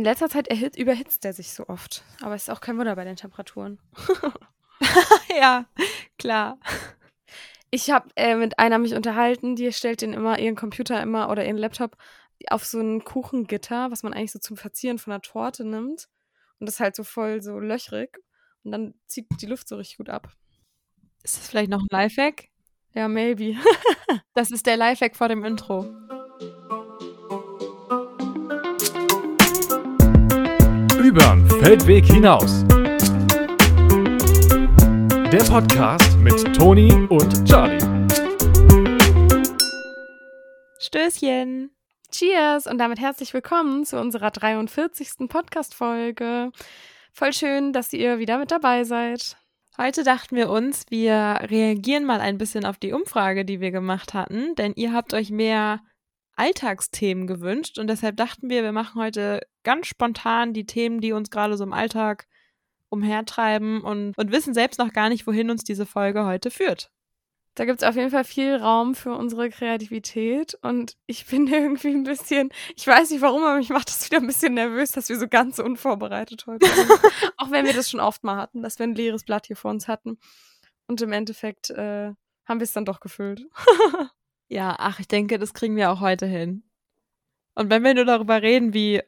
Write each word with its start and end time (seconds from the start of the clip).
In 0.00 0.04
letzter 0.04 0.30
Zeit 0.30 0.48
erhit 0.48 0.76
überhitzt 0.76 1.26
er 1.26 1.34
sich 1.34 1.52
so 1.52 1.68
oft. 1.68 2.04
Aber 2.22 2.34
es 2.34 2.44
ist 2.44 2.48
auch 2.48 2.62
kein 2.62 2.78
Wunder 2.78 2.96
bei 2.96 3.04
den 3.04 3.16
Temperaturen. 3.16 3.78
ja, 5.38 5.66
klar. 6.18 6.58
Ich 7.70 7.90
habe 7.90 8.08
äh, 8.16 8.34
mit 8.34 8.58
einer 8.58 8.78
mich 8.78 8.94
unterhalten, 8.94 9.56
die 9.56 9.70
stellt 9.74 10.00
den 10.00 10.14
immer, 10.14 10.38
ihren 10.38 10.56
Computer 10.56 11.02
immer 11.02 11.28
oder 11.28 11.44
ihren 11.44 11.58
Laptop 11.58 11.98
auf 12.48 12.64
so 12.64 12.80
ein 12.80 13.04
Kuchengitter, 13.04 13.90
was 13.90 14.02
man 14.02 14.14
eigentlich 14.14 14.32
so 14.32 14.38
zum 14.38 14.56
Verzieren 14.56 14.96
von 14.96 15.12
einer 15.12 15.20
Torte 15.20 15.66
nimmt. 15.66 16.08
Und 16.58 16.66
das 16.66 16.76
ist 16.76 16.80
halt 16.80 16.96
so 16.96 17.04
voll 17.04 17.42
so 17.42 17.58
löchrig. 17.58 18.20
Und 18.64 18.72
dann 18.72 18.94
zieht 19.06 19.26
die 19.42 19.46
Luft 19.46 19.68
so 19.68 19.76
richtig 19.76 19.98
gut 19.98 20.08
ab. 20.08 20.32
Ist 21.22 21.36
das 21.36 21.46
vielleicht 21.46 21.68
noch 21.68 21.82
ein 21.82 21.88
Lifehack? 21.90 22.48
Ja, 22.94 23.06
maybe. 23.06 23.54
das 24.32 24.50
ist 24.50 24.64
der 24.64 24.78
Lifehack 24.78 25.14
vor 25.14 25.28
dem 25.28 25.44
Intro. 25.44 25.84
Überm 31.10 31.44
Feldweg 31.50 32.04
hinaus. 32.04 32.64
Der 35.32 35.42
Podcast 35.50 36.16
mit 36.18 36.54
Toni 36.56 36.92
und 37.08 37.48
Charlie. 37.48 37.80
Stößchen. 40.78 41.72
Cheers 42.12 42.68
und 42.68 42.78
damit 42.78 43.00
herzlich 43.00 43.34
willkommen 43.34 43.84
zu 43.84 43.98
unserer 43.98 44.30
43. 44.30 45.28
Podcast-Folge. 45.28 46.52
Voll 47.12 47.32
schön, 47.32 47.72
dass 47.72 47.92
ihr 47.92 48.20
wieder 48.20 48.38
mit 48.38 48.52
dabei 48.52 48.84
seid. 48.84 49.36
Heute 49.76 50.04
dachten 50.04 50.36
wir 50.36 50.48
uns, 50.48 50.84
wir 50.90 51.40
reagieren 51.42 52.04
mal 52.04 52.20
ein 52.20 52.38
bisschen 52.38 52.64
auf 52.64 52.78
die 52.78 52.92
Umfrage, 52.92 53.44
die 53.44 53.58
wir 53.60 53.72
gemacht 53.72 54.14
hatten, 54.14 54.54
denn 54.54 54.74
ihr 54.76 54.92
habt 54.92 55.12
euch 55.12 55.32
mehr 55.32 55.80
Alltagsthemen 56.40 57.26
gewünscht 57.26 57.78
und 57.78 57.88
deshalb 57.88 58.16
dachten 58.16 58.48
wir, 58.48 58.62
wir 58.62 58.72
machen 58.72 58.98
heute 58.98 59.42
ganz 59.62 59.86
spontan 59.86 60.54
die 60.54 60.64
Themen, 60.64 61.02
die 61.02 61.12
uns 61.12 61.30
gerade 61.30 61.54
so 61.58 61.64
im 61.64 61.74
Alltag 61.74 62.26
umhertreiben 62.88 63.82
und, 63.82 64.16
und 64.16 64.32
wissen 64.32 64.54
selbst 64.54 64.78
noch 64.78 64.94
gar 64.94 65.10
nicht, 65.10 65.26
wohin 65.26 65.50
uns 65.50 65.64
diese 65.64 65.84
Folge 65.84 66.24
heute 66.24 66.50
führt. 66.50 66.90
Da 67.56 67.66
gibt 67.66 67.82
es 67.82 67.88
auf 67.88 67.94
jeden 67.94 68.10
Fall 68.10 68.24
viel 68.24 68.56
Raum 68.56 68.94
für 68.94 69.12
unsere 69.12 69.50
Kreativität 69.50 70.54
und 70.62 70.96
ich 71.04 71.26
bin 71.26 71.46
irgendwie 71.52 71.90
ein 71.90 72.04
bisschen, 72.04 72.48
ich 72.74 72.86
weiß 72.86 73.10
nicht 73.10 73.20
warum, 73.20 73.42
aber 73.42 73.58
mich 73.58 73.68
macht 73.68 73.90
das 73.90 74.06
wieder 74.06 74.16
ein 74.16 74.26
bisschen 74.26 74.54
nervös, 74.54 74.92
dass 74.92 75.10
wir 75.10 75.18
so 75.18 75.28
ganz 75.28 75.58
unvorbereitet 75.58 76.46
heute 76.46 76.66
sind. 76.66 76.90
Auch 77.36 77.50
wenn 77.50 77.66
wir 77.66 77.74
das 77.74 77.90
schon 77.90 78.00
oft 78.00 78.24
mal 78.24 78.36
hatten, 78.36 78.62
dass 78.62 78.78
wir 78.78 78.86
ein 78.86 78.94
leeres 78.94 79.24
Blatt 79.24 79.46
hier 79.46 79.56
vor 79.56 79.70
uns 79.70 79.88
hatten. 79.88 80.18
Und 80.86 81.02
im 81.02 81.12
Endeffekt 81.12 81.68
äh, 81.68 82.14
haben 82.46 82.60
wir 82.60 82.64
es 82.64 82.72
dann 82.72 82.86
doch 82.86 83.00
gefüllt. 83.00 83.46
ja, 84.50 84.74
ach, 84.78 84.98
ich 84.98 85.08
denke, 85.08 85.38
das 85.38 85.54
kriegen 85.54 85.76
wir 85.76 85.90
auch 85.90 86.00
heute 86.00 86.26
hin. 86.26 86.64
Und 87.54 87.70
wenn 87.70 87.84
wir 87.84 87.94
nur 87.94 88.04
darüber 88.04 88.42
reden, 88.42 88.74
wie 88.74 89.00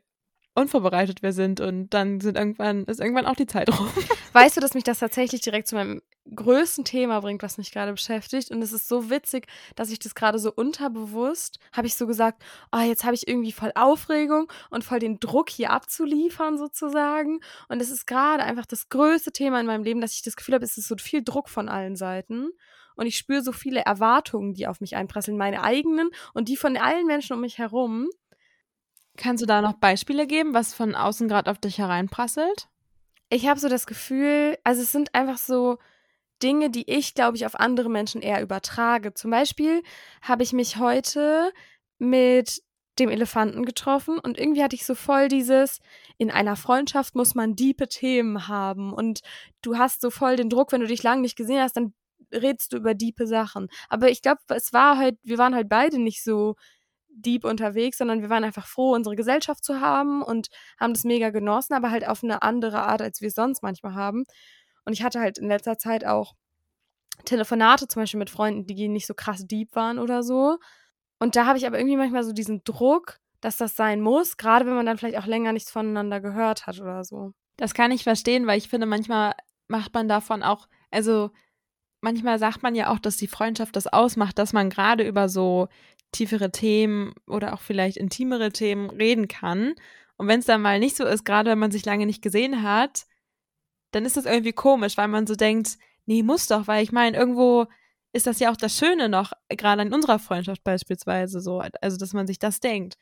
unvorbereitet 0.55 1.23
wir 1.23 1.33
sind 1.33 1.61
und 1.61 1.91
dann 1.91 2.21
sind 2.21 2.37
irgendwann, 2.37 2.85
ist 2.85 3.01
irgendwann 3.01 3.27
auch 3.27 3.35
die 3.35 3.47
Zeit 3.47 3.69
rum. 3.69 3.89
Weißt 4.35 4.57
du, 4.57 4.61
dass 4.61 4.75
mich 4.75 4.85
das 4.85 5.01
tatsächlich 5.01 5.41
direkt 5.41 5.67
zu 5.67 5.75
meinem 5.75 6.03
größten 6.33 6.85
Thema 6.85 7.21
bringt, 7.21 7.43
was 7.43 7.59
mich 7.59 7.73
gerade 7.73 7.93
beschäftigt. 7.93 8.51
Und 8.51 8.63
es 8.63 8.73
ist 8.73 8.87
so 8.87 9.11
witzig, 9.11 9.47
dass 9.75 9.91
ich 9.91 9.99
das 9.99 10.15
gerade 10.15 10.39
so 10.39 10.53
unterbewusst, 10.53 11.59
habe 11.73 11.87
ich 11.87 11.97
so 11.97 12.07
gesagt, 12.07 12.43
oh, 12.71 12.81
jetzt 12.81 13.05
habe 13.05 13.15
ich 13.15 13.27
irgendwie 13.27 13.53
voll 13.53 13.73
Aufregung 13.75 14.53
und 14.71 14.85
voll 14.85 15.01
den 15.01 15.19
Druck 15.19 15.51
hier 15.51 15.71
abzuliefern 15.71 16.57
sozusagen. 16.57 17.41
Und 17.69 17.81
es 17.81 17.91
ist 17.91 18.07
gerade 18.07 18.45
einfach 18.45 18.67
das 18.67 18.89
größte 18.91 19.33
Thema 19.33 19.59
in 19.61 19.67
meinem 19.67 19.85
Leben, 19.85 20.01
dass 20.01 20.13
ich 20.13 20.23
das 20.23 20.37
Gefühl 20.37 20.55
habe, 20.55 20.65
es 20.65 20.79
ist 20.79 20.89
so 20.89 20.97
viel 20.97 21.25
Druck 21.25 21.49
von 21.49 21.69
allen 21.69 21.97
Seiten. 21.97 22.51
Und 22.97 23.07
ich 23.07 23.17
spüre 23.17 23.43
so 23.43 23.53
viele 23.53 23.81
Erwartungen, 23.81 24.55
die 24.55 24.67
auf 24.67 24.81
mich 24.81 24.97
einprasseln, 24.97 25.37
meine 25.37 25.63
eigenen 25.63 26.11
und 26.35 26.49
die 26.49 26.57
von 26.57 26.77
allen 26.77 27.07
Menschen 27.07 27.35
um 27.35 27.41
mich 27.41 27.59
herum. 27.59 28.09
Kannst 29.17 29.43
du 29.43 29.47
da 29.47 29.61
noch 29.61 29.75
Beispiele 29.75 30.27
geben, 30.27 30.55
was 30.55 30.75
von 30.75 30.95
außen 30.95 31.29
gerade 31.29 31.51
auf 31.51 31.59
dich 31.59 31.79
hereinprasselt? 31.79 32.69
Ich 33.29 33.47
habe 33.47 33.61
so 33.61 33.69
das 33.69 33.87
Gefühl, 33.87 34.59
also 34.65 34.83
es 34.83 34.93
sind 34.93 35.15
einfach 35.15 35.39
so 35.39 35.79
Dinge, 36.43 36.71
die 36.71 36.91
ich, 36.91 37.15
glaube 37.15 37.37
ich, 37.37 37.47
auf 37.47 37.59
andere 37.59 37.89
Menschen 37.89 38.21
eher 38.21 38.43
übertrage. 38.43 39.15
Zum 39.15 39.31
Beispiel 39.31 39.83
habe 40.23 40.43
ich 40.43 40.53
mich 40.53 40.79
heute 40.79 41.53
mit 41.99 42.63
dem 42.99 43.09
Elefanten 43.09 43.65
getroffen 43.65 44.19
und 44.19 44.39
irgendwie 44.39 44.63
hatte 44.63 44.77
ich 44.77 44.85
so 44.85 44.95
voll 44.95 45.29
dieses, 45.29 45.81
in 46.19 46.31
einer 46.31 46.57
Freundschaft 46.57 47.15
muss 47.15 47.35
man 47.35 47.57
diepe 47.57 47.89
Themen 47.89 48.49
haben 48.49 48.93
und 48.93 49.23
du 49.63 49.79
hast 49.79 50.03
so 50.03 50.11
voll 50.11 50.37
den 50.37 50.51
Druck, 50.51 50.73
wenn 50.73 50.83
du 50.83 50.87
dich 50.87 51.03
lange 51.03 51.23
nicht 51.23 51.37
gesehen 51.37 51.63
hast, 51.63 51.77
dann 51.77 51.95
redest 52.33 52.73
du 52.73 52.77
über 52.77 52.95
diepe 52.95 53.27
Sachen. 53.27 53.69
Aber 53.89 54.11
ich 54.11 54.23
glaube, 54.23 54.41
es 54.49 54.73
war 54.73 54.99
halt, 54.99 55.19
wir 55.23 55.39
waren 55.39 55.55
halt 55.55 55.69
beide 55.69 55.99
nicht 55.99 56.23
so 56.23 56.57
deep 57.15 57.45
unterwegs, 57.45 57.99
sondern 57.99 58.23
wir 58.23 58.31
waren 58.31 58.45
einfach 58.45 58.67
froh, 58.67 58.95
unsere 58.95 59.17
Gesellschaft 59.17 59.65
zu 59.65 59.81
haben 59.81 60.23
und 60.23 60.49
haben 60.79 60.95
das 60.95 61.05
mega 61.05 61.31
genossen, 61.31 61.75
aber 61.75 61.91
halt 61.91 62.07
auf 62.07 62.25
eine 62.25 62.43
andere 62.43 62.83
Art, 62.83 63.03
als 63.03 63.21
wir 63.21 63.29
es 63.29 63.35
sonst 63.35 63.63
manchmal 63.63 63.95
haben. 63.95 64.25
Und 64.85 64.93
ich 64.93 65.03
hatte 65.03 65.21
halt 65.21 65.39
in 65.39 65.49
letzter 65.49 65.79
Zeit 65.79 66.05
auch 66.05 66.35
Telefonate 67.25 67.87
zum 67.89 68.03
Beispiel 68.03 68.19
mit 68.19 68.31
Freunden, 68.31 68.67
die 68.67 68.89
nicht 68.89 69.07
so 69.07 69.15
krass 69.15 69.47
deep 69.47 69.75
waren 69.75 69.99
oder 69.99 70.23
so. 70.23 70.59
Und 71.19 71.37
da 71.37 71.47
habe 71.47 71.59
ich 71.59 71.67
aber 71.67 71.79
irgendwie 71.79 71.97
manchmal 71.97 72.25
so 72.25 72.33
diesen 72.33 72.65
Druck, 72.65 73.19
dass 73.41 73.57
das 73.57 73.77
sein 73.77 74.01
muss, 74.01 74.37
gerade 74.37 74.67
wenn 74.67 74.75
man 74.75 74.87
dann 74.87 74.99
vielleicht 74.99 75.19
auch 75.19 75.27
länger 75.27 75.53
nichts 75.53 75.71
voneinander 75.71 76.21
gehört 76.21 76.67
hat 76.67 76.81
oder 76.81 77.05
so. 77.05 77.33
Das 77.57 77.75
kann 77.75 77.91
ich 77.91 78.03
verstehen, 78.03 78.47
weil 78.47 78.59
ich 78.59 78.69
finde, 78.69 78.87
manchmal 78.87 79.35
macht 79.69 79.95
man 79.95 80.09
davon 80.09 80.43
auch, 80.43 80.69
also 80.91 81.31
manchmal 82.03 82.39
sagt 82.39 82.63
man 82.63 82.75
ja 82.75 82.93
auch, 82.93 82.99
dass 82.99 83.17
die 83.17 83.29
Freundschaft 83.29 83.75
das 83.77 83.87
ausmacht, 83.87 84.39
dass 84.39 84.53
man 84.53 84.69
gerade 84.69 85.07
über 85.07 85.29
so 85.29 85.69
tiefere 86.13 86.53
Themen 86.53 87.15
oder 87.27 87.55
auch 87.55 87.61
vielleicht 87.61 87.97
intimere 87.97 88.53
Themen 88.53 88.91
reden 88.91 89.29
kann. 89.29 89.75
Und 90.17 90.29
wenn 90.29 90.41
es 90.41 90.47
dann 90.47 90.61
mal 90.61 90.79
nicht 90.79 90.97
so 90.97 91.07
ist, 91.07 91.25
gerade 91.25 91.51
wenn 91.51 91.59
man 91.59 91.71
sich 91.71 91.85
lange 91.87 92.05
nicht 92.07 92.23
gesehen 92.23 92.63
hat, 92.63 93.07
dann 93.93 94.05
ist 94.05 94.17
das 94.17 94.27
irgendwie 94.27 94.53
komisch, 94.53 94.97
weil 94.97 95.09
man 95.09 95.27
so 95.27 95.35
denkt, 95.35 95.79
nee, 96.07 96.23
muss 96.23 96.47
doch, 96.49 96.67
weil 96.67 96.83
ich 96.83 96.93
meine, 96.93 97.17
irgendwo 97.17 97.67
ist 98.13 98.27
das 98.27 98.41
ja 98.41 98.53
auch 98.53 98.57
das 98.57 98.77
Schöne 98.77 99.09
noch, 99.09 99.33
gerade 99.49 99.83
in 99.83 99.95
unserer 99.95 100.19
Freundschaft 100.19 100.63
beispielsweise 100.65 101.41
so, 101.41 101.61
also 101.81 101.97
dass 101.97 102.13
man 102.13 102.27
sich 102.27 102.39
das 102.39 102.61
denkt. 102.61 102.97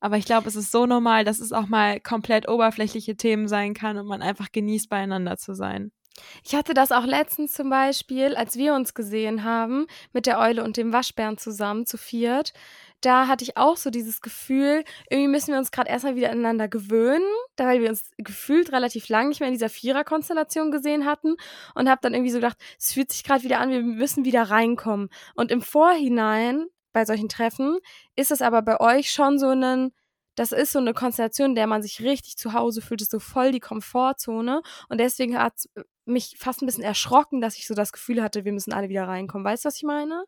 Aber 0.00 0.16
ich 0.16 0.24
glaube, 0.24 0.48
es 0.48 0.56
ist 0.56 0.72
so 0.72 0.86
normal, 0.86 1.24
dass 1.24 1.40
es 1.40 1.52
auch 1.52 1.66
mal 1.66 2.00
komplett 2.00 2.48
oberflächliche 2.48 3.16
Themen 3.16 3.48
sein 3.48 3.74
kann 3.74 3.98
und 3.98 4.06
man 4.06 4.22
einfach 4.22 4.50
genießt, 4.52 4.88
beieinander 4.88 5.36
zu 5.36 5.54
sein. 5.54 5.92
Ich 6.44 6.54
hatte 6.54 6.74
das 6.74 6.92
auch 6.92 7.04
letztens 7.04 7.52
zum 7.52 7.70
Beispiel, 7.70 8.36
als 8.36 8.56
wir 8.56 8.74
uns 8.74 8.94
gesehen 8.94 9.44
haben, 9.44 9.86
mit 10.12 10.26
der 10.26 10.38
Eule 10.38 10.64
und 10.64 10.76
dem 10.76 10.92
Waschbären 10.92 11.38
zusammen, 11.38 11.86
zu 11.86 11.96
viert. 11.96 12.52
Da 13.00 13.26
hatte 13.26 13.42
ich 13.42 13.56
auch 13.56 13.76
so 13.76 13.90
dieses 13.90 14.20
Gefühl, 14.20 14.84
irgendwie 15.10 15.28
müssen 15.28 15.52
wir 15.52 15.58
uns 15.58 15.72
gerade 15.72 15.90
erstmal 15.90 16.14
wieder 16.14 16.30
aneinander 16.30 16.68
gewöhnen, 16.68 17.26
da 17.56 17.66
weil 17.66 17.80
wir 17.80 17.88
uns 17.88 18.12
gefühlt 18.18 18.70
relativ 18.72 19.08
lang 19.08 19.28
nicht 19.28 19.40
mehr 19.40 19.48
in 19.48 19.54
dieser 19.54 19.68
Vierer-Konstellation 19.68 20.70
gesehen 20.70 21.04
hatten 21.04 21.34
und 21.74 21.88
habe 21.88 22.00
dann 22.02 22.14
irgendwie 22.14 22.30
so 22.30 22.38
gedacht, 22.38 22.58
es 22.78 22.92
fühlt 22.92 23.10
sich 23.10 23.24
gerade 23.24 23.42
wieder 23.42 23.58
an, 23.58 23.70
wir 23.70 23.82
müssen 23.82 24.24
wieder 24.24 24.44
reinkommen. 24.44 25.08
Und 25.34 25.50
im 25.50 25.62
Vorhinein 25.62 26.66
bei 26.92 27.04
solchen 27.04 27.28
Treffen 27.28 27.78
ist 28.14 28.30
es 28.30 28.40
aber 28.40 28.62
bei 28.62 28.78
euch 28.78 29.10
schon 29.10 29.38
so 29.38 29.48
ein 29.48 29.92
das 30.34 30.52
ist 30.52 30.72
so 30.72 30.78
eine 30.78 30.94
Konstellation, 30.94 31.50
in 31.50 31.54
der 31.54 31.66
man 31.66 31.82
sich 31.82 32.00
richtig 32.00 32.38
zu 32.38 32.54
Hause 32.54 32.80
fühlt, 32.80 33.02
ist 33.02 33.10
so 33.10 33.18
voll 33.18 33.52
die 33.52 33.60
Komfortzone. 33.60 34.62
Und 34.88 34.98
deswegen 34.98 35.38
hat 35.38 35.52
mich 36.04 36.36
fast 36.38 36.62
ein 36.62 36.66
bisschen 36.66 36.84
erschrocken, 36.84 37.40
dass 37.40 37.56
ich 37.56 37.66
so 37.66 37.74
das 37.74 37.92
Gefühl 37.92 38.22
hatte, 38.22 38.44
wir 38.44 38.52
müssen 38.52 38.72
alle 38.72 38.88
wieder 38.88 39.06
reinkommen. 39.06 39.44
Weißt 39.44 39.64
du, 39.64 39.68
was 39.68 39.76
ich 39.76 39.84
meine? 39.84 40.24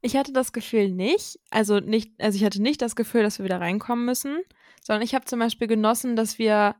Ich 0.00 0.16
hatte 0.16 0.32
das 0.32 0.52
Gefühl 0.52 0.90
nicht. 0.90 1.38
Also 1.50 1.80
nicht, 1.80 2.12
also 2.20 2.36
ich 2.36 2.44
hatte 2.44 2.60
nicht 2.60 2.82
das 2.82 2.96
Gefühl, 2.96 3.22
dass 3.22 3.38
wir 3.38 3.44
wieder 3.44 3.60
reinkommen 3.60 4.04
müssen, 4.04 4.42
sondern 4.82 5.02
ich 5.02 5.14
habe 5.14 5.24
zum 5.24 5.38
Beispiel 5.38 5.66
genossen, 5.66 6.16
dass 6.16 6.38
wir, 6.38 6.76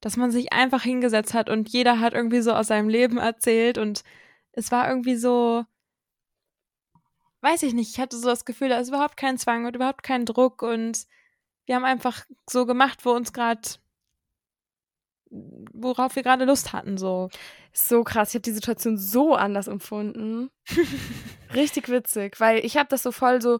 dass 0.00 0.16
man 0.16 0.30
sich 0.30 0.52
einfach 0.52 0.82
hingesetzt 0.82 1.34
hat 1.34 1.50
und 1.50 1.68
jeder 1.68 2.00
hat 2.00 2.14
irgendwie 2.14 2.42
so 2.42 2.52
aus 2.52 2.68
seinem 2.68 2.88
Leben 2.88 3.18
erzählt 3.18 3.78
und 3.78 4.04
es 4.52 4.70
war 4.70 4.88
irgendwie 4.88 5.16
so, 5.16 5.64
weiß 7.40 7.62
ich 7.64 7.74
nicht, 7.74 7.90
ich 7.90 8.00
hatte 8.00 8.16
so 8.16 8.28
das 8.28 8.44
Gefühl, 8.44 8.68
da 8.68 8.78
ist 8.78 8.88
überhaupt 8.88 9.16
kein 9.16 9.36
Zwang 9.36 9.66
und 9.66 9.76
überhaupt 9.76 10.02
kein 10.02 10.24
Druck 10.24 10.62
und 10.62 11.06
wir 11.66 11.74
haben 11.74 11.84
einfach 11.84 12.24
so 12.48 12.66
gemacht, 12.66 13.04
wo 13.04 13.10
uns 13.10 13.32
gerade, 13.32 13.62
worauf 15.72 16.16
wir 16.16 16.22
gerade 16.22 16.44
Lust 16.44 16.72
hatten, 16.72 16.96
so. 16.96 17.28
So 17.72 18.04
krass, 18.04 18.28
ich 18.30 18.34
habe 18.36 18.42
die 18.42 18.52
Situation 18.52 18.96
so 18.96 19.34
anders 19.34 19.66
empfunden. 19.66 20.50
Richtig 21.54 21.88
witzig, 21.88 22.38
weil 22.40 22.64
ich 22.64 22.76
habe 22.76 22.88
das 22.88 23.02
so 23.02 23.10
voll 23.10 23.42
so, 23.42 23.58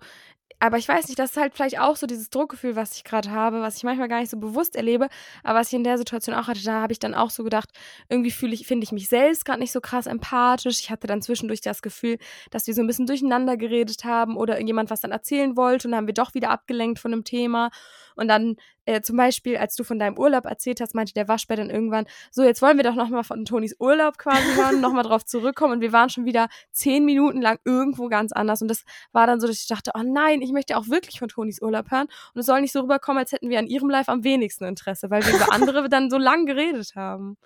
aber 0.61 0.79
ich 0.79 0.88
weiß 0.88 1.09
nicht, 1.09 1.19
das 1.19 1.32
ist 1.32 1.37
halt 1.37 1.55
vielleicht 1.55 1.79
auch 1.79 1.97
so 1.97 2.06
dieses 2.06 2.31
Druckgefühl, 2.31 2.76
was 2.76 2.97
ich 2.97 3.05
gerade 3.05 3.31
habe, 3.31 3.61
was 3.61 3.76
ich 3.76 3.82
manchmal 3.85 4.09
gar 4.09 4.21
nicht 4.21 4.31
so 4.31 4.38
bewusst 4.38 4.76
erlebe, 4.76 5.09
aber 5.43 5.59
was 5.59 5.69
ich 5.69 5.75
in 5.75 5.85
der 5.85 5.99
Situation 5.99 6.35
auch 6.35 6.47
hatte, 6.47 6.62
da 6.62 6.81
habe 6.81 6.93
ich 6.93 6.99
dann 6.99 7.15
auch 7.15 7.31
so 7.31 7.44
gedacht, 7.44 7.71
irgendwie 8.09 8.31
fühle 8.31 8.55
ich, 8.55 8.67
finde 8.67 8.85
ich 8.85 8.93
mich 8.93 9.09
selbst 9.09 9.44
gerade 9.44 9.61
nicht 9.61 9.73
so 9.73 9.81
krass 9.81 10.06
empathisch. 10.06 10.81
Ich 10.81 10.91
hatte 10.91 11.06
dann 11.06 11.23
zwischendurch 11.23 11.61
das 11.61 11.82
Gefühl, 11.82 12.19
dass 12.50 12.67
wir 12.67 12.75
so 12.75 12.82
ein 12.82 12.87
bisschen 12.87 13.06
durcheinander 13.06 13.56
geredet 13.56 14.05
haben 14.05 14.37
oder 14.37 14.55
irgendjemand 14.55 14.91
was 14.91 15.00
dann 15.00 15.11
erzählen 15.12 15.56
wollte 15.56 15.88
und 15.88 15.93
dann 15.93 15.99
haben 15.99 16.06
wir 16.06 16.15
doch 16.15 16.35
wieder 16.35 16.50
abgelenkt 16.50 16.99
von 16.99 17.12
einem 17.12 17.25
Thema 17.25 17.71
und 18.17 18.29
dann 18.29 18.56
äh, 18.87 19.01
zum 19.01 19.17
Beispiel, 19.17 19.57
als 19.57 19.77
du 19.77 19.85
von 19.85 19.99
deinem 19.99 20.19
Urlaub 20.19 20.45
erzählt 20.45 20.81
hast, 20.81 20.95
meinte 20.95 21.15
der 21.15 21.29
Waschbär 21.29 21.57
dann 21.57 21.71
irgendwann, 21.71 22.07
so, 22.31 22.43
jetzt 22.43 22.61
wollen 22.63 22.77
wir 22.77 22.85
doch 22.85 22.95
nochmal 22.95 23.25
von 23.25 23.45
Tonis 23.45 23.77
Urlaub 23.79 24.19
quasi 24.19 24.55
hören, 24.55 24.81
nochmal 24.81 25.05
drauf 25.05 25.25
zurückkommen. 25.25 25.75
Und 25.75 25.81
wir 25.81 25.93
waren 25.93 26.11
schon 26.11 26.25
wieder 26.25 26.49
zehn 26.73 27.05
Minuten 27.05 27.41
lang 27.41 27.59
irgendwo 27.65 28.09
ganz 28.09 28.33
anders. 28.33 28.63
Und 28.63 28.69
das 28.69 28.85
war 29.13 29.27
dann 29.27 29.41
so, 29.41 29.47
dass 29.47 29.61
ich 29.61 29.67
dachte, 29.67 29.93
oh 29.95 30.03
nein, 30.05 30.43
ich 30.43 30.53
möchte 30.53 30.77
auch 30.77 30.89
wirklich 30.89 31.19
von 31.19 31.29
Tonis 31.29 31.63
Urlaub 31.63 31.91
hören. 31.91 32.09
Und 32.35 32.41
es 32.41 32.47
soll 32.47 32.61
nicht 32.61 32.73
so 32.73 32.81
rüberkommen, 32.81 33.19
als 33.19 33.33
hätten 33.33 33.49
wir 33.49 33.59
an 33.59 33.67
ihrem 33.67 33.89
Live 33.89 34.09
am 34.09 34.25
wenigsten 34.25 34.65
Interesse, 34.65 35.11
weil 35.11 35.25
wir 35.25 35.35
über 35.35 35.53
andere 35.53 35.89
dann 35.89 36.11
so 36.11 36.19
lang 36.19 36.47
geredet 36.47 36.95
haben. 36.95 37.37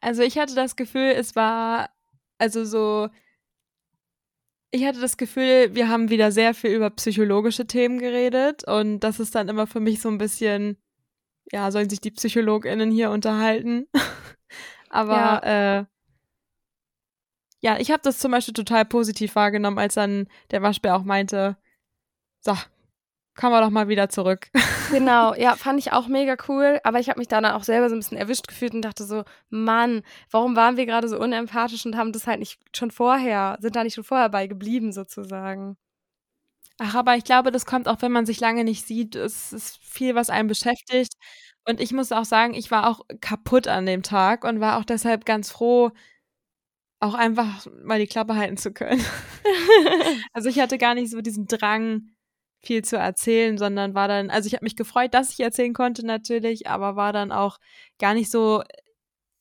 Also 0.00 0.22
ich 0.22 0.38
hatte 0.38 0.54
das 0.54 0.74
Gefühl, 0.74 1.12
es 1.16 1.36
war 1.36 1.90
also 2.38 2.64
so 2.64 3.08
ich 4.72 4.86
hatte 4.86 5.00
das 5.00 5.18
Gefühl, 5.18 5.74
wir 5.74 5.88
haben 5.88 6.08
wieder 6.08 6.32
sehr 6.32 6.54
viel 6.54 6.70
über 6.70 6.88
psychologische 6.90 7.66
Themen 7.66 7.98
geredet 7.98 8.66
und 8.66 9.00
das 9.00 9.20
ist 9.20 9.34
dann 9.34 9.48
immer 9.48 9.66
für 9.66 9.80
mich 9.80 10.00
so 10.00 10.08
ein 10.08 10.16
bisschen, 10.16 10.78
ja, 11.52 11.70
sollen 11.70 11.90
sich 11.90 12.00
die 12.00 12.10
PsychologInnen 12.10 12.90
hier 12.90 13.10
unterhalten? 13.10 13.86
Aber 14.88 15.14
ja, 15.14 15.78
äh, 15.78 15.84
ja 17.60 17.78
ich 17.78 17.90
habe 17.90 18.02
das 18.02 18.18
zum 18.18 18.32
Beispiel 18.32 18.54
total 18.54 18.86
positiv 18.86 19.34
wahrgenommen, 19.34 19.78
als 19.78 19.94
dann 19.94 20.26
der 20.50 20.62
Waschbär 20.62 20.96
auch 20.96 21.04
meinte, 21.04 21.58
so, 22.40 22.56
kommen 23.36 23.52
wir 23.54 23.60
doch 23.60 23.70
mal 23.70 23.88
wieder 23.88 24.08
zurück. 24.08 24.48
Genau, 24.90 25.34
ja, 25.34 25.56
fand 25.56 25.78
ich 25.78 25.92
auch 25.92 26.06
mega 26.06 26.36
cool, 26.48 26.78
aber 26.84 27.00
ich 27.00 27.08
habe 27.08 27.18
mich 27.18 27.26
dann 27.26 27.46
auch 27.46 27.64
selber 27.64 27.88
so 27.88 27.96
ein 27.96 27.98
bisschen 28.00 28.18
erwischt 28.18 28.46
gefühlt 28.46 28.74
und 28.74 28.82
dachte 28.82 29.04
so, 29.04 29.24
Mann, 29.48 30.02
warum 30.30 30.54
waren 30.54 30.76
wir 30.76 30.84
gerade 30.84 31.08
so 31.08 31.18
unempathisch 31.18 31.86
und 31.86 31.96
haben 31.96 32.12
das 32.12 32.26
halt 32.26 32.40
nicht 32.40 32.60
schon 32.76 32.90
vorher, 32.90 33.56
sind 33.60 33.74
da 33.74 33.84
nicht 33.84 33.94
schon 33.94 34.04
vorher 34.04 34.28
bei 34.28 34.46
geblieben 34.46 34.92
sozusagen. 34.92 35.78
Ach, 36.78 36.94
aber 36.94 37.16
ich 37.16 37.24
glaube, 37.24 37.52
das 37.52 37.64
kommt 37.64 37.88
auch, 37.88 38.02
wenn 38.02 38.12
man 38.12 38.26
sich 38.26 38.40
lange 38.40 38.64
nicht 38.64 38.86
sieht. 38.86 39.14
Es 39.14 39.52
ist 39.52 39.78
viel, 39.82 40.14
was 40.14 40.30
einen 40.30 40.48
beschäftigt. 40.48 41.14
Und 41.64 41.80
ich 41.80 41.92
muss 41.92 42.12
auch 42.12 42.24
sagen, 42.24 42.54
ich 42.54 42.70
war 42.70 42.88
auch 42.88 43.00
kaputt 43.20 43.68
an 43.68 43.86
dem 43.86 44.02
Tag 44.02 44.44
und 44.44 44.60
war 44.60 44.78
auch 44.78 44.84
deshalb 44.84 45.24
ganz 45.24 45.50
froh, 45.50 45.90
auch 47.00 47.14
einfach 47.14 47.66
mal 47.84 47.98
die 47.98 48.06
Klappe 48.06 48.36
halten 48.36 48.56
zu 48.56 48.72
können. 48.72 49.04
also 50.32 50.48
ich 50.48 50.60
hatte 50.60 50.78
gar 50.78 50.94
nicht 50.94 51.10
so 51.10 51.20
diesen 51.20 51.46
Drang, 51.46 52.10
viel 52.62 52.82
zu 52.84 52.96
erzählen, 52.96 53.58
sondern 53.58 53.94
war 53.94 54.08
dann, 54.08 54.30
also 54.30 54.46
ich 54.46 54.54
habe 54.54 54.64
mich 54.64 54.76
gefreut, 54.76 55.14
dass 55.14 55.30
ich 55.30 55.40
erzählen 55.40 55.74
konnte 55.74 56.06
natürlich, 56.06 56.68
aber 56.68 56.96
war 56.96 57.12
dann 57.12 57.32
auch 57.32 57.58
gar 57.98 58.14
nicht 58.14 58.30
so 58.30 58.62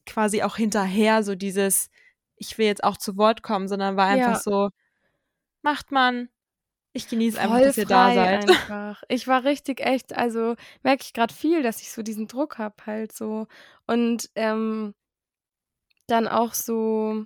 quasi 0.05 0.41
auch 0.41 0.55
hinterher 0.55 1.23
so 1.23 1.35
dieses, 1.35 1.89
ich 2.35 2.57
will 2.57 2.65
jetzt 2.65 2.83
auch 2.83 2.97
zu 2.97 3.17
Wort 3.17 3.43
kommen, 3.43 3.67
sondern 3.67 3.95
war 3.95 4.07
einfach 4.07 4.33
ja. 4.33 4.39
so, 4.39 4.69
macht 5.61 5.91
man, 5.91 6.29
ich 6.93 7.07
genieße 7.07 7.39
einfach, 7.39 7.59
dass 7.59 7.77
ihr 7.77 7.85
da 7.85 8.13
seid. 8.13 8.49
Einfach. 8.49 9.03
Ich 9.07 9.27
war 9.27 9.43
richtig 9.45 9.79
echt, 9.79 10.17
also 10.17 10.55
merke 10.83 11.03
ich 11.03 11.13
gerade 11.13 11.33
viel, 11.33 11.63
dass 11.63 11.81
ich 11.81 11.91
so 11.91 12.01
diesen 12.01 12.27
Druck 12.27 12.57
habe 12.57 12.75
halt 12.85 13.13
so 13.13 13.47
und 13.87 14.29
ähm, 14.35 14.93
dann 16.07 16.27
auch 16.27 16.53
so 16.53 17.25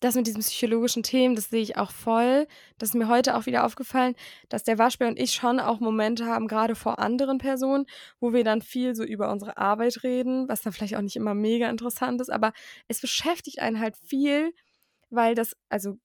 das 0.00 0.14
mit 0.14 0.26
diesen 0.26 0.40
psychologischen 0.40 1.02
Themen, 1.02 1.34
das 1.34 1.50
sehe 1.50 1.62
ich 1.62 1.76
auch 1.76 1.90
voll. 1.90 2.46
Das 2.78 2.90
ist 2.90 2.94
mir 2.94 3.08
heute 3.08 3.36
auch 3.36 3.46
wieder 3.46 3.64
aufgefallen, 3.64 4.14
dass 4.48 4.64
der 4.64 4.78
Waschbär 4.78 5.08
und 5.08 5.18
ich 5.18 5.32
schon 5.32 5.58
auch 5.60 5.80
Momente 5.80 6.26
haben, 6.26 6.46
gerade 6.46 6.74
vor 6.74 6.98
anderen 6.98 7.38
Personen, 7.38 7.86
wo 8.20 8.32
wir 8.32 8.44
dann 8.44 8.62
viel 8.62 8.94
so 8.94 9.02
über 9.04 9.30
unsere 9.30 9.56
Arbeit 9.56 10.02
reden, 10.04 10.48
was 10.48 10.62
dann 10.62 10.72
vielleicht 10.72 10.94
auch 10.96 11.02
nicht 11.02 11.16
immer 11.16 11.34
mega 11.34 11.68
interessant 11.68 12.20
ist, 12.20 12.30
aber 12.30 12.52
es 12.86 13.00
beschäftigt 13.00 13.60
einen 13.60 13.80
halt 13.80 13.96
viel, 13.96 14.52
weil 15.10 15.34
das, 15.34 15.56
also 15.68 15.98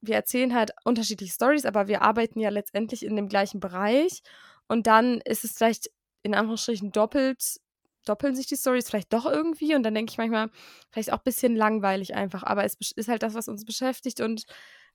wir 0.00 0.16
erzählen 0.16 0.54
halt 0.54 0.72
unterschiedliche 0.84 1.32
Stories, 1.32 1.66
aber 1.66 1.88
wir 1.88 2.02
arbeiten 2.02 2.40
ja 2.40 2.50
letztendlich 2.50 3.04
in 3.04 3.16
dem 3.16 3.28
gleichen 3.28 3.60
Bereich 3.60 4.22
und 4.68 4.86
dann 4.86 5.20
ist 5.24 5.44
es 5.44 5.52
vielleicht 5.52 5.90
in 6.22 6.34
Anführungsstrichen 6.34 6.92
doppelt 6.92 7.58
doppeln 8.04 8.34
sich 8.34 8.46
die 8.46 8.56
Stories 8.56 8.88
vielleicht 8.88 9.12
doch 9.12 9.26
irgendwie 9.26 9.74
und 9.74 9.82
dann 9.82 9.94
denke 9.94 10.10
ich 10.10 10.18
manchmal, 10.18 10.50
vielleicht 10.90 11.12
auch 11.12 11.18
ein 11.18 11.24
bisschen 11.24 11.56
langweilig 11.56 12.14
einfach, 12.14 12.42
aber 12.42 12.64
es 12.64 12.76
ist 12.94 13.08
halt 13.08 13.22
das, 13.22 13.34
was 13.34 13.48
uns 13.48 13.64
beschäftigt 13.64 14.20
und 14.20 14.44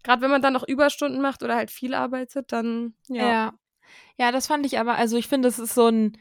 gerade 0.03 0.21
wenn 0.21 0.31
man 0.31 0.41
dann 0.41 0.53
noch 0.53 0.67
Überstunden 0.67 1.21
macht 1.21 1.43
oder 1.43 1.55
halt 1.55 1.71
viel 1.71 1.93
arbeitet, 1.93 2.51
dann 2.51 2.93
ja. 3.07 3.25
Ja, 3.25 3.53
ja 4.17 4.31
das 4.31 4.47
fand 4.47 4.65
ich 4.65 4.79
aber, 4.79 4.95
also 4.95 5.17
ich 5.17 5.27
finde, 5.27 5.47
es 5.47 5.59
ist 5.59 5.75
so 5.75 5.87
ein, 5.87 6.17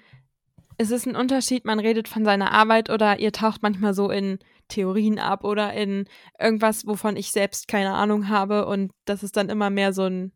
es 0.78 0.90
ist 0.90 1.06
ein 1.06 1.16
Unterschied, 1.16 1.64
man 1.64 1.80
redet 1.80 2.08
von 2.08 2.24
seiner 2.24 2.52
Arbeit 2.52 2.90
oder 2.90 3.18
ihr 3.18 3.32
taucht 3.32 3.62
manchmal 3.62 3.94
so 3.94 4.10
in 4.10 4.38
Theorien 4.68 5.18
ab 5.18 5.44
oder 5.44 5.72
in 5.72 6.06
irgendwas, 6.38 6.86
wovon 6.86 7.16
ich 7.16 7.32
selbst 7.32 7.68
keine 7.68 7.94
Ahnung 7.94 8.28
habe 8.28 8.66
und 8.66 8.92
das 9.04 9.22
ist 9.22 9.36
dann 9.36 9.48
immer 9.48 9.70
mehr 9.70 9.92
so 9.92 10.04
ein 10.04 10.32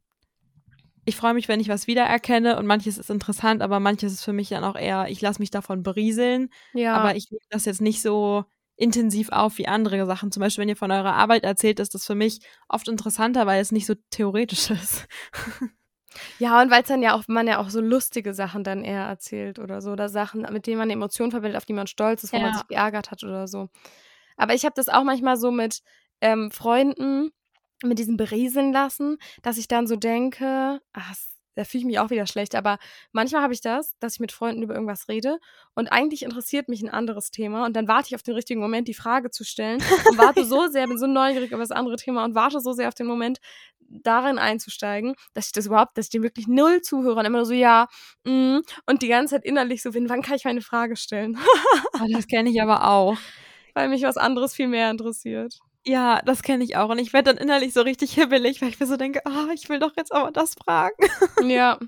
ich 1.04 1.16
freue 1.16 1.34
mich, 1.34 1.48
wenn 1.48 1.60
ich 1.60 1.68
was 1.68 1.86
wiedererkenne 1.86 2.58
und 2.58 2.66
manches 2.66 2.98
ist 2.98 3.10
interessant, 3.10 3.62
aber 3.62 3.80
manches 3.80 4.12
ist 4.12 4.24
für 4.24 4.32
mich 4.32 4.50
dann 4.50 4.64
auch 4.64 4.76
eher, 4.76 5.06
ich 5.08 5.20
lasse 5.20 5.40
mich 5.40 5.50
davon 5.50 5.82
berieseln. 5.82 6.48
Ja. 6.74 6.94
Aber 6.94 7.16
ich 7.16 7.30
nehme 7.30 7.40
das 7.50 7.64
jetzt 7.64 7.80
nicht 7.80 8.02
so 8.02 8.44
intensiv 8.76 9.30
auf 9.30 9.58
wie 9.58 9.68
andere 9.68 10.06
Sachen. 10.06 10.32
Zum 10.32 10.40
Beispiel, 10.40 10.62
wenn 10.62 10.68
ihr 10.68 10.76
von 10.76 10.90
eurer 10.90 11.14
Arbeit 11.14 11.44
erzählt, 11.44 11.80
ist 11.80 11.94
das 11.94 12.06
für 12.06 12.14
mich 12.14 12.40
oft 12.68 12.88
interessanter, 12.88 13.46
weil 13.46 13.60
es 13.60 13.72
nicht 13.72 13.86
so 13.86 13.94
theoretisch 14.10 14.70
ist. 14.70 15.06
Ja, 16.38 16.60
und 16.60 16.70
weil 16.70 16.82
es 16.82 16.88
dann 16.88 17.02
ja 17.02 17.14
auch, 17.14 17.22
man 17.26 17.46
ja 17.46 17.58
auch 17.58 17.70
so 17.70 17.80
lustige 17.80 18.34
Sachen 18.34 18.64
dann 18.64 18.84
eher 18.84 19.04
erzählt 19.04 19.58
oder 19.58 19.80
so, 19.80 19.92
oder 19.92 20.10
Sachen, 20.10 20.42
mit 20.52 20.66
denen 20.66 20.78
man 20.78 20.90
Emotionen 20.90 21.30
verbindet, 21.30 21.56
auf 21.56 21.64
die 21.64 21.72
man 21.72 21.86
stolz 21.86 22.22
ist, 22.22 22.34
wo 22.34 22.36
ja. 22.36 22.42
man 22.42 22.54
sich 22.54 22.66
geärgert 22.68 23.10
hat 23.10 23.24
oder 23.24 23.48
so. 23.48 23.70
Aber 24.36 24.52
ich 24.54 24.64
habe 24.64 24.74
das 24.76 24.90
auch 24.90 25.04
manchmal 25.04 25.36
so 25.38 25.50
mit 25.50 25.80
ähm, 26.20 26.50
Freunden, 26.50 27.30
mit 27.82 27.98
diesem 27.98 28.16
berieseln 28.16 28.72
lassen, 28.72 29.18
dass 29.42 29.58
ich 29.58 29.68
dann 29.68 29.86
so 29.86 29.96
denke, 29.96 30.80
ach, 30.92 31.14
da 31.54 31.64
fühle 31.64 31.80
ich 31.80 31.86
mich 31.86 31.98
auch 31.98 32.10
wieder 32.10 32.26
schlecht, 32.26 32.54
aber 32.54 32.78
manchmal 33.12 33.42
habe 33.42 33.52
ich 33.52 33.60
das, 33.60 33.94
dass 33.98 34.14
ich 34.14 34.20
mit 34.20 34.32
Freunden 34.32 34.62
über 34.62 34.74
irgendwas 34.74 35.08
rede 35.08 35.38
und 35.74 35.92
eigentlich 35.92 36.22
interessiert 36.22 36.68
mich 36.68 36.82
ein 36.82 36.88
anderes 36.88 37.30
Thema 37.30 37.66
und 37.66 37.76
dann 37.76 37.88
warte 37.88 38.08
ich 38.08 38.14
auf 38.14 38.22
den 38.22 38.34
richtigen 38.34 38.60
Moment, 38.60 38.88
die 38.88 38.94
Frage 38.94 39.30
zu 39.30 39.44
stellen 39.44 39.82
und 40.08 40.18
warte 40.18 40.44
so 40.44 40.68
sehr, 40.68 40.86
bin 40.86 40.98
so 40.98 41.06
neugierig 41.06 41.52
auf 41.52 41.60
das 41.60 41.70
andere 41.70 41.96
Thema 41.96 42.24
und 42.24 42.34
warte 42.34 42.60
so 42.60 42.72
sehr 42.72 42.88
auf 42.88 42.94
den 42.94 43.06
Moment, 43.06 43.38
darin 43.92 44.38
einzusteigen, 44.38 45.14
dass 45.34 45.46
ich 45.46 45.52
das 45.52 45.66
überhaupt, 45.66 45.98
dass 45.98 46.06
ich 46.06 46.10
dem 46.10 46.22
wirklich 46.22 46.48
null 46.48 46.80
zuhöre 46.80 47.20
und 47.20 47.26
immer 47.26 47.38
nur 47.38 47.46
so, 47.46 47.52
ja, 47.52 47.88
mm, 48.24 48.60
und 48.86 49.02
die 49.02 49.08
ganze 49.08 49.34
Zeit 49.34 49.44
innerlich 49.44 49.82
so 49.82 49.92
bin, 49.92 50.08
wann 50.08 50.22
kann 50.22 50.36
ich 50.36 50.44
meine 50.44 50.62
Frage 50.62 50.96
stellen? 50.96 51.38
oh, 52.00 52.06
das 52.10 52.26
kenne 52.26 52.48
ich 52.48 52.62
aber 52.62 52.88
auch. 52.88 53.16
Weil 53.74 53.88
mich 53.88 54.02
was 54.02 54.16
anderes 54.16 54.54
viel 54.54 54.68
mehr 54.68 54.90
interessiert. 54.90 55.58
Ja, 55.84 56.22
das 56.24 56.42
kenne 56.42 56.62
ich 56.62 56.76
auch. 56.76 56.90
Und 56.90 56.98
ich 56.98 57.12
werde 57.12 57.34
dann 57.34 57.42
innerlich 57.42 57.72
so 57.72 57.82
richtig 57.82 58.14
hibbelig, 58.14 58.62
weil 58.62 58.68
ich 58.68 58.78
mir 58.78 58.86
so 58.86 58.96
denke, 58.96 59.24
ah, 59.26 59.48
ich 59.52 59.68
will 59.68 59.80
doch 59.80 59.92
jetzt 59.96 60.12
aber 60.12 60.30
das 60.30 60.54
fragen. 60.54 60.96
Ja. 61.50 61.78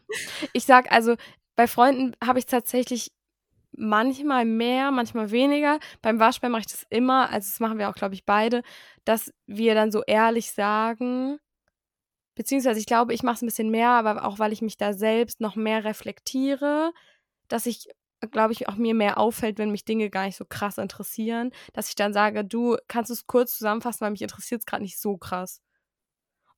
Ich 0.52 0.64
sag 0.64 0.90
also, 0.90 1.14
bei 1.54 1.68
Freunden 1.68 2.16
habe 2.24 2.40
ich 2.40 2.46
tatsächlich 2.46 3.12
manchmal 3.72 4.44
mehr, 4.44 4.90
manchmal 4.90 5.30
weniger. 5.30 5.78
Beim 6.02 6.18
Waschbär 6.18 6.50
mache 6.50 6.62
ich 6.62 6.66
das 6.66 6.86
immer, 6.90 7.30
also 7.30 7.48
das 7.50 7.60
machen 7.60 7.78
wir 7.78 7.88
auch, 7.88 7.94
glaube 7.94 8.14
ich, 8.14 8.24
beide, 8.24 8.62
dass 9.04 9.32
wir 9.46 9.74
dann 9.74 9.92
so 9.92 10.02
ehrlich 10.06 10.50
sagen, 10.52 11.38
beziehungsweise 12.34 12.80
ich 12.80 12.86
glaube, 12.86 13.14
ich 13.14 13.22
mache 13.22 13.36
es 13.36 13.42
ein 13.42 13.46
bisschen 13.46 13.70
mehr, 13.70 13.90
aber 13.90 14.24
auch 14.24 14.38
weil 14.38 14.52
ich 14.52 14.62
mich 14.62 14.76
da 14.76 14.92
selbst 14.92 15.40
noch 15.40 15.56
mehr 15.56 15.84
reflektiere, 15.84 16.92
dass 17.48 17.66
ich 17.66 17.88
glaube 18.26 18.52
ich, 18.52 18.68
auch 18.68 18.76
mir 18.76 18.94
mehr 18.94 19.18
auffällt, 19.18 19.58
wenn 19.58 19.70
mich 19.70 19.84
Dinge 19.84 20.10
gar 20.10 20.26
nicht 20.26 20.36
so 20.36 20.44
krass 20.44 20.78
interessieren, 20.78 21.50
dass 21.72 21.88
ich 21.88 21.94
dann 21.94 22.12
sage, 22.12 22.44
du 22.44 22.76
kannst 22.88 23.10
es 23.10 23.26
kurz 23.26 23.56
zusammenfassen, 23.56 24.00
weil 24.02 24.10
mich 24.10 24.22
interessiert 24.22 24.60
es 24.62 24.66
gerade 24.66 24.82
nicht 24.82 24.98
so 24.98 25.16
krass. 25.16 25.60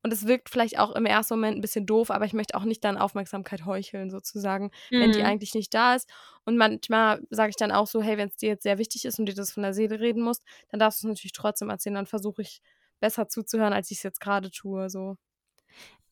Und 0.07 0.13
es 0.13 0.29
wirkt 0.29 0.51
vielleicht 0.51 0.79
auch 0.79 0.95
im 0.95 1.05
ersten 1.05 1.35
Moment 1.35 1.59
ein 1.59 1.61
bisschen 1.61 1.85
doof, 1.85 2.13
aber 2.13 2.27
ich 2.27 2.33
möchte 2.33 2.55
auch 2.55 2.63
nicht 2.63 2.85
dann 2.85 2.97
Aufmerksamkeit 2.97 3.67
heucheln, 3.67 4.09
sozusagen, 4.09 4.71
mhm. 4.91 5.01
wenn 5.01 5.11
die 5.11 5.19
mhm. 5.19 5.27
eigentlich 5.27 5.55
nicht 5.55 5.75
da 5.75 5.97
ist. 5.97 6.09
Und 6.45 6.57
manchmal 6.57 7.21
sage 7.31 7.51
ich 7.51 7.57
dann 7.57 7.73
auch 7.73 7.89
so, 7.89 8.01
hey, 8.01 8.17
wenn 8.17 8.29
es 8.29 8.37
dir 8.37 8.51
jetzt 8.51 8.63
sehr 8.63 8.79
wichtig 8.79 9.05
ist 9.05 9.19
und 9.19 9.27
dir 9.27 9.35
das 9.35 9.51
von 9.51 9.65
der 9.65 9.75
Seele 9.75 9.99
reden 9.99 10.23
musst, 10.23 10.45
dann 10.69 10.79
darfst 10.79 11.03
du 11.03 11.09
es 11.09 11.11
natürlich 11.11 11.33
trotzdem 11.33 11.71
erzählen. 11.71 11.97
Dann 11.97 12.07
versuche 12.07 12.43
ich 12.43 12.63
besser 13.01 13.29
zuzuhören, 13.29 13.73
als 13.73 13.91
ich 13.91 13.97
es 13.97 14.05
jetzt 14.05 14.21
gerade 14.21 14.53
tue. 14.53 14.89
So. 14.91 15.17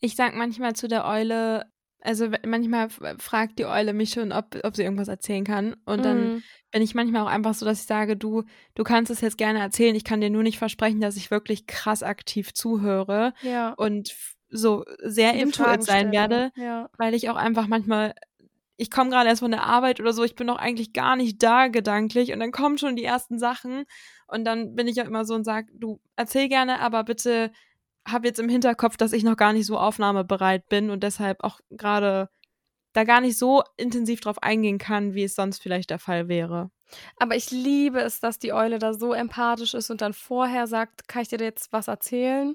Ich 0.01 0.17
sage 0.17 0.37
manchmal 0.37 0.75
zu 0.75 0.89
der 0.89 1.07
Eule, 1.07 1.65
also 2.05 2.29
manchmal 2.47 2.91
fragt 3.19 3.59
die 3.59 3.65
Eule 3.65 3.95
mich 3.95 4.11
schon, 4.11 4.31
ob, 4.31 4.57
ob 4.63 4.77
sie 4.77 4.83
irgendwas 4.83 5.09
erzählen 5.09 5.45
kann. 5.45 5.75
Und 5.87 6.05
dann 6.05 6.35
mhm. 6.35 6.43
bin 6.71 6.83
ich 6.83 6.95
manchmal 6.95 7.23
auch 7.23 7.31
einfach 7.31 7.55
so, 7.55 7.65
dass 7.65 7.81
ich 7.81 7.87
sage, 7.87 8.17
du, 8.17 8.45
du 8.75 8.85
kannst 8.85 9.11
es 9.11 9.23
jetzt 9.23 9.39
gerne 9.39 9.61
erzählen. 9.61 9.97
Ich 9.97 10.05
kann 10.05 10.21
dir 10.21 10.31
nur 10.31 10.43
nicht 10.43 10.59
versprechen, 10.59 11.01
dass 11.01 11.17
ich 11.17 11.31
wirklich 11.31 11.67
krass 11.67 12.03
aktiv 12.03 12.53
zuhöre 12.53 13.33
ja. 13.43 13.73
und 13.73 14.15
so 14.51 14.85
sehr 15.03 15.35
intuit 15.35 15.83
sein 15.83 16.13
werde, 16.13 16.53
ja. 16.57 16.89
weil 16.99 17.15
ich 17.15 17.31
auch 17.31 17.37
einfach 17.37 17.67
manchmal 17.67 18.15
ich 18.77 18.91
komme 18.91 19.11
gerade 19.11 19.29
erst 19.29 19.41
von 19.41 19.53
der 19.53 19.65
Arbeit 19.65 20.01
oder 20.01 20.13
so, 20.13 20.25
ich 20.25 20.35
bin 20.35 20.49
noch 20.49 20.57
eigentlich 20.57 20.93
gar 20.93 21.15
nicht 21.15 21.43
da 21.43 21.69
gedanklich 21.69 22.33
und 22.33 22.41
dann 22.41 22.51
kommen 22.51 22.77
schon 22.77 22.97
die 22.97 23.05
ersten 23.05 23.39
Sachen 23.39 23.85
und 24.27 24.45
dann 24.45 24.75
bin 24.75 24.89
ich 24.89 24.97
ja 24.97 25.05
immer 25.05 25.25
so 25.25 25.35
und 25.35 25.45
sage, 25.45 25.69
du 25.75 26.01
erzähl 26.17 26.49
gerne, 26.49 26.81
aber 26.81 27.05
bitte 27.05 27.53
habe 28.07 28.27
jetzt 28.27 28.39
im 28.39 28.49
Hinterkopf, 28.49 28.97
dass 28.97 29.13
ich 29.13 29.25
noch 29.25 29.37
gar 29.37 29.53
nicht 29.53 29.67
so 29.67 29.79
aufnahmebereit 29.79 30.69
bin 30.69 30.91
und 30.91 31.03
deshalb 31.03 31.43
auch 31.43 31.61
gerade 31.71 32.29
da 32.93 33.05
gar 33.05 33.21
nicht 33.21 33.37
so 33.39 33.63
intensiv 33.77 34.21
drauf 34.21 34.43
eingehen 34.43 34.79
kann, 34.79 35.15
wie 35.15 35.25
es 35.25 35.35
sonst 35.35 35.63
vielleicht 35.63 35.91
der 35.91 35.99
Fall 35.99 36.29
wäre. 36.29 36.71
Aber 37.17 37.35
ich 37.35 37.51
liebe 37.51 38.01
es, 38.01 38.21
dass 38.21 38.39
die 38.39 38.53
Eule 38.53 38.79
da 38.79 38.95
so 38.95 39.13
empathisch 39.13 39.75
ist 39.75 39.91
und 39.91 40.01
dann 40.01 40.13
vorher 40.13 40.67
sagt, 40.67 41.09
kann 41.09 41.23
ich 41.23 41.29
dir 41.29 41.41
jetzt 41.41 41.73
was 41.73 41.89
erzählen? 41.89 42.55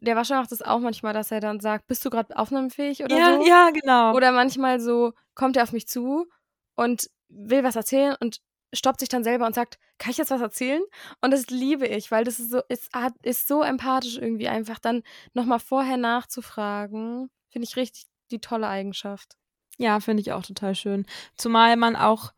Der 0.00 0.16
Wascher 0.16 0.36
macht 0.36 0.52
es 0.52 0.60
auch 0.60 0.80
manchmal, 0.80 1.14
dass 1.14 1.30
er 1.30 1.40
dann 1.40 1.60
sagt, 1.60 1.86
bist 1.86 2.04
du 2.04 2.10
gerade 2.10 2.36
aufnahmefähig 2.36 3.04
oder 3.04 3.16
ja, 3.16 3.36
so? 3.38 3.46
Ja, 3.46 3.70
genau. 3.70 4.14
Oder 4.14 4.32
manchmal 4.32 4.80
so, 4.80 5.12
kommt 5.34 5.56
er 5.56 5.62
auf 5.62 5.72
mich 5.72 5.86
zu 5.86 6.26
und 6.74 7.08
will 7.28 7.62
was 7.62 7.76
erzählen 7.76 8.16
und 8.20 8.40
stoppt 8.76 9.00
sich 9.00 9.08
dann 9.08 9.24
selber 9.24 9.46
und 9.46 9.54
sagt, 9.54 9.78
kann 9.98 10.10
ich 10.10 10.18
jetzt 10.18 10.30
was 10.30 10.40
erzählen? 10.40 10.82
Und 11.20 11.30
das 11.32 11.48
liebe 11.48 11.86
ich, 11.86 12.10
weil 12.10 12.24
das 12.24 12.38
ist 12.38 12.50
so, 12.50 12.60
ist, 12.68 12.90
ist 13.22 13.48
so 13.48 13.62
empathisch 13.62 14.18
irgendwie 14.18 14.48
einfach 14.48 14.78
dann 14.78 15.02
nochmal 15.34 15.58
vorher 15.60 15.96
nachzufragen. 15.96 17.30
Finde 17.50 17.66
ich 17.68 17.76
richtig 17.76 18.06
die 18.30 18.40
tolle 18.40 18.68
Eigenschaft. 18.68 19.36
Ja, 19.78 20.00
finde 20.00 20.20
ich 20.22 20.32
auch 20.32 20.42
total 20.42 20.74
schön. 20.74 21.06
Zumal 21.36 21.76
man 21.76 21.96
auch, 21.96 22.32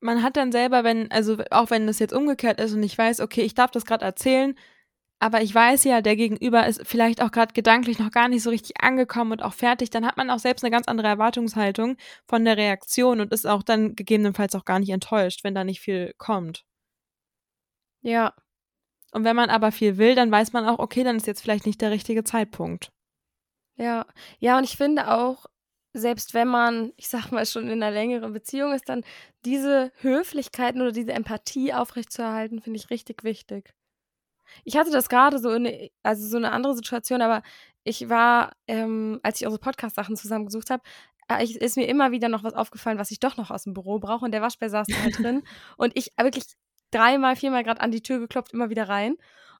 man 0.00 0.22
hat 0.22 0.36
dann 0.36 0.52
selber, 0.52 0.84
wenn, 0.84 1.10
also 1.10 1.38
auch 1.50 1.70
wenn 1.70 1.86
das 1.86 1.98
jetzt 1.98 2.12
umgekehrt 2.12 2.60
ist 2.60 2.74
und 2.74 2.82
ich 2.82 2.96
weiß, 2.96 3.20
okay, 3.20 3.42
ich 3.42 3.54
darf 3.54 3.70
das 3.70 3.86
gerade 3.86 4.04
erzählen, 4.04 4.56
aber 5.18 5.40
ich 5.42 5.54
weiß 5.54 5.84
ja, 5.84 6.02
der 6.02 6.16
Gegenüber 6.16 6.66
ist 6.66 6.86
vielleicht 6.86 7.22
auch 7.22 7.30
gerade 7.30 7.54
gedanklich 7.54 7.98
noch 7.98 8.10
gar 8.10 8.28
nicht 8.28 8.42
so 8.42 8.50
richtig 8.50 8.82
angekommen 8.82 9.32
und 9.32 9.42
auch 9.42 9.54
fertig, 9.54 9.90
dann 9.90 10.06
hat 10.06 10.16
man 10.16 10.30
auch 10.30 10.38
selbst 10.38 10.62
eine 10.62 10.70
ganz 10.70 10.88
andere 10.88 11.08
Erwartungshaltung 11.08 11.96
von 12.26 12.44
der 12.44 12.56
Reaktion 12.56 13.20
und 13.20 13.32
ist 13.32 13.46
auch 13.46 13.62
dann 13.62 13.96
gegebenenfalls 13.96 14.54
auch 14.54 14.64
gar 14.64 14.78
nicht 14.78 14.90
enttäuscht, 14.90 15.42
wenn 15.42 15.54
da 15.54 15.64
nicht 15.64 15.80
viel 15.80 16.14
kommt. 16.18 16.64
Ja. 18.02 18.34
Und 19.12 19.24
wenn 19.24 19.36
man 19.36 19.48
aber 19.50 19.72
viel 19.72 19.96
will, 19.96 20.14
dann 20.14 20.30
weiß 20.30 20.52
man 20.52 20.66
auch, 20.66 20.78
okay, 20.78 21.02
dann 21.02 21.16
ist 21.16 21.26
jetzt 21.26 21.40
vielleicht 21.40 21.66
nicht 21.66 21.80
der 21.80 21.90
richtige 21.90 22.24
Zeitpunkt. 22.24 22.92
Ja, 23.76 24.06
ja, 24.38 24.58
und 24.58 24.64
ich 24.64 24.76
finde 24.76 25.10
auch, 25.10 25.46
selbst 25.94 26.34
wenn 26.34 26.48
man, 26.48 26.92
ich 26.96 27.08
sag 27.08 27.30
mal, 27.30 27.46
schon 27.46 27.64
in 27.64 27.82
einer 27.82 27.90
längeren 27.90 28.32
Beziehung 28.32 28.72
ist, 28.74 28.88
dann 28.88 29.04
diese 29.46 29.92
Höflichkeiten 30.00 30.82
oder 30.82 30.92
diese 30.92 31.12
Empathie 31.12 31.72
aufrechtzuerhalten, 31.72 32.60
finde 32.60 32.78
ich 32.78 32.90
richtig 32.90 33.24
wichtig. 33.24 33.75
Ich 34.64 34.76
hatte 34.76 34.90
das 34.90 35.08
gerade 35.08 35.38
so 35.38 35.50
in, 35.50 35.90
also 36.02 36.26
so 36.26 36.36
eine 36.36 36.52
andere 36.52 36.74
Situation, 36.74 37.22
aber 37.22 37.42
ich 37.84 38.08
war, 38.08 38.52
ähm, 38.66 39.20
als 39.22 39.40
ich 39.40 39.46
unsere 39.46 39.60
Podcast-Sachen 39.60 40.16
zusammengesucht 40.16 40.70
habe, 40.70 40.82
äh, 41.28 41.44
ist 41.44 41.76
mir 41.76 41.86
immer 41.86 42.10
wieder 42.10 42.28
noch 42.28 42.44
was 42.44 42.54
aufgefallen, 42.54 42.98
was 42.98 43.10
ich 43.10 43.20
doch 43.20 43.36
noch 43.36 43.50
aus 43.50 43.64
dem 43.64 43.74
Büro 43.74 43.98
brauche. 43.98 44.24
Und 44.24 44.32
der 44.32 44.42
Waschbär 44.42 44.70
saß 44.70 44.86
da 44.88 45.02
halt 45.02 45.18
drin. 45.18 45.42
Und 45.76 45.92
ich 45.96 46.12
wirklich 46.20 46.44
dreimal, 46.90 47.36
viermal 47.36 47.64
gerade 47.64 47.80
an 47.80 47.90
die 47.90 48.02
Tür 48.02 48.18
geklopft, 48.18 48.52
immer 48.52 48.70
wieder 48.70 48.88
rein. 48.88 49.16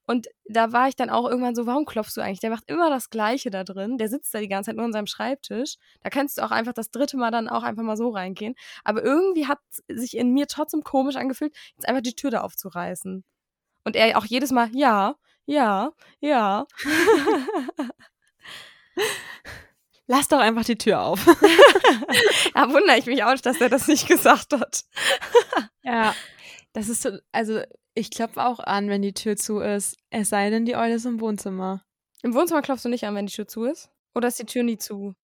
Und 0.06 0.28
da 0.48 0.72
war 0.72 0.88
ich 0.88 0.94
dann 0.94 1.10
auch 1.10 1.28
irgendwann 1.28 1.56
so, 1.56 1.66
warum 1.66 1.84
klopfst 1.84 2.16
du 2.16 2.20
eigentlich? 2.20 2.38
Der 2.38 2.50
macht 2.50 2.70
immer 2.70 2.90
das 2.90 3.10
Gleiche 3.10 3.50
da 3.50 3.64
drin. 3.64 3.98
Der 3.98 4.08
sitzt 4.08 4.32
da 4.32 4.38
die 4.38 4.48
ganze 4.48 4.68
Zeit 4.70 4.76
nur 4.76 4.84
an 4.84 4.92
seinem 4.92 5.08
Schreibtisch. 5.08 5.76
Da 6.00 6.10
kannst 6.10 6.38
du 6.38 6.42
auch 6.42 6.52
einfach 6.52 6.72
das 6.72 6.90
dritte 6.90 7.16
Mal 7.16 7.32
dann 7.32 7.48
auch 7.48 7.64
einfach 7.64 7.82
mal 7.82 7.96
so 7.96 8.10
reingehen. 8.10 8.54
Aber 8.84 9.02
irgendwie 9.02 9.46
hat 9.46 9.58
sich 9.88 10.16
in 10.16 10.32
mir 10.32 10.46
trotzdem 10.46 10.84
komisch 10.84 11.16
angefühlt, 11.16 11.54
jetzt 11.76 11.88
einfach 11.88 12.02
die 12.02 12.14
Tür 12.14 12.30
da 12.30 12.42
aufzureißen. 12.42 13.24
Und 13.86 13.94
er 13.94 14.18
auch 14.18 14.24
jedes 14.24 14.50
Mal, 14.50 14.68
ja, 14.74 15.14
ja, 15.44 15.92
ja. 16.18 16.66
Lass 20.08 20.26
doch 20.26 20.40
einfach 20.40 20.64
die 20.64 20.76
Tür 20.76 21.02
auf. 21.02 21.24
da 22.54 22.68
wundere 22.68 22.98
ich 22.98 23.06
mich 23.06 23.22
auch, 23.22 23.36
dass 23.36 23.60
er 23.60 23.68
das 23.68 23.86
nicht 23.86 24.08
gesagt 24.08 24.52
hat. 24.52 24.82
ja, 25.84 26.16
das 26.72 26.88
ist 26.88 27.02
so, 27.02 27.16
also 27.30 27.62
ich 27.94 28.10
klopfe 28.10 28.44
auch 28.44 28.58
an, 28.58 28.88
wenn 28.88 29.02
die 29.02 29.14
Tür 29.14 29.36
zu 29.36 29.60
ist. 29.60 29.96
Es 30.10 30.30
sei 30.30 30.50
denn, 30.50 30.64
die 30.64 30.74
Eule 30.74 30.94
ist 30.94 31.06
im 31.06 31.20
Wohnzimmer. 31.20 31.84
Im 32.24 32.34
Wohnzimmer 32.34 32.62
klopfst 32.62 32.84
du 32.84 32.88
nicht 32.88 33.04
an, 33.06 33.14
wenn 33.14 33.26
die 33.26 33.34
Tür 33.34 33.46
zu 33.46 33.66
ist? 33.66 33.88
Oder 34.16 34.26
ist 34.26 34.40
die 34.40 34.46
Tür 34.46 34.64
nie 34.64 34.78
zu? 34.78 35.14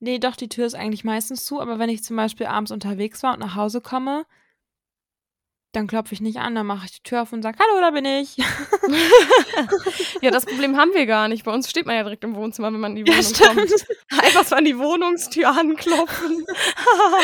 Nee, 0.00 0.18
doch, 0.18 0.34
die 0.34 0.48
Tür 0.48 0.66
ist 0.66 0.74
eigentlich 0.74 1.04
meistens 1.04 1.44
zu, 1.44 1.60
aber 1.60 1.78
wenn 1.78 1.90
ich 1.90 2.02
zum 2.02 2.16
Beispiel 2.16 2.46
abends 2.46 2.72
unterwegs 2.72 3.22
war 3.22 3.34
und 3.34 3.40
nach 3.40 3.54
Hause 3.54 3.80
komme, 3.80 4.26
dann 5.76 5.86
klopfe 5.86 6.14
ich 6.14 6.20
nicht 6.20 6.38
an, 6.38 6.54
dann 6.54 6.66
mache 6.66 6.86
ich 6.86 6.92
die 6.92 7.02
Tür 7.02 7.22
auf 7.22 7.32
und 7.32 7.42
sage, 7.42 7.58
hallo, 7.58 7.80
da 7.80 7.90
bin 7.90 8.04
ich. 8.04 8.36
ja, 10.22 10.30
das 10.30 10.46
Problem 10.46 10.76
haben 10.76 10.92
wir 10.94 11.06
gar 11.06 11.28
nicht. 11.28 11.44
Bei 11.44 11.52
uns 11.52 11.68
steht 11.68 11.86
man 11.86 11.96
ja 11.96 12.02
direkt 12.02 12.24
im 12.24 12.34
Wohnzimmer, 12.34 12.72
wenn 12.72 12.80
man 12.80 12.96
in 12.96 13.04
die 13.04 13.12
Wohnung 13.12 13.32
ja, 13.32 13.46
kommt. 13.48 13.86
Einfach 14.24 14.44
so 14.44 14.56
an 14.56 14.64
die 14.64 14.78
Wohnungstür 14.78 15.48
anklopfen. 15.48 16.44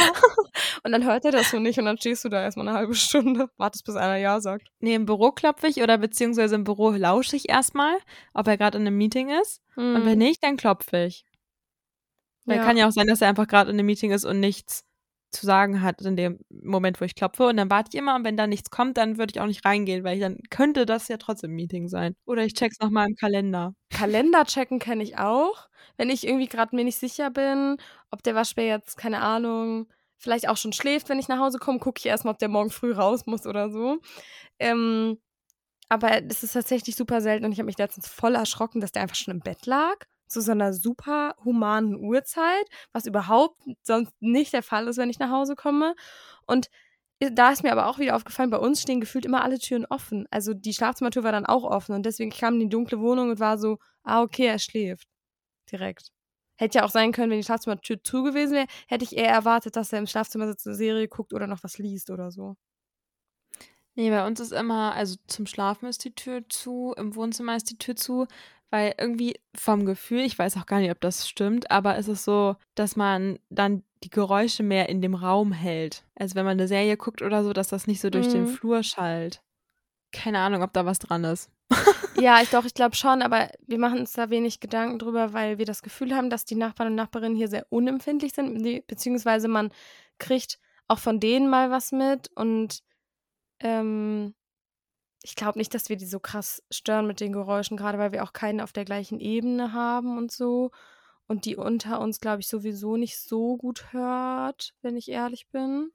und 0.85 0.93
dann 0.93 1.05
hört 1.05 1.25
er 1.25 1.33
das 1.33 1.51
so 1.51 1.59
nicht 1.59 1.79
und 1.79 1.85
dann 1.85 1.99
stehst 1.99 2.25
du 2.25 2.29
da 2.29 2.43
erstmal 2.43 2.69
eine 2.69 2.77
halbe 2.77 2.95
Stunde, 2.95 3.49
wartest, 3.57 3.85
bis 3.85 3.97
einer 3.97 4.17
Ja 4.17 4.41
sagt. 4.41 4.69
Nee, 4.81 4.95
im 4.95 5.07
Büro 5.07 5.33
klopfe 5.33 5.69
ich 5.69 5.83
oder 5.83 5.99
beziehungsweise 5.99 6.55
im 6.55 6.65
Büro 6.65 6.91
lausche 6.91 7.37
ich 7.37 7.49
erstmal, 7.49 7.97
ob 8.35 8.49
er 8.49 8.57
gerade 8.57 8.79
in 8.79 8.87
einem 8.87 8.97
Meeting 8.97 9.31
ist. 9.31 9.61
Hm. 9.75 9.95
Und 9.97 10.07
wenn 10.07 10.19
nicht, 10.19 10.43
dann 10.43 10.57
klopfe 10.57 11.05
ich. 11.07 11.25
Weil 12.47 12.57
ja. 12.57 12.65
kann 12.65 12.77
ja 12.77 12.89
auch 12.89 12.93
sein, 12.93 13.07
dass 13.07 13.21
er 13.21 13.29
einfach 13.29 13.47
gerade 13.47 13.71
in 13.71 13.79
einem 13.79 13.87
Meeting 13.87 14.11
ist 14.11 14.25
und 14.25 14.41
nichts 14.41 14.85
zu 15.31 15.47
sagen 15.47 15.83
hat 15.83 16.03
in 16.03 16.17
dem 16.17 16.41
Moment, 16.51 17.01
wo 17.01 17.05
ich 17.05 17.15
klopfe. 17.15 17.47
Und 17.47 17.57
dann 17.57 17.71
warte 17.71 17.91
ich 17.93 17.99
immer 17.99 18.17
und 18.17 18.25
wenn 18.25 18.37
da 18.37 18.47
nichts 18.47 18.71
kommt, 18.71 18.97
dann 18.97 19.19
würde 19.19 19.33
ich 19.35 19.41
auch 19.41 19.47
nicht 19.47 19.65
reingehen, 19.65 20.05
weil 20.05 20.19
dann 20.19 20.39
könnte 20.51 20.87
das 20.87 21.09
ja 21.09 21.17
trotzdem 21.17 21.53
Meeting 21.53 21.89
sein. 21.89 22.15
Oder 22.27 22.45
ich 22.45 22.55
check's 22.55 22.79
nochmal 22.81 23.09
im 23.09 23.15
Kalender. 23.15 23.75
Kalender 23.91 24.45
checken 24.45 24.79
kenne 24.79 25.03
ich 25.03 25.19
auch. 25.19 25.69
Wenn 25.97 26.11
ich 26.11 26.27
irgendwie 26.27 26.49
gerade 26.49 26.75
mir 26.75 26.85
nicht 26.85 26.99
sicher 26.99 27.31
bin, 27.31 27.77
ob 28.11 28.23
der 28.23 28.35
Waschbär 28.35 28.67
jetzt, 28.67 28.97
keine 28.97 29.21
Ahnung, 29.21 29.87
vielleicht 30.19 30.49
auch 30.49 30.57
schon 30.57 30.73
schläft, 30.73 31.09
wenn 31.09 31.19
ich 31.19 31.29
nach 31.29 31.39
Hause 31.39 31.59
komme, 31.59 31.79
gucke 31.79 31.99
ich 31.99 32.07
erstmal, 32.07 32.35
ob 32.35 32.39
der 32.39 32.49
morgen 32.49 32.71
früh 32.71 32.93
raus 32.93 33.27
muss 33.27 33.47
oder 33.47 33.71
so. 33.71 33.99
Ähm, 34.59 35.19
aber 35.89 36.21
das 36.21 36.43
ist 36.45 36.53
tatsächlich 36.53 36.97
super 36.97 37.21
selten 37.21 37.45
und 37.45 37.53
ich 37.53 37.59
habe 37.59 37.67
mich 37.67 37.79
letztens 37.79 38.09
voll 38.09 38.35
erschrocken, 38.37 38.81
dass 38.81 38.93
der 38.93 39.03
einfach 39.03 39.17
schon 39.17 39.35
im 39.35 39.41
Bett 39.41 39.67
lag 39.67 39.97
zu 40.31 40.41
so 40.41 40.53
einer 40.53 40.73
super 40.73 41.35
humanen 41.45 41.97
Uhrzeit, 41.97 42.67
was 42.93 43.07
überhaupt 43.07 43.61
sonst 43.83 44.13
nicht 44.21 44.53
der 44.53 44.63
Fall 44.63 44.87
ist, 44.89 44.97
wenn 44.99 45.11
ich 45.11 45.19
nach 45.19 45.31
Hause 45.31 45.57
komme. 45.57 45.95
Und 46.47 46.69
da 47.21 47.51
ist 47.53 47.63
mir 47.63 47.73
aber 47.73 47.87
auch 47.89 47.99
wieder 47.99 48.17
aufgefallen, 48.17 48.51
bei 48.51 48.59
uns 48.59 48.81
stehen 48.83 49.01
gefühlt 49.01 49.27
immer 49.27 49.45
alle 49.45 49.59
Türen 49.59 49.87
offen. 49.87 50.27
Also 50.31 50.55
die 50.55 50.73
Schlafzimmertür 50.73 51.23
war 51.25 51.33
dann 51.33 51.47
auch 51.47 51.65
offen 51.65 51.95
und 51.95 52.07
deswegen 52.07 52.31
kam 52.31 52.55
in 52.55 52.61
die 52.61 52.69
dunkle 52.71 53.01
Wohnung 53.01 53.31
und 53.31 53.41
war 53.41 53.59
so, 53.59 53.79
ah, 54.05 54.23
okay, 54.23 54.47
er 54.47 54.59
schläft. 54.59 55.07
Direkt. 55.71 56.11
Hätte 56.59 56.79
ja 56.79 56.85
auch 56.85 56.91
sein 56.91 57.13
können, 57.13 57.31
wenn 57.31 57.39
die 57.41 57.45
Schlafzimmertür 57.45 58.03
zu 58.03 58.23
gewesen 58.23 58.55
wäre, 58.55 58.67
hätte 58.89 59.05
ich 59.05 59.17
eher 59.17 59.31
erwartet, 59.31 59.77
dass 59.77 59.93
er 59.93 59.99
im 60.01 60.07
Schlafzimmer 60.07 60.47
sitzt, 60.49 60.67
eine 60.67 60.77
Serie 60.77 61.09
guckt 61.09 61.33
oder 61.35 61.47
noch 61.47 61.63
was 61.65 61.79
liest 61.79 62.11
oder 62.11 62.31
so. 62.31 62.57
Nee, 63.95 64.11
bei 64.11 64.27
uns 64.27 64.41
ist 64.41 64.53
immer, 64.53 64.95
also 64.95 65.17
zum 65.27 65.47
Schlafen 65.47 65.89
ist 65.89 66.05
die 66.05 66.15
Tür 66.15 66.49
zu, 66.49 66.95
im 66.97 67.15
Wohnzimmer 67.15 67.57
ist 67.57 67.71
die 67.71 67.79
Tür 67.79 67.97
zu, 67.97 68.27
weil 68.71 68.95
irgendwie 68.99 69.35
vom 69.55 69.85
Gefühl, 69.85 70.21
ich 70.21 70.39
weiß 70.39 70.57
auch 70.57 70.67
gar 70.67 70.81
nicht, 70.81 70.91
ob 70.91 71.01
das 71.01 71.29
stimmt, 71.29 71.71
aber 71.71 71.99
es 71.99 72.09
ist 72.09 72.25
so, 72.25 72.57
dass 72.75 72.97
man 72.97 73.39
dann 73.51 73.83
die 74.03 74.11
Geräusche 74.11 74.63
mehr 74.63 74.89
in 74.89 75.03
dem 75.03 75.15
Raum 75.15 75.53
hält. 75.53 76.05
Also 76.15 76.37
wenn 76.37 76.45
man 76.45 76.53
eine 76.53 76.69
Serie 76.69 76.97
guckt 76.97 77.21
oder 77.21 77.45
so, 77.45 77.53
dass 77.53 77.69
das 77.69 77.87
nicht 77.87 78.01
so 78.01 78.11
durch 78.11 78.29
mhm. 78.29 78.33
den 78.33 78.47
Flur 78.47 78.83
schallt. 78.83 79.43
Keine 80.13 80.39
Ahnung, 80.39 80.63
ob 80.63 80.73
da 80.73 80.87
was 80.87 80.99
dran 80.99 81.25
ist. 81.25 81.51
ja, 82.21 82.41
ich 82.41 82.51
doch, 82.51 82.65
ich 82.65 82.75
glaube 82.75 82.97
schon, 82.97 83.23
aber 83.23 83.49
wir 83.67 83.79
machen 83.79 84.01
uns 84.01 84.13
da 84.13 84.31
wenig 84.31 84.61
Gedanken 84.61 84.99
drüber, 84.99 85.33
weil 85.33 85.59
wir 85.59 85.67
das 85.67 85.83
Gefühl 85.83 86.15
haben, 86.15 86.31
dass 86.31 86.45
die 86.45 86.57
Nachbarn 86.57 86.89
und 86.89 86.95
Nachbarinnen 86.95 87.37
hier 87.37 87.49
sehr 87.49 87.67
unempfindlich 87.71 88.33
sind, 88.33 88.87
beziehungsweise 88.87 89.49
man 89.49 89.71
kriegt 90.19 90.59
auch 90.89 90.99
von 90.99 91.21
denen 91.21 91.49
mal 91.49 91.71
was 91.71 91.93
mit 91.93 92.31
und 92.35 92.83
ähm, 93.61 94.35
ich 95.23 95.37
glaube 95.37 95.59
nicht, 95.59 95.75
dass 95.75 95.89
wir 95.89 95.97
die 95.97 96.07
so 96.07 96.19
krass 96.21 96.63
stören 96.71 97.07
mit 97.07 97.21
den 97.21 97.33
Geräuschen, 97.33 97.77
gerade 97.77 97.99
weil 97.99 98.13
wir 98.13 98.25
auch 98.25 98.33
keinen 98.33 98.61
auf 98.61 98.73
der 98.73 98.85
gleichen 98.85 99.21
Ebene 99.21 99.73
haben 99.73 100.17
und 100.17 100.33
so. 100.33 100.71
Und 101.27 101.45
die 101.45 101.57
unter 101.57 102.01
uns, 102.01 102.21
glaube 102.21 102.41
ich, 102.41 102.49
sowieso 102.49 102.97
nicht 102.97 103.19
so 103.19 103.57
gut 103.57 103.93
hört, 103.93 104.75
wenn 104.83 104.97
ich 104.97 105.11
ehrlich 105.11 105.49
bin. 105.49 105.93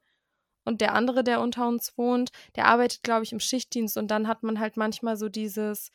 Und 0.63 0.81
der 0.81 0.93
andere, 0.93 1.23
der 1.23 1.41
unter 1.41 1.67
uns 1.67 1.97
wohnt, 1.97 2.31
der 2.55 2.67
arbeitet, 2.67 3.03
glaube 3.03 3.23
ich, 3.23 3.33
im 3.33 3.39
Schichtdienst 3.39 3.97
und 3.97 4.09
dann 4.09 4.27
hat 4.27 4.43
man 4.43 4.59
halt 4.59 4.77
manchmal 4.77 5.17
so 5.17 5.29
dieses, 5.29 5.91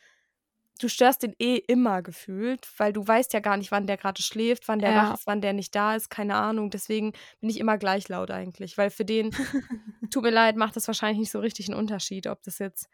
du 0.83 0.89
störst 0.89 1.23
den 1.23 1.35
eh 1.39 1.55
immer 1.55 2.01
gefühlt, 2.01 2.67
weil 2.77 2.93
du 2.93 3.05
weißt 3.05 3.33
ja 3.33 3.39
gar 3.39 3.57
nicht, 3.57 3.71
wann 3.71 3.87
der 3.87 3.97
gerade 3.97 4.21
schläft, 4.21 4.67
wann 4.67 4.79
der 4.79 4.91
ja. 4.91 4.97
wach 4.97 5.13
ist, 5.15 5.27
wann 5.27 5.41
der 5.41 5.53
nicht 5.53 5.75
da 5.75 5.95
ist, 5.95 6.09
keine 6.09 6.35
Ahnung. 6.35 6.69
Deswegen 6.69 7.13
bin 7.39 7.49
ich 7.49 7.59
immer 7.59 7.77
gleich 7.77 8.09
laut 8.09 8.31
eigentlich, 8.31 8.77
weil 8.77 8.89
für 8.89 9.05
den, 9.05 9.31
tut 10.11 10.23
mir 10.23 10.31
leid, 10.31 10.55
macht 10.55 10.75
das 10.75 10.87
wahrscheinlich 10.87 11.19
nicht 11.19 11.31
so 11.31 11.39
richtig 11.39 11.69
einen 11.69 11.79
Unterschied, 11.79 12.27
ob 12.27 12.41
das 12.43 12.59
jetzt 12.59 12.89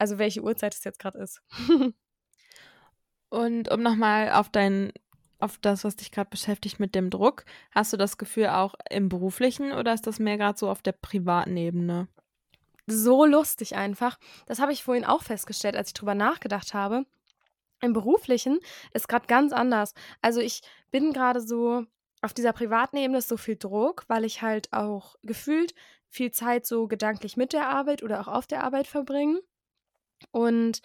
also 0.00 0.18
welche 0.18 0.42
Uhrzeit 0.42 0.74
es 0.74 0.82
jetzt 0.82 0.98
gerade 0.98 1.18
ist. 1.18 1.42
Und 3.28 3.70
um 3.70 3.82
nochmal 3.82 4.32
auf 4.32 4.48
dein, 4.48 4.92
auf 5.38 5.58
das, 5.58 5.84
was 5.84 5.96
dich 5.96 6.10
gerade 6.10 6.30
beschäftigt 6.30 6.80
mit 6.80 6.94
dem 6.94 7.10
Druck, 7.10 7.44
hast 7.70 7.92
du 7.92 7.96
das 7.98 8.16
Gefühl 8.16 8.48
auch 8.48 8.74
im 8.88 9.08
beruflichen 9.10 9.72
oder 9.72 9.92
ist 9.92 10.06
das 10.06 10.18
mehr 10.18 10.38
gerade 10.38 10.58
so 10.58 10.70
auf 10.70 10.82
der 10.82 10.92
privaten 10.92 11.56
Ebene? 11.56 12.08
So 12.86 13.26
lustig 13.26 13.76
einfach. 13.76 14.18
Das 14.46 14.58
habe 14.58 14.72
ich 14.72 14.82
vorhin 14.82 15.04
auch 15.04 15.22
festgestellt, 15.22 15.76
als 15.76 15.90
ich 15.90 15.94
drüber 15.94 16.14
nachgedacht 16.14 16.72
habe. 16.72 17.04
Im 17.80 17.92
beruflichen 17.92 18.60
ist 18.92 19.08
gerade 19.08 19.26
ganz 19.26 19.52
anders. 19.52 19.94
Also 20.20 20.40
ich 20.40 20.60
bin 20.90 21.12
gerade 21.12 21.40
so 21.40 21.86
auf 22.22 22.34
dieser 22.34 22.52
privaten 22.52 22.96
Ebene 22.96 23.18
ist 23.18 23.28
so 23.28 23.36
viel 23.36 23.56
Druck, 23.56 24.04
weil 24.08 24.24
ich 24.24 24.42
halt 24.42 24.72
auch 24.72 25.16
gefühlt 25.22 25.74
viel 26.08 26.32
Zeit 26.32 26.66
so 26.66 26.86
gedanklich 26.86 27.36
mit 27.36 27.52
der 27.52 27.68
Arbeit 27.68 28.02
oder 28.02 28.20
auch 28.20 28.28
auf 28.28 28.46
der 28.46 28.62
Arbeit 28.62 28.86
verbringe. 28.86 29.40
Und 30.30 30.82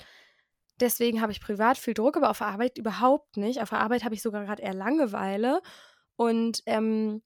deswegen 0.80 1.22
habe 1.22 1.32
ich 1.32 1.42
privat 1.42 1.78
viel 1.78 1.94
Druck, 1.94 2.16
aber 2.16 2.30
auf 2.30 2.38
der 2.38 2.48
Arbeit 2.48 2.78
überhaupt 2.78 3.38
nicht. 3.38 3.62
Auf 3.62 3.70
der 3.70 3.80
Arbeit 3.80 4.04
habe 4.04 4.16
ich 4.16 4.22
sogar 4.22 4.46
gerade 4.46 4.62
eher 4.62 4.74
Langeweile 4.74 5.62
und 6.16 6.62
ähm, 6.66 7.22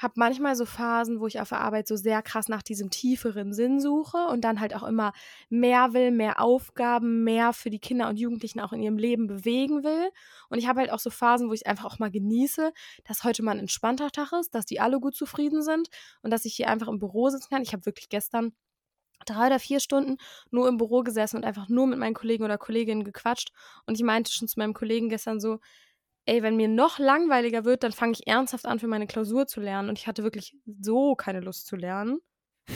habe 0.00 0.14
manchmal 0.16 0.56
so 0.56 0.64
Phasen, 0.64 1.20
wo 1.20 1.26
ich 1.26 1.40
auf 1.40 1.50
der 1.50 1.60
Arbeit 1.60 1.86
so 1.86 1.94
sehr 1.94 2.22
krass 2.22 2.48
nach 2.48 2.62
diesem 2.62 2.88
tieferen 2.88 3.52
Sinn 3.52 3.80
suche 3.80 4.16
und 4.28 4.42
dann 4.42 4.58
halt 4.58 4.74
auch 4.74 4.82
immer 4.82 5.12
mehr 5.50 5.92
will, 5.92 6.10
mehr 6.10 6.40
Aufgaben, 6.40 7.22
mehr 7.22 7.52
für 7.52 7.68
die 7.68 7.78
Kinder 7.78 8.08
und 8.08 8.18
Jugendlichen 8.18 8.60
auch 8.60 8.72
in 8.72 8.82
ihrem 8.82 8.96
Leben 8.96 9.26
bewegen 9.26 9.84
will. 9.84 10.10
Und 10.48 10.58
ich 10.58 10.66
habe 10.66 10.80
halt 10.80 10.90
auch 10.90 10.98
so 10.98 11.10
Phasen, 11.10 11.50
wo 11.50 11.52
ich 11.52 11.66
einfach 11.66 11.84
auch 11.84 11.98
mal 11.98 12.10
genieße, 12.10 12.72
dass 13.04 13.24
heute 13.24 13.42
mal 13.42 13.52
ein 13.52 13.58
entspannter 13.58 14.10
Tag 14.10 14.32
ist, 14.32 14.54
dass 14.54 14.64
die 14.64 14.80
alle 14.80 15.00
gut 15.00 15.14
zufrieden 15.14 15.62
sind 15.62 15.88
und 16.22 16.30
dass 16.30 16.46
ich 16.46 16.54
hier 16.54 16.68
einfach 16.68 16.88
im 16.88 16.98
Büro 16.98 17.28
sitzen 17.28 17.50
kann. 17.50 17.62
Ich 17.62 17.74
habe 17.74 17.84
wirklich 17.84 18.08
gestern 18.08 18.52
drei 19.26 19.48
oder 19.48 19.58
vier 19.58 19.80
Stunden 19.80 20.16
nur 20.50 20.66
im 20.66 20.78
Büro 20.78 21.02
gesessen 21.02 21.36
und 21.36 21.44
einfach 21.44 21.68
nur 21.68 21.86
mit 21.86 21.98
meinen 21.98 22.14
Kollegen 22.14 22.44
oder 22.44 22.56
Kolleginnen 22.56 23.04
gequatscht. 23.04 23.52
Und 23.86 23.96
ich 23.96 24.02
meinte 24.02 24.32
schon 24.32 24.48
zu 24.48 24.58
meinem 24.58 24.72
Kollegen 24.72 25.10
gestern 25.10 25.40
so, 25.40 25.60
ey, 26.26 26.42
wenn 26.42 26.56
mir 26.56 26.68
noch 26.68 26.98
langweiliger 26.98 27.64
wird, 27.64 27.82
dann 27.82 27.92
fange 27.92 28.12
ich 28.12 28.26
ernsthaft 28.26 28.66
an, 28.66 28.78
für 28.78 28.86
meine 28.86 29.06
Klausur 29.06 29.46
zu 29.46 29.60
lernen. 29.60 29.88
Und 29.88 29.98
ich 29.98 30.06
hatte 30.06 30.22
wirklich 30.22 30.56
so 30.80 31.14
keine 31.14 31.40
Lust 31.40 31.66
zu 31.66 31.76
lernen. 31.76 32.20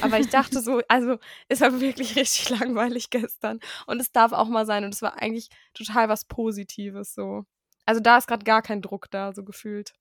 Aber 0.00 0.18
ich 0.18 0.28
dachte 0.28 0.60
so, 0.60 0.80
also 0.88 1.18
es 1.48 1.60
war 1.60 1.80
wirklich 1.80 2.16
richtig 2.16 2.50
langweilig 2.50 3.10
gestern. 3.10 3.60
Und 3.86 4.00
es 4.00 4.12
darf 4.12 4.32
auch 4.32 4.48
mal 4.48 4.66
sein. 4.66 4.84
Und 4.84 4.94
es 4.94 5.02
war 5.02 5.20
eigentlich 5.20 5.48
total 5.74 6.08
was 6.08 6.24
Positives 6.24 7.14
so. 7.14 7.44
Also 7.86 8.00
da 8.00 8.16
ist 8.16 8.26
gerade 8.26 8.44
gar 8.44 8.62
kein 8.62 8.82
Druck 8.82 9.10
da, 9.10 9.32
so 9.32 9.44
gefühlt. 9.44 9.92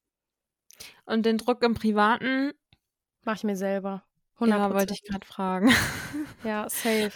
Und 1.05 1.25
den 1.25 1.37
Druck 1.37 1.63
im 1.63 1.73
Privaten 1.73 2.53
mache 3.23 3.37
ich 3.37 3.43
mir 3.43 3.55
selber. 3.55 4.03
100%. 4.39 4.49
Ja, 4.49 4.73
wollte 4.73 4.93
ich 4.93 5.03
gerade 5.03 5.25
fragen. 5.25 5.71
ja, 6.43 6.67
safe. 6.69 7.11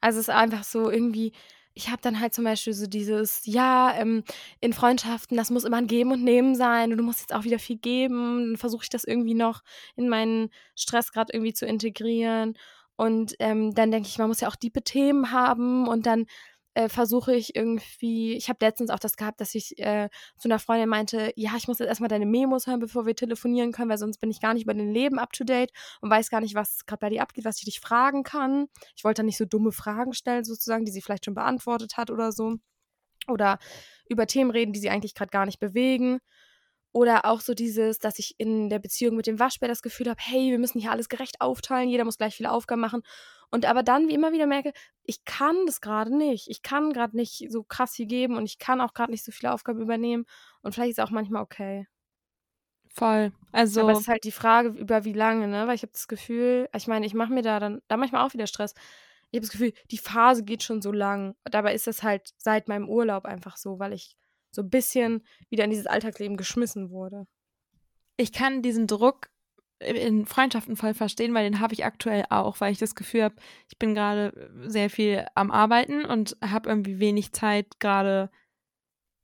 Also 0.00 0.18
es 0.18 0.28
ist 0.28 0.34
einfach 0.34 0.64
so 0.64 0.90
irgendwie, 0.90 1.32
ich 1.74 1.88
habe 1.88 2.02
dann 2.02 2.20
halt 2.20 2.34
zum 2.34 2.44
Beispiel 2.44 2.72
so 2.72 2.86
dieses, 2.86 3.42
ja, 3.44 3.94
ähm, 3.96 4.24
in 4.60 4.72
Freundschaften, 4.72 5.36
das 5.36 5.50
muss 5.50 5.64
immer 5.64 5.78
ein 5.78 5.86
Geben 5.86 6.12
und 6.12 6.22
Nehmen 6.22 6.54
sein 6.54 6.92
und 6.92 6.98
du 6.98 7.04
musst 7.04 7.20
jetzt 7.20 7.34
auch 7.34 7.44
wieder 7.44 7.58
viel 7.58 7.78
geben. 7.78 8.50
Dann 8.50 8.56
versuche 8.56 8.84
ich 8.84 8.90
das 8.90 9.04
irgendwie 9.04 9.34
noch 9.34 9.62
in 9.96 10.08
meinen 10.08 10.50
Stress 10.76 11.12
gerade 11.12 11.32
irgendwie 11.32 11.54
zu 11.54 11.66
integrieren. 11.66 12.54
Und 12.96 13.34
ähm, 13.38 13.74
dann 13.74 13.90
denke 13.90 14.08
ich, 14.08 14.18
man 14.18 14.28
muss 14.28 14.40
ja 14.40 14.48
auch 14.48 14.56
diepe 14.56 14.82
Themen 14.82 15.32
haben 15.32 15.88
und 15.88 16.06
dann 16.06 16.26
äh, 16.74 16.88
versuche 16.88 17.34
ich 17.34 17.54
irgendwie, 17.54 18.34
ich 18.34 18.48
habe 18.48 18.64
letztens 18.64 18.90
auch 18.90 18.98
das 18.98 19.16
gehabt, 19.16 19.40
dass 19.40 19.54
ich 19.54 19.78
äh, 19.78 20.08
zu 20.38 20.48
einer 20.48 20.58
Freundin 20.58 20.88
meinte, 20.88 21.32
ja, 21.36 21.52
ich 21.56 21.68
muss 21.68 21.78
jetzt 21.78 21.88
erstmal 21.88 22.08
deine 22.08 22.26
Memos 22.26 22.66
hören, 22.66 22.80
bevor 22.80 23.04
wir 23.06 23.14
telefonieren 23.14 23.72
können, 23.72 23.90
weil 23.90 23.98
sonst 23.98 24.18
bin 24.18 24.30
ich 24.30 24.40
gar 24.40 24.54
nicht 24.54 24.64
über 24.64 24.74
dein 24.74 24.92
Leben 24.92 25.18
up 25.18 25.32
to 25.32 25.44
date 25.44 25.70
und 26.00 26.10
weiß 26.10 26.30
gar 26.30 26.40
nicht, 26.40 26.54
was 26.54 26.86
gerade 26.86 27.00
bei 27.00 27.10
dir 27.10 27.22
abgeht, 27.22 27.44
was 27.44 27.58
ich 27.58 27.64
dich 27.64 27.80
fragen 27.80 28.22
kann. 28.22 28.68
Ich 28.96 29.04
wollte 29.04 29.20
dann 29.20 29.26
nicht 29.26 29.38
so 29.38 29.44
dumme 29.44 29.72
Fragen 29.72 30.14
stellen, 30.14 30.44
sozusagen, 30.44 30.84
die 30.84 30.92
sie 30.92 31.02
vielleicht 31.02 31.26
schon 31.26 31.34
beantwortet 31.34 31.96
hat 31.96 32.10
oder 32.10 32.32
so. 32.32 32.56
Oder 33.28 33.58
über 34.08 34.26
Themen 34.26 34.50
reden, 34.50 34.72
die 34.72 34.80
sie 34.80 34.90
eigentlich 34.90 35.14
gerade 35.14 35.30
gar 35.30 35.46
nicht 35.46 35.60
bewegen. 35.60 36.18
Oder 36.92 37.24
auch 37.24 37.40
so 37.40 37.54
dieses, 37.54 37.98
dass 37.98 38.18
ich 38.18 38.34
in 38.38 38.68
der 38.68 38.78
Beziehung 38.78 39.16
mit 39.16 39.26
dem 39.26 39.38
Waschbär 39.38 39.68
das 39.68 39.82
Gefühl 39.82 40.10
habe, 40.10 40.20
hey, 40.22 40.50
wir 40.50 40.58
müssen 40.58 40.78
hier 40.78 40.90
alles 40.90 41.08
gerecht 41.08 41.40
aufteilen, 41.40 41.88
jeder 41.88 42.04
muss 42.04 42.18
gleich 42.18 42.34
viele 42.34 42.50
Aufgaben 42.50 42.82
machen. 42.82 43.02
Und 43.52 43.66
aber 43.66 43.82
dann 43.82 44.08
wie 44.08 44.14
immer 44.14 44.32
wieder 44.32 44.46
merke, 44.46 44.72
ich 45.04 45.24
kann 45.26 45.66
das 45.66 45.82
gerade 45.82 46.16
nicht. 46.16 46.48
Ich 46.48 46.62
kann 46.62 46.94
gerade 46.94 47.14
nicht 47.14 47.50
so 47.50 47.62
krass 47.62 47.94
viel 47.94 48.06
geben 48.06 48.36
und 48.36 48.46
ich 48.46 48.58
kann 48.58 48.80
auch 48.80 48.94
gerade 48.94 49.12
nicht 49.12 49.24
so 49.24 49.30
viele 49.30 49.52
Aufgaben 49.52 49.80
übernehmen. 49.80 50.24
Und 50.62 50.72
vielleicht 50.72 50.92
ist 50.92 50.98
es 50.98 51.04
auch 51.04 51.10
manchmal 51.10 51.42
okay. 51.42 51.86
Voll. 52.88 53.32
Also. 53.52 53.82
Aber 53.82 53.92
es 53.92 54.00
ist 54.00 54.08
halt 54.08 54.24
die 54.24 54.32
Frage, 54.32 54.70
über 54.70 55.04
wie 55.04 55.12
lange, 55.12 55.48
ne? 55.48 55.66
Weil 55.66 55.74
ich 55.74 55.82
habe 55.82 55.92
das 55.92 56.08
Gefühl, 56.08 56.68
ich 56.74 56.86
meine, 56.86 57.04
ich 57.04 57.12
mache 57.12 57.32
mir 57.32 57.42
da 57.42 57.60
dann, 57.60 57.82
da 57.88 57.98
manchmal 57.98 58.26
auch 58.26 58.32
wieder 58.32 58.46
Stress. 58.46 58.74
Ich 59.30 59.36
habe 59.36 59.46
das 59.46 59.50
Gefühl, 59.50 59.72
die 59.90 59.98
Phase 59.98 60.44
geht 60.44 60.62
schon 60.62 60.80
so 60.80 60.90
lang. 60.90 61.34
Dabei 61.44 61.74
ist 61.74 61.86
das 61.86 62.02
halt 62.02 62.32
seit 62.38 62.68
meinem 62.68 62.88
Urlaub 62.88 63.26
einfach 63.26 63.58
so, 63.58 63.78
weil 63.78 63.92
ich 63.92 64.16
so 64.50 64.62
ein 64.62 64.70
bisschen 64.70 65.26
wieder 65.50 65.64
in 65.64 65.70
dieses 65.70 65.86
Alltagsleben 65.86 66.36
geschmissen 66.38 66.90
wurde. 66.90 67.26
Ich 68.16 68.32
kann 68.32 68.62
diesen 68.62 68.86
Druck 68.86 69.30
in 69.84 70.26
Freundschaften 70.26 70.76
voll 70.76 70.94
verstehen, 70.94 71.34
weil 71.34 71.44
den 71.44 71.60
habe 71.60 71.74
ich 71.74 71.84
aktuell 71.84 72.24
auch, 72.30 72.60
weil 72.60 72.72
ich 72.72 72.78
das 72.78 72.94
Gefühl 72.94 73.24
habe, 73.24 73.34
ich 73.68 73.78
bin 73.78 73.94
gerade 73.94 74.50
sehr 74.66 74.90
viel 74.90 75.26
am 75.34 75.50
Arbeiten 75.50 76.04
und 76.04 76.36
habe 76.44 76.68
irgendwie 76.68 76.98
wenig 76.98 77.32
Zeit 77.32 77.80
gerade 77.80 78.30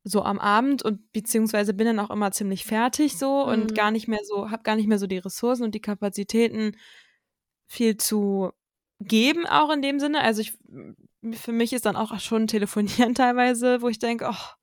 so 0.05 0.23
am 0.23 0.39
Abend 0.39 0.83
und 0.83 1.13
beziehungsweise 1.13 1.75
bin 1.75 1.87
dann 1.87 2.01
auch 2.01 2.11
immer 2.11 2.33
ziemlich 2.33 2.65
fertig 2.65 3.19
so 3.19 3.47
mhm. 3.47 3.53
und 3.53 3.75
gar 3.75 3.91
nicht 3.91 4.09
mehr 4.09 4.21
so, 4.25 4.51
habe 4.51 4.63
gar 4.63 4.77
nicht 4.77 4.89
mehr 4.89 4.99
so 4.99 5.07
die 5.07 5.19
Ressourcen 5.19 5.65
und 5.65 5.75
die 5.75 5.81
Kapazitäten 5.81 6.77
viel 7.67 7.97
zu 7.97 8.53
geben 9.01 9.47
auch 9.47 9.71
in 9.71 9.83
dem 9.83 10.01
Sinne. 10.01 10.21
Also 10.21 10.41
ich, 10.41 10.59
für 11.33 11.53
mich 11.53 11.73
ist 11.73 11.87
dann 11.87 11.97
auch 11.97 12.19
schon 12.21 12.47
telefonieren 12.47 13.15
teilweise, 13.15 13.83
wo 13.83 13.89
ich 13.89 13.99
denke, 13.99 14.29
oh, 14.31 14.58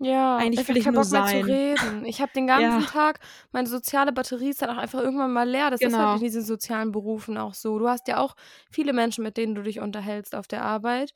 ja, 0.00 0.36
eigentlich 0.36 0.66
will 0.68 0.76
ich 0.76 0.84
nur 0.84 0.94
Bock 0.94 1.04
sein. 1.04 1.44
Mehr 1.44 1.76
zu 1.76 1.86
reden. 1.86 2.04
Ich 2.04 2.20
habe 2.20 2.30
den 2.32 2.46
ganzen 2.46 2.80
ja. 2.80 2.86
Tag, 2.86 3.18
meine 3.50 3.68
soziale 3.68 4.12
Batterie 4.12 4.50
ist 4.50 4.62
dann 4.62 4.70
auch 4.70 4.80
einfach 4.80 5.00
irgendwann 5.00 5.32
mal 5.32 5.48
leer. 5.48 5.70
Das 5.70 5.80
genau. 5.80 5.90
ist 5.90 5.96
halt 5.96 6.06
genau. 6.06 6.14
in 6.16 6.22
diesen 6.22 6.42
sozialen 6.42 6.92
Berufen 6.92 7.36
auch 7.36 7.54
so. 7.54 7.78
Du 7.78 7.88
hast 7.88 8.06
ja 8.06 8.18
auch 8.18 8.36
viele 8.70 8.92
Menschen, 8.92 9.24
mit 9.24 9.36
denen 9.36 9.56
du 9.56 9.62
dich 9.62 9.80
unterhältst 9.80 10.36
auf 10.36 10.46
der 10.46 10.62
Arbeit. 10.62 11.14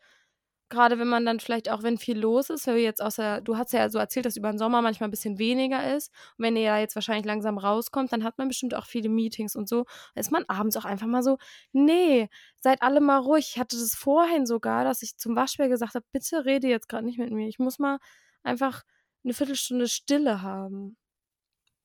Gerade 0.68 0.98
wenn 0.98 1.06
man 1.06 1.26
dann 1.26 1.38
vielleicht 1.38 1.70
auch, 1.70 1.82
wenn 1.82 1.98
viel 1.98 2.18
los 2.18 2.48
ist, 2.48 2.66
weil 2.66 2.76
wir 2.76 2.82
jetzt 2.82 3.02
außer, 3.02 3.42
du 3.42 3.58
hast 3.58 3.74
ja 3.74 3.90
so 3.90 3.98
erzählt, 3.98 4.24
dass 4.24 4.38
über 4.38 4.50
den 4.50 4.58
Sommer 4.58 4.80
manchmal 4.80 5.08
ein 5.08 5.10
bisschen 5.10 5.38
weniger 5.38 5.94
ist. 5.94 6.10
Und 6.38 6.46
wenn 6.46 6.56
ihr 6.56 6.62
ja 6.62 6.78
jetzt 6.78 6.94
wahrscheinlich 6.94 7.26
langsam 7.26 7.58
rauskommt, 7.58 8.10
dann 8.10 8.24
hat 8.24 8.38
man 8.38 8.48
bestimmt 8.48 8.74
auch 8.74 8.86
viele 8.86 9.10
Meetings 9.10 9.54
und 9.54 9.68
so. 9.68 9.84
Dann 10.14 10.22
ist 10.22 10.32
man 10.32 10.44
abends 10.48 10.76
auch 10.76 10.86
einfach 10.86 11.06
mal 11.06 11.22
so, 11.22 11.36
nee, 11.72 12.30
seid 12.58 12.80
alle 12.82 13.00
mal 13.00 13.18
ruhig. 13.18 13.52
Ich 13.54 13.60
hatte 13.60 13.76
das 13.76 13.94
vorhin 13.94 14.46
sogar, 14.46 14.82
dass 14.84 15.02
ich 15.02 15.18
zum 15.18 15.36
Waschbär 15.36 15.68
gesagt 15.68 15.94
habe, 15.94 16.06
bitte 16.10 16.46
rede 16.46 16.68
jetzt 16.68 16.88
gerade 16.88 17.04
nicht 17.04 17.18
mit 17.18 17.30
mir. 17.30 17.48
Ich 17.48 17.58
muss 17.58 17.78
mal 17.78 17.98
einfach 18.42 18.82
eine 19.24 19.34
Viertelstunde 19.34 19.88
Stille 19.88 20.42
haben. 20.42 20.96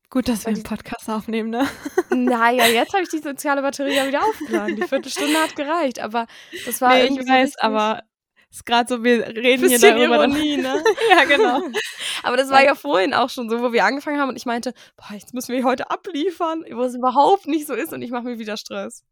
Gut, 0.09 0.29
dass 0.29 0.45
wir 0.45 0.53
einen 0.53 0.63
Podcast 0.63 1.09
aufnehmen, 1.09 1.49
ne? 1.49 1.67
Naja, 2.11 2.65
jetzt 2.73 2.93
habe 2.93 3.03
ich 3.03 3.09
die 3.09 3.19
soziale 3.19 3.61
Batterie 3.61 3.95
ja 3.95 4.07
wieder 4.07 4.23
aufgeladen. 4.23 4.77
Die 4.77 4.87
Viertelstunde 4.87 5.37
hat 5.37 5.55
gereicht, 5.55 5.99
aber 5.99 6.27
das 6.65 6.79
war 6.79 6.93
nee. 6.95 7.07
Ich 7.07 7.27
weiß, 7.27 7.53
so 7.53 7.59
aber 7.59 8.03
ist 8.49 8.65
gerade 8.65 8.87
so, 8.87 9.03
wir 9.03 9.27
reden 9.27 9.67
hier 9.67 9.79
darüber. 9.79 10.23
Ironie, 10.23 10.57
ne? 10.57 10.81
ja, 11.09 11.25
genau. 11.25 11.61
aber 12.23 12.37
das 12.37 12.49
war 12.49 12.63
ja 12.63 12.75
vorhin 12.75 13.13
auch 13.13 13.29
schon 13.29 13.49
so, 13.49 13.61
wo 13.61 13.73
wir 13.73 13.83
angefangen 13.83 14.19
haben 14.19 14.29
und 14.29 14.37
ich 14.37 14.45
meinte, 14.45 14.73
boah, 14.95 15.13
jetzt 15.13 15.33
müssen 15.33 15.53
wir 15.53 15.63
heute 15.65 15.91
abliefern, 15.91 16.63
wo 16.71 16.83
es 16.83 16.95
überhaupt 16.95 17.47
nicht 17.47 17.67
so 17.67 17.73
ist 17.73 17.91
und 17.91 18.01
ich 18.01 18.11
mache 18.11 18.23
mir 18.23 18.39
wieder 18.39 18.55
Stress. 18.55 19.03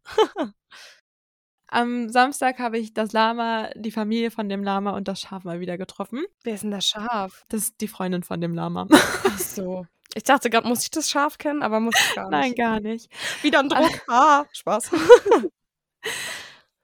Am 1.68 2.10
Samstag 2.10 2.60
habe 2.60 2.78
ich 2.78 2.94
das 2.94 3.12
Lama, 3.12 3.70
die 3.76 3.92
Familie 3.92 4.32
von 4.32 4.50
dem 4.50 4.64
Lama 4.64 4.92
und 4.92 5.08
das 5.08 5.22
Schaf 5.22 5.44
mal 5.44 5.60
wieder 5.60 5.78
getroffen. 5.78 6.24
Wer 6.44 6.56
ist 6.56 6.64
denn 6.64 6.72
das 6.72 6.88
Schaf? 6.88 7.46
Das 7.50 7.64
ist 7.64 7.82
die 7.82 7.88
Freundin 7.88 8.24
von 8.24 8.40
dem 8.40 8.54
Lama. 8.54 8.88
Ach 8.92 9.40
so. 9.40 9.86
Ich 10.14 10.24
dachte 10.24 10.50
gerade, 10.50 10.68
muss 10.68 10.84
ich 10.84 10.92
das 10.92 11.10
Schaf 11.10 11.38
kennen, 11.38 11.62
aber 11.62 11.80
muss 11.80 11.96
ich 12.00 12.16
gar 12.16 12.30
nicht. 12.30 12.40
Nein, 12.40 12.56
gar 12.56 12.80
nicht. 12.80 13.12
Wieder 13.42 13.60
ein 13.60 13.70
Druck. 13.70 14.02
ah, 14.08 14.46
Spaß. 14.54 14.92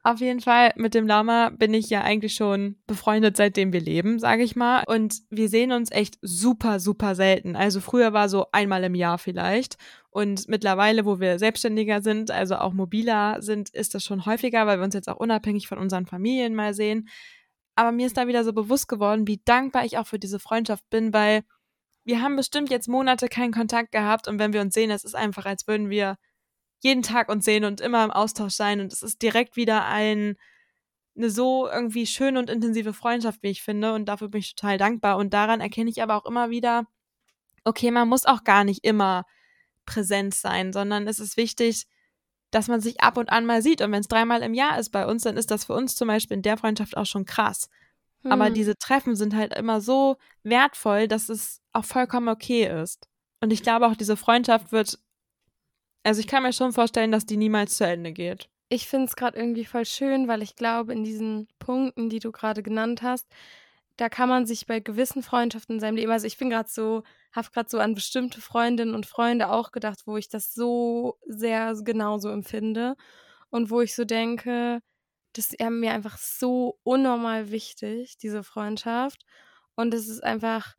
Auf 0.03 0.19
jeden 0.19 0.41
Fall, 0.41 0.73
mit 0.77 0.95
dem 0.95 1.05
Lama 1.05 1.51
bin 1.51 1.75
ich 1.75 1.89
ja 1.91 2.01
eigentlich 2.01 2.33
schon 2.33 2.77
befreundet, 2.87 3.37
seitdem 3.37 3.71
wir 3.71 3.81
leben, 3.81 4.17
sage 4.17 4.41
ich 4.41 4.55
mal. 4.55 4.83
Und 4.87 5.21
wir 5.29 5.47
sehen 5.47 5.71
uns 5.71 5.91
echt 5.91 6.17
super, 6.23 6.79
super 6.79 7.13
selten. 7.13 7.55
Also 7.55 7.81
früher 7.81 8.11
war 8.11 8.27
so 8.27 8.47
einmal 8.51 8.83
im 8.83 8.95
Jahr 8.95 9.19
vielleicht. 9.19 9.77
Und 10.11 10.47
mittlerweile, 10.49 11.05
wo 11.05 11.19
wir 11.19 11.39
selbstständiger 11.39 12.01
sind, 12.01 12.31
also 12.31 12.57
auch 12.57 12.73
mobiler 12.73 13.41
sind, 13.41 13.69
ist 13.69 13.95
das 13.95 14.03
schon 14.03 14.25
häufiger, 14.25 14.67
weil 14.67 14.77
wir 14.77 14.83
uns 14.83 14.93
jetzt 14.93 15.09
auch 15.09 15.17
unabhängig 15.17 15.67
von 15.67 15.77
unseren 15.77 16.05
Familien 16.05 16.53
mal 16.53 16.73
sehen. 16.73 17.07
Aber 17.75 17.91
mir 17.91 18.07
ist 18.07 18.17
da 18.17 18.27
wieder 18.27 18.43
so 18.43 18.51
bewusst 18.51 18.89
geworden, 18.89 19.27
wie 19.27 19.41
dankbar 19.43 19.85
ich 19.85 19.97
auch 19.97 20.07
für 20.07 20.19
diese 20.19 20.39
Freundschaft 20.39 20.89
bin, 20.89 21.13
weil 21.13 21.43
wir 22.03 22.21
haben 22.21 22.35
bestimmt 22.35 22.69
jetzt 22.69 22.89
Monate 22.89 23.29
keinen 23.29 23.53
Kontakt 23.53 23.91
gehabt 23.91 24.27
und 24.27 24.37
wenn 24.37 24.53
wir 24.53 24.61
uns 24.61 24.73
sehen, 24.73 24.91
es 24.91 25.05
ist 25.05 25.15
einfach, 25.15 25.45
als 25.45 25.67
würden 25.67 25.89
wir 25.89 26.17
jeden 26.81 27.03
Tag 27.03 27.29
uns 27.29 27.45
sehen 27.45 27.63
und 27.63 27.79
immer 27.79 28.03
im 28.03 28.11
Austausch 28.11 28.53
sein. 28.53 28.81
Und 28.81 28.91
es 28.91 29.03
ist 29.03 29.21
direkt 29.21 29.55
wieder 29.55 29.85
ein, 29.85 30.35
eine 31.15 31.29
so 31.29 31.69
irgendwie 31.69 32.07
schöne 32.07 32.39
und 32.39 32.49
intensive 32.49 32.93
Freundschaft, 32.93 33.43
wie 33.43 33.49
ich 33.49 33.61
finde. 33.61 33.93
Und 33.93 34.05
dafür 34.05 34.29
bin 34.29 34.39
ich 34.39 34.55
total 34.55 34.77
dankbar. 34.77 35.17
Und 35.17 35.33
daran 35.33 35.61
erkenne 35.61 35.89
ich 35.89 36.01
aber 36.01 36.17
auch 36.17 36.25
immer 36.25 36.49
wieder, 36.49 36.87
okay, 37.63 37.91
man 37.91 38.09
muss 38.09 38.25
auch 38.25 38.43
gar 38.43 38.63
nicht 38.63 38.83
immer 38.83 39.25
präsent 39.85 40.33
sein, 40.33 40.73
sondern 40.73 41.07
es 41.07 41.19
ist 41.19 41.37
wichtig, 41.37 41.85
dass 42.51 42.67
man 42.67 42.81
sich 42.81 43.01
ab 43.01 43.17
und 43.17 43.29
an 43.29 43.45
mal 43.45 43.61
sieht. 43.61 43.81
Und 43.81 43.91
wenn 43.91 44.01
es 44.01 44.07
dreimal 44.07 44.41
im 44.41 44.53
Jahr 44.53 44.77
ist 44.77 44.89
bei 44.89 45.05
uns, 45.05 45.23
dann 45.23 45.37
ist 45.37 45.51
das 45.51 45.65
für 45.65 45.73
uns 45.73 45.95
zum 45.95 46.07
Beispiel 46.07 46.37
in 46.37 46.43
der 46.43 46.57
Freundschaft 46.57 46.97
auch 46.97 47.05
schon 47.05 47.25
krass. 47.25 47.69
Hm. 48.23 48.31
Aber 48.31 48.49
diese 48.49 48.77
Treffen 48.77 49.15
sind 49.15 49.35
halt 49.35 49.53
immer 49.55 49.81
so 49.81 50.17
wertvoll, 50.43 51.07
dass 51.07 51.29
es 51.29 51.61
auch 51.71 51.85
vollkommen 51.85 52.27
okay 52.27 52.81
ist. 52.81 53.07
Und 53.39 53.51
ich 53.51 53.63
glaube 53.63 53.87
auch, 53.87 53.95
diese 53.95 54.17
Freundschaft 54.17 54.71
wird 54.71 54.99
also 56.03 56.19
ich 56.19 56.27
kann 56.27 56.43
mir 56.43 56.53
schon 56.53 56.73
vorstellen, 56.73 57.11
dass 57.11 57.25
die 57.25 57.37
niemals 57.37 57.77
zu 57.77 57.85
Ende 57.85 58.11
geht. 58.11 58.49
Ich 58.69 58.87
finde 58.87 59.05
es 59.05 59.15
gerade 59.15 59.37
irgendwie 59.37 59.65
voll 59.65 59.85
schön, 59.85 60.27
weil 60.27 60.41
ich 60.41 60.55
glaube, 60.55 60.93
in 60.93 61.03
diesen 61.03 61.47
Punkten, 61.59 62.09
die 62.09 62.19
du 62.19 62.31
gerade 62.31 62.63
genannt 62.63 63.01
hast, 63.01 63.27
da 63.97 64.09
kann 64.09 64.29
man 64.29 64.45
sich 64.45 64.65
bei 64.65 64.79
gewissen 64.79 65.23
Freundschaften 65.23 65.75
in 65.75 65.79
seinem 65.79 65.95
Leben, 65.97 66.11
also 66.11 66.27
ich 66.27 66.37
bin 66.37 66.49
gerade 66.49 66.69
so, 66.69 67.03
habe 67.33 67.49
gerade 67.51 67.69
so 67.69 67.79
an 67.79 67.95
bestimmte 67.95 68.41
Freundinnen 68.41 68.95
und 68.95 69.05
Freunde 69.05 69.49
auch 69.49 69.71
gedacht, 69.71 70.01
wo 70.05 70.17
ich 70.17 70.29
das 70.29 70.53
so 70.53 71.17
sehr 71.27 71.75
genauso 71.83 72.29
empfinde 72.29 72.95
und 73.49 73.69
wo 73.69 73.81
ich 73.81 73.95
so 73.95 74.05
denke, 74.05 74.81
das 75.33 75.53
ist 75.53 75.59
mir 75.69 75.93
einfach 75.93 76.17
so 76.17 76.79
unnormal 76.83 77.51
wichtig, 77.51 78.17
diese 78.17 78.43
Freundschaft. 78.43 79.25
Und 79.75 79.93
es 79.93 80.09
ist 80.09 80.23
einfach 80.23 80.75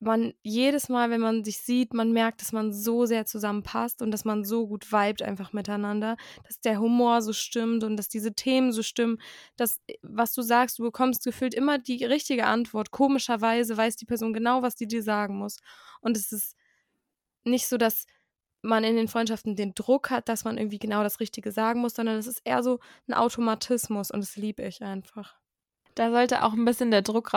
man 0.00 0.32
jedes 0.42 0.88
Mal, 0.88 1.10
wenn 1.10 1.20
man 1.20 1.44
sich 1.44 1.58
sieht, 1.58 1.92
man 1.92 2.12
merkt, 2.12 2.40
dass 2.40 2.52
man 2.52 2.72
so 2.72 3.04
sehr 3.04 3.26
zusammenpasst 3.26 4.00
und 4.00 4.10
dass 4.10 4.24
man 4.24 4.44
so 4.44 4.66
gut 4.66 4.90
vibet 4.90 5.22
einfach 5.22 5.52
miteinander, 5.52 6.16
dass 6.46 6.58
der 6.60 6.80
Humor 6.80 7.20
so 7.20 7.34
stimmt 7.34 7.84
und 7.84 7.98
dass 7.98 8.08
diese 8.08 8.32
Themen 8.32 8.72
so 8.72 8.82
stimmen, 8.82 9.18
dass, 9.56 9.78
äh, 9.86 9.94
was 10.02 10.32
du 10.32 10.42
sagst, 10.42 10.78
du 10.78 10.84
bekommst 10.84 11.24
gefühlt 11.24 11.54
immer 11.54 11.78
die 11.78 12.04
richtige 12.04 12.46
Antwort. 12.46 12.90
Komischerweise 12.90 13.76
weiß 13.76 13.96
die 13.96 14.06
Person 14.06 14.32
genau, 14.32 14.62
was 14.62 14.74
die 14.74 14.88
dir 14.88 15.02
sagen 15.02 15.36
muss. 15.36 15.58
Und 16.00 16.16
es 16.16 16.32
ist 16.32 16.56
nicht 17.44 17.68
so, 17.68 17.76
dass 17.76 18.06
man 18.62 18.84
in 18.84 18.96
den 18.96 19.08
Freundschaften 19.08 19.54
den 19.56 19.74
Druck 19.74 20.10
hat, 20.10 20.28
dass 20.28 20.44
man 20.44 20.58
irgendwie 20.58 20.78
genau 20.78 21.02
das 21.02 21.20
Richtige 21.20 21.52
sagen 21.52 21.80
muss, 21.80 21.94
sondern 21.94 22.16
es 22.16 22.26
ist 22.26 22.40
eher 22.44 22.62
so 22.62 22.80
ein 23.06 23.14
Automatismus 23.14 24.10
und 24.10 24.20
das 24.20 24.36
liebe 24.36 24.62
ich 24.62 24.82
einfach. 24.82 25.36
Da 25.94 26.10
sollte 26.10 26.44
auch 26.44 26.52
ein 26.52 26.64
bisschen 26.64 26.90
der 26.90 27.02
Druck 27.02 27.32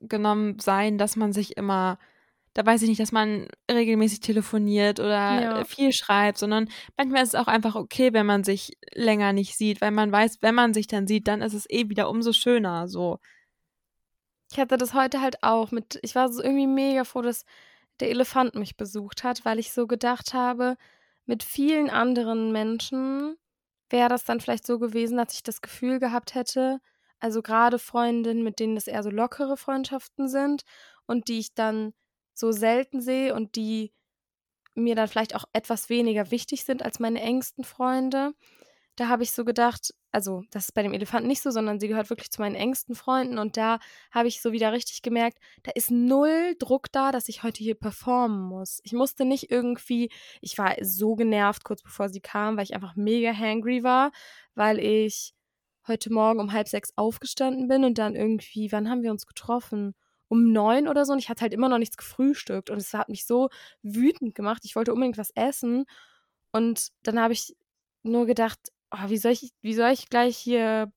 rausgenommen 0.00 0.58
sein, 0.58 0.98
dass 0.98 1.16
man 1.16 1.32
sich 1.32 1.56
immer, 1.56 1.98
da 2.54 2.64
weiß 2.64 2.82
ich 2.82 2.88
nicht, 2.88 3.00
dass 3.00 3.12
man 3.12 3.48
regelmäßig 3.70 4.20
telefoniert 4.20 5.00
oder 5.00 5.42
Ja. 5.42 5.64
viel 5.64 5.92
schreibt, 5.92 6.38
sondern 6.38 6.68
manchmal 6.96 7.22
ist 7.22 7.34
es 7.34 7.40
auch 7.40 7.48
einfach 7.48 7.74
okay, 7.74 8.12
wenn 8.12 8.26
man 8.26 8.44
sich 8.44 8.72
länger 8.94 9.32
nicht 9.32 9.56
sieht, 9.56 9.80
weil 9.80 9.90
man 9.90 10.10
weiß, 10.12 10.38
wenn 10.40 10.54
man 10.54 10.74
sich 10.74 10.86
dann 10.86 11.06
sieht, 11.06 11.28
dann 11.28 11.42
ist 11.42 11.54
es 11.54 11.68
eh 11.68 11.88
wieder 11.88 12.08
umso 12.08 12.32
schöner. 12.32 12.88
So. 12.88 13.18
Ich 14.52 14.58
hatte 14.58 14.76
das 14.76 14.94
heute 14.94 15.20
halt 15.20 15.42
auch 15.42 15.70
mit, 15.70 15.98
ich 16.02 16.14
war 16.14 16.30
so 16.32 16.42
irgendwie 16.42 16.66
mega 16.66 17.04
froh, 17.04 17.22
dass 17.22 17.44
der 18.00 18.10
Elefant 18.10 18.54
mich 18.54 18.76
besucht 18.76 19.24
hat, 19.24 19.44
weil 19.44 19.58
ich 19.58 19.72
so 19.72 19.86
gedacht 19.86 20.34
habe, 20.34 20.76
mit 21.24 21.42
vielen 21.42 21.90
anderen 21.90 22.52
Menschen 22.52 23.36
wäre 23.90 24.08
das 24.08 24.24
dann 24.24 24.40
vielleicht 24.40 24.66
so 24.66 24.78
gewesen, 24.78 25.16
dass 25.16 25.34
ich 25.34 25.42
das 25.42 25.60
Gefühl 25.60 25.98
gehabt 25.98 26.34
hätte, 26.34 26.80
also 27.20 27.42
gerade 27.42 27.78
Freundinnen, 27.78 28.42
mit 28.42 28.60
denen 28.60 28.74
das 28.74 28.86
eher 28.86 29.02
so 29.02 29.10
lockere 29.10 29.56
Freundschaften 29.56 30.28
sind 30.28 30.62
und 31.06 31.28
die 31.28 31.38
ich 31.38 31.54
dann 31.54 31.92
so 32.34 32.52
selten 32.52 33.00
sehe 33.00 33.34
und 33.34 33.56
die 33.56 33.92
mir 34.74 34.94
dann 34.94 35.08
vielleicht 35.08 35.34
auch 35.34 35.44
etwas 35.52 35.88
weniger 35.88 36.30
wichtig 36.30 36.64
sind 36.64 36.82
als 36.82 37.00
meine 37.00 37.20
engsten 37.20 37.64
Freunde. 37.64 38.34
Da 38.96 39.08
habe 39.08 39.22
ich 39.22 39.32
so 39.32 39.44
gedacht, 39.44 39.94
also 40.10 40.42
das 40.50 40.66
ist 40.66 40.72
bei 40.72 40.82
dem 40.82 40.94
Elefanten 40.94 41.28
nicht 41.28 41.42
so, 41.42 41.50
sondern 41.50 41.78
sie 41.78 41.88
gehört 41.88 42.08
wirklich 42.08 42.30
zu 42.30 42.40
meinen 42.40 42.54
engsten 42.54 42.94
Freunden 42.94 43.38
und 43.38 43.58
da 43.58 43.78
habe 44.10 44.28
ich 44.28 44.40
so 44.40 44.52
wieder 44.52 44.72
richtig 44.72 45.02
gemerkt, 45.02 45.38
da 45.64 45.72
ist 45.74 45.90
null 45.90 46.54
Druck 46.58 46.90
da, 46.92 47.12
dass 47.12 47.28
ich 47.28 47.42
heute 47.42 47.62
hier 47.62 47.74
performen 47.74 48.40
muss. 48.40 48.80
Ich 48.84 48.92
musste 48.92 49.26
nicht 49.26 49.50
irgendwie, 49.50 50.10
ich 50.40 50.56
war 50.56 50.74
so 50.80 51.14
genervt 51.14 51.64
kurz 51.64 51.82
bevor 51.82 52.08
sie 52.08 52.20
kam, 52.20 52.56
weil 52.56 52.64
ich 52.64 52.74
einfach 52.74 52.96
mega 52.96 53.32
hangry 53.32 53.82
war, 53.82 54.12
weil 54.54 54.78
ich 54.78 55.35
heute 55.88 56.12
Morgen 56.12 56.40
um 56.40 56.52
halb 56.52 56.68
sechs 56.68 56.92
aufgestanden 56.96 57.68
bin 57.68 57.84
und 57.84 57.98
dann 57.98 58.14
irgendwie, 58.14 58.70
wann 58.72 58.88
haben 58.88 59.02
wir 59.02 59.10
uns 59.10 59.26
getroffen? 59.26 59.94
Um 60.28 60.52
neun 60.52 60.88
oder 60.88 61.04
so 61.04 61.12
und 61.12 61.20
ich 61.20 61.28
hatte 61.28 61.42
halt 61.42 61.52
immer 61.54 61.68
noch 61.68 61.78
nichts 61.78 61.96
gefrühstückt 61.96 62.70
und 62.70 62.78
es 62.78 62.92
hat 62.94 63.08
mich 63.08 63.26
so 63.26 63.48
wütend 63.82 64.34
gemacht. 64.34 64.62
Ich 64.64 64.74
wollte 64.74 64.92
unbedingt 64.92 65.18
was 65.18 65.30
essen 65.36 65.84
und 66.52 66.88
dann 67.02 67.20
habe 67.20 67.32
ich 67.32 67.56
nur 68.02 68.26
gedacht, 68.26 68.58
oh, 68.90 69.08
wie 69.08 69.18
soll 69.18 69.32
ich, 69.32 69.50
wie 69.62 69.74
soll 69.74 69.90
ich 69.90 70.08
gleich 70.08 70.36
hier 70.36 70.90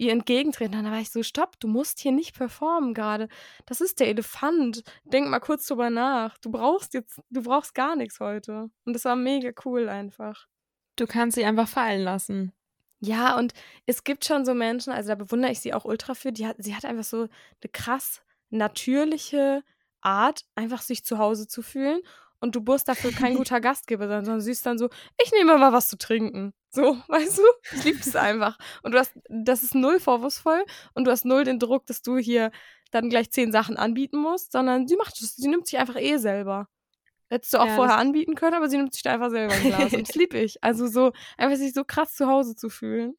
ihr 0.00 0.12
entgegentreten? 0.12 0.76
Und 0.76 0.84
dann 0.84 0.92
war 0.92 1.00
ich 1.00 1.10
so, 1.10 1.22
stopp, 1.22 1.60
du 1.60 1.68
musst 1.68 2.00
hier 2.00 2.12
nicht 2.12 2.34
performen 2.34 2.94
gerade. 2.94 3.28
Das 3.66 3.80
ist 3.80 4.00
der 4.00 4.08
Elefant. 4.08 4.82
Denk 5.04 5.28
mal 5.28 5.40
kurz 5.40 5.66
drüber 5.66 5.90
nach. 5.90 6.38
Du 6.38 6.50
brauchst 6.50 6.94
jetzt, 6.94 7.20
du 7.30 7.42
brauchst 7.42 7.74
gar 7.74 7.96
nichts 7.96 8.18
heute. 8.18 8.70
Und 8.84 8.94
das 8.94 9.04
war 9.04 9.14
mega 9.14 9.50
cool 9.64 9.88
einfach. 9.88 10.46
Du 10.96 11.06
kannst 11.06 11.36
sie 11.36 11.44
einfach 11.44 11.68
fallen 11.68 12.02
lassen. 12.02 12.52
Ja, 13.02 13.36
und 13.38 13.54
es 13.86 14.04
gibt 14.04 14.26
schon 14.26 14.44
so 14.44 14.52
Menschen, 14.54 14.92
also 14.92 15.08
da 15.08 15.14
bewundere 15.14 15.52
ich 15.52 15.60
sie 15.60 15.72
auch 15.72 15.86
ultra 15.86 16.14
für, 16.14 16.32
die 16.32 16.46
hat, 16.46 16.56
sie 16.58 16.76
hat 16.76 16.84
einfach 16.84 17.04
so 17.04 17.22
eine 17.22 17.70
krass 17.72 18.20
natürliche 18.50 19.62
Art, 20.02 20.44
einfach 20.54 20.82
sich 20.82 21.04
zu 21.04 21.18
Hause 21.18 21.48
zu 21.48 21.62
fühlen. 21.62 22.00
Und 22.40 22.56
du 22.56 22.60
musst 22.60 22.88
dafür 22.88 23.12
kein 23.12 23.34
guter 23.36 23.60
Gastgeber 23.60 24.06
sein, 24.08 24.24
sondern 24.24 24.40
sie 24.42 24.50
ist 24.52 24.66
dann 24.66 24.78
so, 24.78 24.90
ich 25.22 25.32
nehme 25.32 25.56
mal 25.56 25.72
was 25.72 25.88
zu 25.88 25.96
trinken. 25.96 26.52
So, 26.70 26.98
weißt 27.08 27.38
du? 27.38 27.42
Ich 27.76 27.84
liebe 27.84 28.00
es 28.00 28.16
einfach. 28.16 28.58
Und 28.82 28.92
du 28.92 28.98
hast, 28.98 29.12
das 29.28 29.62
ist 29.62 29.74
null 29.74 29.98
vorwurfsvoll 29.98 30.64
und 30.94 31.04
du 31.04 31.10
hast 31.10 31.24
null 31.24 31.44
den 31.44 31.58
Druck, 31.58 31.86
dass 31.86 32.02
du 32.02 32.18
hier 32.18 32.50
dann 32.90 33.08
gleich 33.08 33.30
zehn 33.30 33.52
Sachen 33.52 33.76
anbieten 33.76 34.18
musst, 34.18 34.52
sondern 34.52 34.86
sie 34.88 34.96
macht 34.96 35.20
das, 35.22 35.36
sie 35.36 35.48
nimmt 35.48 35.66
sich 35.66 35.78
einfach 35.78 35.96
eh 35.96 36.18
selber. 36.18 36.68
Hättest 37.30 37.54
du 37.54 37.58
auch 37.58 37.66
Ja, 37.66 37.76
vorher 37.76 37.96
anbieten 37.96 38.34
können, 38.34 38.54
aber 38.54 38.68
sie 38.68 38.76
nimmt 38.76 38.92
sich 38.92 39.02
da 39.02 39.14
einfach 39.14 39.30
selber 39.30 39.54
ein 39.54 39.62
Glas. 39.62 39.92
und 39.94 40.02
das 40.08 40.14
liebe 40.16 40.38
ich. 40.38 40.62
Also 40.62 40.86
so, 40.88 41.12
einfach 41.38 41.56
sich 41.56 41.72
so 41.72 41.84
krass 41.84 42.14
zu 42.14 42.26
Hause 42.26 42.56
zu 42.56 42.68
fühlen. 42.68 43.14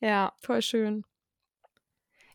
Ja. 0.00 0.32
Voll 0.40 0.62
schön. 0.62 1.04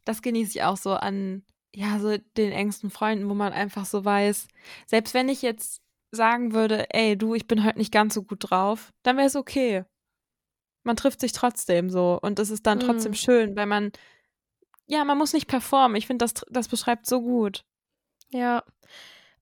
das 0.06 0.22
genieße 0.22 0.52
ich 0.58 0.64
auch 0.64 0.78
so 0.78 0.94
an, 0.94 1.44
ja, 1.74 2.00
so 2.00 2.18
den 2.38 2.52
engsten 2.52 2.90
Freunden, 2.90 3.30
wo 3.30 3.34
man 3.34 3.54
einfach 3.54 3.86
so 3.86 4.04
weiß, 4.04 4.48
selbst 4.88 5.14
wenn 5.14 5.30
ich 5.30 5.42
jetzt 5.42 5.82
sagen 6.12 6.54
würde, 6.54 6.94
ey, 6.94 7.18
du, 7.18 7.36
ich 7.36 7.48
bin 7.48 7.64
heute 7.64 7.78
nicht 7.78 7.94
ganz 7.94 8.14
so 8.16 8.24
gut 8.24 8.50
drauf, 8.50 8.92
dann 9.04 9.16
wäre 9.16 9.28
es 9.28 9.36
okay. 9.38 9.86
Man 10.84 10.98
trifft 10.98 11.22
sich 11.22 11.32
trotzdem 11.32 11.90
so 11.90 12.20
und 12.22 12.40
es 12.40 12.50
ist 12.50 12.66
dann 12.66 12.80
trotzdem 12.82 13.12
Mm. 13.12 13.16
schön, 13.16 13.56
weil 13.56 13.68
man, 13.68 13.92
ja, 14.88 15.06
man 15.06 15.18
muss 15.18 15.32
nicht 15.32 15.48
performen. 15.48 15.96
Ich 15.96 16.08
finde, 16.08 16.26
das, 16.26 16.34
das 16.50 16.68
beschreibt 16.68 17.06
so 17.06 17.22
gut. 17.22 17.64
Ja. 18.32 18.64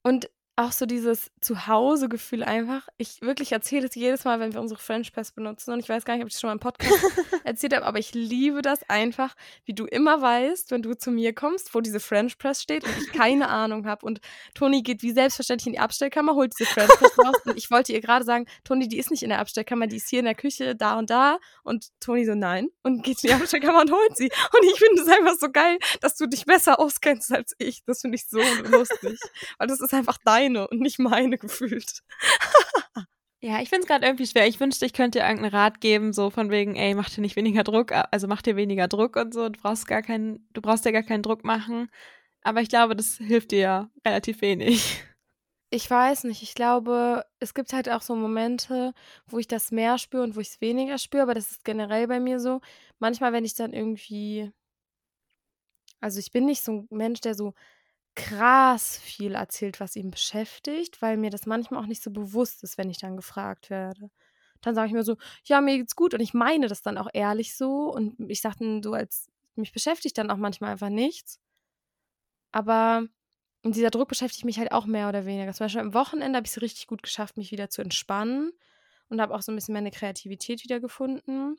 Und 0.04 0.30
auch 0.60 0.74
so 0.74 0.86
dieses 0.86 1.32
Zuhause-Gefühl 1.40 2.44
einfach. 2.44 2.88
Ich 2.98 3.22
wirklich 3.22 3.54
erzähle 3.54 3.88
es 3.88 3.96
jedes 3.96 4.26
Mal, 4.26 4.42
wenn 4.42 4.54
wir 4.54 4.60
unsere 4.60 4.80
French 4.80 5.14
Press 5.14 5.32
benutzen. 5.32 5.72
Und 5.72 5.80
ich 5.80 5.88
weiß 5.88 6.04
gar 6.04 6.16
nicht, 6.16 6.24
ob 6.24 6.28
ich 6.28 6.36
es 6.36 6.42
schon 6.42 6.50
mal 6.50 6.54
im 6.54 6.60
Podcast 6.60 6.94
erzählt 7.46 7.74
habe, 7.74 7.86
aber 7.86 7.98
ich 7.98 8.14
liebe 8.14 8.62
das 8.62 8.88
einfach, 8.90 9.36
wie 9.64 9.74
du 9.74 9.86
immer 9.86 10.22
weißt, 10.22 10.72
wenn 10.72 10.82
du 10.82 10.98
zu 10.98 11.12
mir 11.12 11.34
kommst, 11.34 11.74
wo 11.74 11.80
diese 11.80 12.02
French 12.02 12.38
Press 12.38 12.62
steht 12.62 12.84
und 12.84 12.92
ich 12.98 13.14
keine 13.14 13.48
Ahnung 13.50 13.88
habe. 13.88 14.06
Und 14.06 14.20
Toni 14.54 14.82
geht 14.82 15.02
wie 15.02 15.12
selbstverständlich 15.12 15.68
in 15.68 15.74
die 15.74 15.80
Abstellkammer, 15.80 16.36
holt 16.36 16.52
diese 16.60 16.70
French 16.70 16.90
Press 16.90 17.18
raus. 17.18 17.38
Und 17.46 17.58
ich 17.58 17.72
wollte 17.72 17.94
ihr 17.94 18.02
gerade 18.02 18.26
sagen, 18.26 18.46
Toni, 18.66 18.90
die 18.90 18.98
ist 18.98 19.12
nicht 19.12 19.24
in 19.24 19.30
der 19.30 19.40
Abstellkammer, 19.40 19.88
die 19.88 19.96
ist 19.96 20.10
hier 20.10 20.20
in 20.20 20.26
der 20.26 20.36
Küche, 20.36 20.76
da 20.76 21.00
und 21.00 21.10
da. 21.10 21.38
Und 21.64 21.88
Toni 22.02 22.26
so, 22.26 22.36
nein. 22.36 22.68
Und 22.84 23.04
geht 23.04 23.24
in 23.24 23.30
die 23.30 23.34
Abstellkammer 23.34 23.82
und 23.82 23.92
holt 23.92 24.18
sie. 24.18 24.26
Und 24.26 24.66
ich 24.74 24.78
finde 24.78 25.04
es 25.04 25.08
einfach 25.08 25.36
so 25.40 25.50
geil, 25.50 25.78
dass 26.02 26.18
du 26.18 26.28
dich 26.28 26.46
besser 26.46 26.82
auskennst 26.82 27.32
als 27.32 27.56
ich. 27.60 27.82
Das 27.86 28.02
finde 28.02 28.16
ich 28.16 28.28
so 28.28 28.42
lustig. 28.70 29.18
Weil 29.58 29.68
das 29.68 29.80
ist 29.80 29.94
einfach 29.94 30.18
deine 30.54 30.68
und 30.68 30.82
nicht 30.82 31.00
meine 31.00 31.38
gefühlt. 31.38 32.02
Ja, 33.42 33.62
ich 33.62 33.70
finde 33.70 33.84
es 33.84 33.88
gerade 33.88 34.06
irgendwie 34.06 34.28
schwer. 34.28 34.48
Ich 34.48 34.60
wünschte, 34.60 34.86
ich 34.86 34.92
könnte 34.92 35.20
dir 35.20 35.26
irgendeinen 35.26 35.56
Rat 35.56 35.80
geben, 35.80 36.12
so 36.12 36.30
von 36.30 36.52
wegen, 36.52 36.76
ey, 36.76 36.94
mach 36.94 37.10
dir 37.10 37.22
nicht 37.22 37.38
weniger 37.38 37.64
Druck, 37.64 37.94
also 37.94 38.28
mach 38.28 38.42
dir 38.42 38.58
weniger 38.58 38.90
Druck 38.90 39.16
und 39.16 39.34
so. 39.34 39.48
Du 39.48 39.62
brauchst 39.62 39.88
gar 39.88 40.02
keinen, 40.02 40.46
du 40.52 40.62
brauchst 40.62 40.84
dir 40.84 40.92
gar 40.92 41.04
keinen 41.04 41.24
Druck 41.24 41.46
machen. 41.46 41.90
Aber 42.42 42.62
ich 42.62 42.68
glaube, 42.68 42.98
das 42.98 43.16
hilft 43.16 43.52
dir 43.52 43.60
ja 43.60 43.90
relativ 44.06 44.42
wenig. 44.42 45.02
Ich 45.72 45.90
weiß 45.90 46.26
nicht. 46.26 46.42
Ich 46.44 46.56
glaube, 46.56 47.26
es 47.40 47.54
gibt 47.54 47.72
halt 47.72 47.90
auch 47.90 48.02
so 48.02 48.16
Momente, 48.16 48.94
wo 49.28 49.40
ich 49.40 49.48
das 49.48 49.72
mehr 49.72 49.98
spüre 50.00 50.24
und 50.24 50.36
wo 50.36 50.40
ich 50.42 50.50
es 50.50 50.62
weniger 50.62 50.98
spüre, 50.98 51.24
aber 51.24 51.34
das 51.34 51.52
ist 51.52 51.64
generell 51.64 52.08
bei 52.08 52.20
mir 52.20 52.40
so. 52.40 52.60
Manchmal, 52.98 53.32
wenn 53.34 53.46
ich 53.46 53.54
dann 53.54 53.72
irgendwie. 53.72 54.52
Also, 56.02 56.20
ich 56.20 56.32
bin 56.32 56.46
nicht 56.46 56.64
so 56.64 56.72
ein 56.72 56.88
Mensch, 56.90 57.22
der 57.22 57.36
so 57.36 57.54
krass 58.16 58.98
viel 58.98 59.36
erzählt, 59.36 59.80
was 59.80 59.96
ihn 59.96 60.12
beschäftigt, 60.12 61.02
weil 61.02 61.18
mir 61.18 61.30
das 61.30 61.46
manchmal 61.46 61.82
auch 61.82 61.88
nicht 61.88 62.04
so 62.04 62.12
bewusst 62.12 62.64
ist, 62.64 62.78
wenn 62.78 62.90
ich 62.90 63.00
dann 63.00 63.16
gefragt 63.16 63.70
werde. 63.70 64.10
Dann 64.62 64.76
sage 64.76 64.88
ich 64.88 64.94
mir 64.94 65.04
so, 65.04 65.18
ja, 65.46 65.62
mir 65.62 65.78
geht's 65.78 65.96
gut 65.96 66.14
und 66.14 66.20
ich 66.20 66.34
meine 66.34 66.68
das 66.68 66.82
dann 66.82 66.98
auch 66.98 67.08
ehrlich 67.14 67.56
so 67.56 67.94
und 67.94 68.20
ich 68.30 68.42
sage 68.42 68.58
dann 68.60 68.84
so, 68.84 68.94
als 68.94 69.30
mich 69.56 69.72
beschäftigt 69.74 70.18
dann 70.18 70.32
auch 70.32 70.38
manchmal 70.38 70.72
einfach 70.72 70.90
nichts. 70.90 71.40
Aber 72.52 73.08
und 73.64 73.76
dieser 73.76 73.90
Druck 73.90 74.08
beschäftigt 74.08 74.46
mich 74.46 74.58
halt 74.58 74.72
auch 74.72 74.86
mehr 74.86 75.10
oder 75.10 75.26
weniger. 75.26 75.52
Zum 75.54 75.66
Beispiel 75.66 75.82
am 75.82 75.94
Wochenende 75.94 76.38
habe 76.38 76.46
ich 76.46 76.52
es 76.52 76.62
richtig 76.62 76.88
gut 76.88 77.04
geschafft, 77.04 77.38
mich 77.38 77.52
wieder 77.52 77.70
zu 77.70 77.82
entspannen 77.82 78.52
und 79.10 79.20
habe 79.22 79.36
auch 79.36 79.42
so 79.42 79.52
ein 79.52 79.56
bisschen 79.56 79.74
meine 79.74 79.92
Kreativität 79.92 80.64
wieder 80.64 80.80
gefunden. 80.80 81.58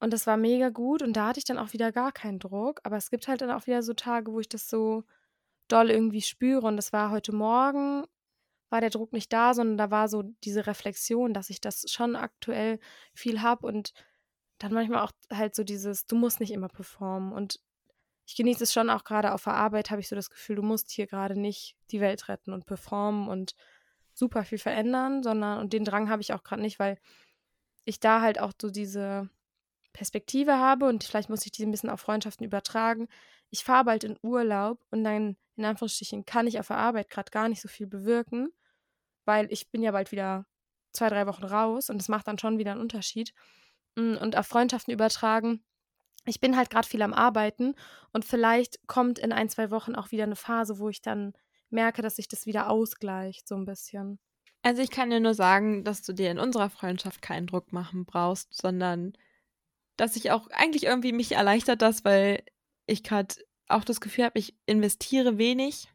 Und 0.00 0.12
das 0.12 0.26
war 0.26 0.36
mega 0.36 0.70
gut 0.70 1.02
und 1.02 1.14
da 1.14 1.28
hatte 1.28 1.38
ich 1.38 1.44
dann 1.44 1.58
auch 1.58 1.72
wieder 1.72 1.92
gar 1.92 2.12
keinen 2.12 2.40
Druck. 2.40 2.80
Aber 2.84 2.96
es 2.96 3.10
gibt 3.10 3.28
halt 3.28 3.40
dann 3.40 3.52
auch 3.52 3.66
wieder 3.68 3.82
so 3.84 3.94
Tage, 3.94 4.32
wo 4.32 4.40
ich 4.40 4.48
das 4.48 4.68
so 4.68 5.04
doll 5.72 5.90
irgendwie 5.90 6.22
spüre. 6.22 6.66
Und 6.66 6.76
das 6.76 6.92
war 6.92 7.10
heute 7.10 7.32
Morgen, 7.32 8.04
war 8.70 8.80
der 8.80 8.90
Druck 8.90 9.12
nicht 9.12 9.32
da, 9.32 9.54
sondern 9.54 9.76
da 9.76 9.90
war 9.90 10.08
so 10.08 10.22
diese 10.44 10.66
Reflexion, 10.66 11.34
dass 11.34 11.50
ich 11.50 11.60
das 11.60 11.90
schon 11.90 12.16
aktuell 12.16 12.78
viel 13.14 13.42
habe 13.42 13.66
und 13.66 13.92
dann 14.58 14.72
manchmal 14.72 15.02
auch 15.02 15.12
halt 15.32 15.54
so 15.54 15.64
dieses, 15.64 16.06
du 16.06 16.16
musst 16.16 16.40
nicht 16.40 16.52
immer 16.52 16.68
performen. 16.68 17.32
Und 17.32 17.60
ich 18.26 18.36
genieße 18.36 18.64
es 18.64 18.72
schon 18.72 18.90
auch 18.90 19.04
gerade 19.04 19.32
auf 19.32 19.44
der 19.44 19.54
Arbeit, 19.54 19.90
habe 19.90 20.00
ich 20.00 20.08
so 20.08 20.16
das 20.16 20.30
Gefühl, 20.30 20.56
du 20.56 20.62
musst 20.62 20.90
hier 20.90 21.06
gerade 21.06 21.38
nicht 21.38 21.76
die 21.90 22.00
Welt 22.00 22.28
retten 22.28 22.52
und 22.52 22.66
performen 22.66 23.28
und 23.28 23.54
super 24.14 24.44
viel 24.44 24.58
verändern, 24.58 25.22
sondern, 25.22 25.58
und 25.58 25.72
den 25.72 25.84
Drang 25.84 26.08
habe 26.08 26.22
ich 26.22 26.32
auch 26.32 26.42
gerade 26.42 26.62
nicht, 26.62 26.78
weil 26.78 26.98
ich 27.84 27.98
da 27.98 28.20
halt 28.20 28.38
auch 28.38 28.52
so 28.60 28.70
diese 28.70 29.28
Perspektive 29.92 30.58
habe 30.58 30.86
und 30.86 31.04
vielleicht 31.04 31.28
muss 31.28 31.44
ich 31.44 31.52
die 31.52 31.64
ein 31.64 31.70
bisschen 31.70 31.90
auf 31.90 32.00
Freundschaften 32.00 32.46
übertragen. 32.46 33.08
Ich 33.52 33.64
fahre 33.64 33.84
bald 33.84 34.02
in 34.02 34.18
Urlaub 34.22 34.80
und 34.90 35.04
dann, 35.04 35.36
in 35.56 35.64
Anführungsstrichen, 35.66 36.24
kann 36.24 36.46
ich 36.46 36.58
auf 36.58 36.68
der 36.68 36.78
Arbeit 36.78 37.10
gerade 37.10 37.30
gar 37.30 37.48
nicht 37.50 37.60
so 37.60 37.68
viel 37.68 37.86
bewirken, 37.86 38.48
weil 39.26 39.52
ich 39.52 39.70
bin 39.70 39.82
ja 39.82 39.92
bald 39.92 40.10
wieder 40.10 40.46
zwei, 40.92 41.10
drei 41.10 41.26
Wochen 41.26 41.44
raus 41.44 41.90
und 41.90 42.00
es 42.00 42.08
macht 42.08 42.26
dann 42.28 42.38
schon 42.38 42.58
wieder 42.58 42.72
einen 42.72 42.80
Unterschied. 42.80 43.34
Mm, 43.96 44.16
Und 44.16 44.36
auf 44.38 44.46
Freundschaften 44.46 44.94
übertragen, 44.94 45.62
ich 46.24 46.40
bin 46.40 46.56
halt 46.56 46.70
gerade 46.70 46.88
viel 46.88 47.02
am 47.02 47.12
Arbeiten 47.12 47.74
und 48.12 48.24
vielleicht 48.24 48.86
kommt 48.86 49.18
in 49.18 49.32
ein, 49.32 49.50
zwei 49.50 49.70
Wochen 49.70 49.94
auch 49.94 50.12
wieder 50.12 50.24
eine 50.24 50.36
Phase, 50.36 50.78
wo 50.78 50.88
ich 50.88 51.02
dann 51.02 51.34
merke, 51.68 52.00
dass 52.00 52.16
sich 52.16 52.28
das 52.28 52.46
wieder 52.46 52.70
ausgleicht, 52.70 53.46
so 53.48 53.54
ein 53.54 53.66
bisschen. 53.66 54.18
Also 54.62 54.80
ich 54.80 54.90
kann 54.90 55.10
dir 55.10 55.20
nur 55.20 55.34
sagen, 55.34 55.84
dass 55.84 56.02
du 56.02 56.14
dir 56.14 56.30
in 56.30 56.38
unserer 56.38 56.70
Freundschaft 56.70 57.20
keinen 57.20 57.48
Druck 57.48 57.72
machen 57.72 58.06
brauchst, 58.06 58.54
sondern 58.54 59.12
dass 59.96 60.16
ich 60.16 60.30
auch 60.30 60.48
eigentlich 60.50 60.84
irgendwie 60.84 61.12
mich 61.12 61.32
erleichtert 61.32 61.82
das, 61.82 62.04
weil 62.04 62.44
ich 62.86 63.02
gerade 63.02 63.34
auch 63.68 63.84
das 63.84 64.00
Gefühl 64.00 64.24
habe, 64.24 64.38
ich 64.38 64.54
investiere 64.66 65.38
wenig. 65.38 65.88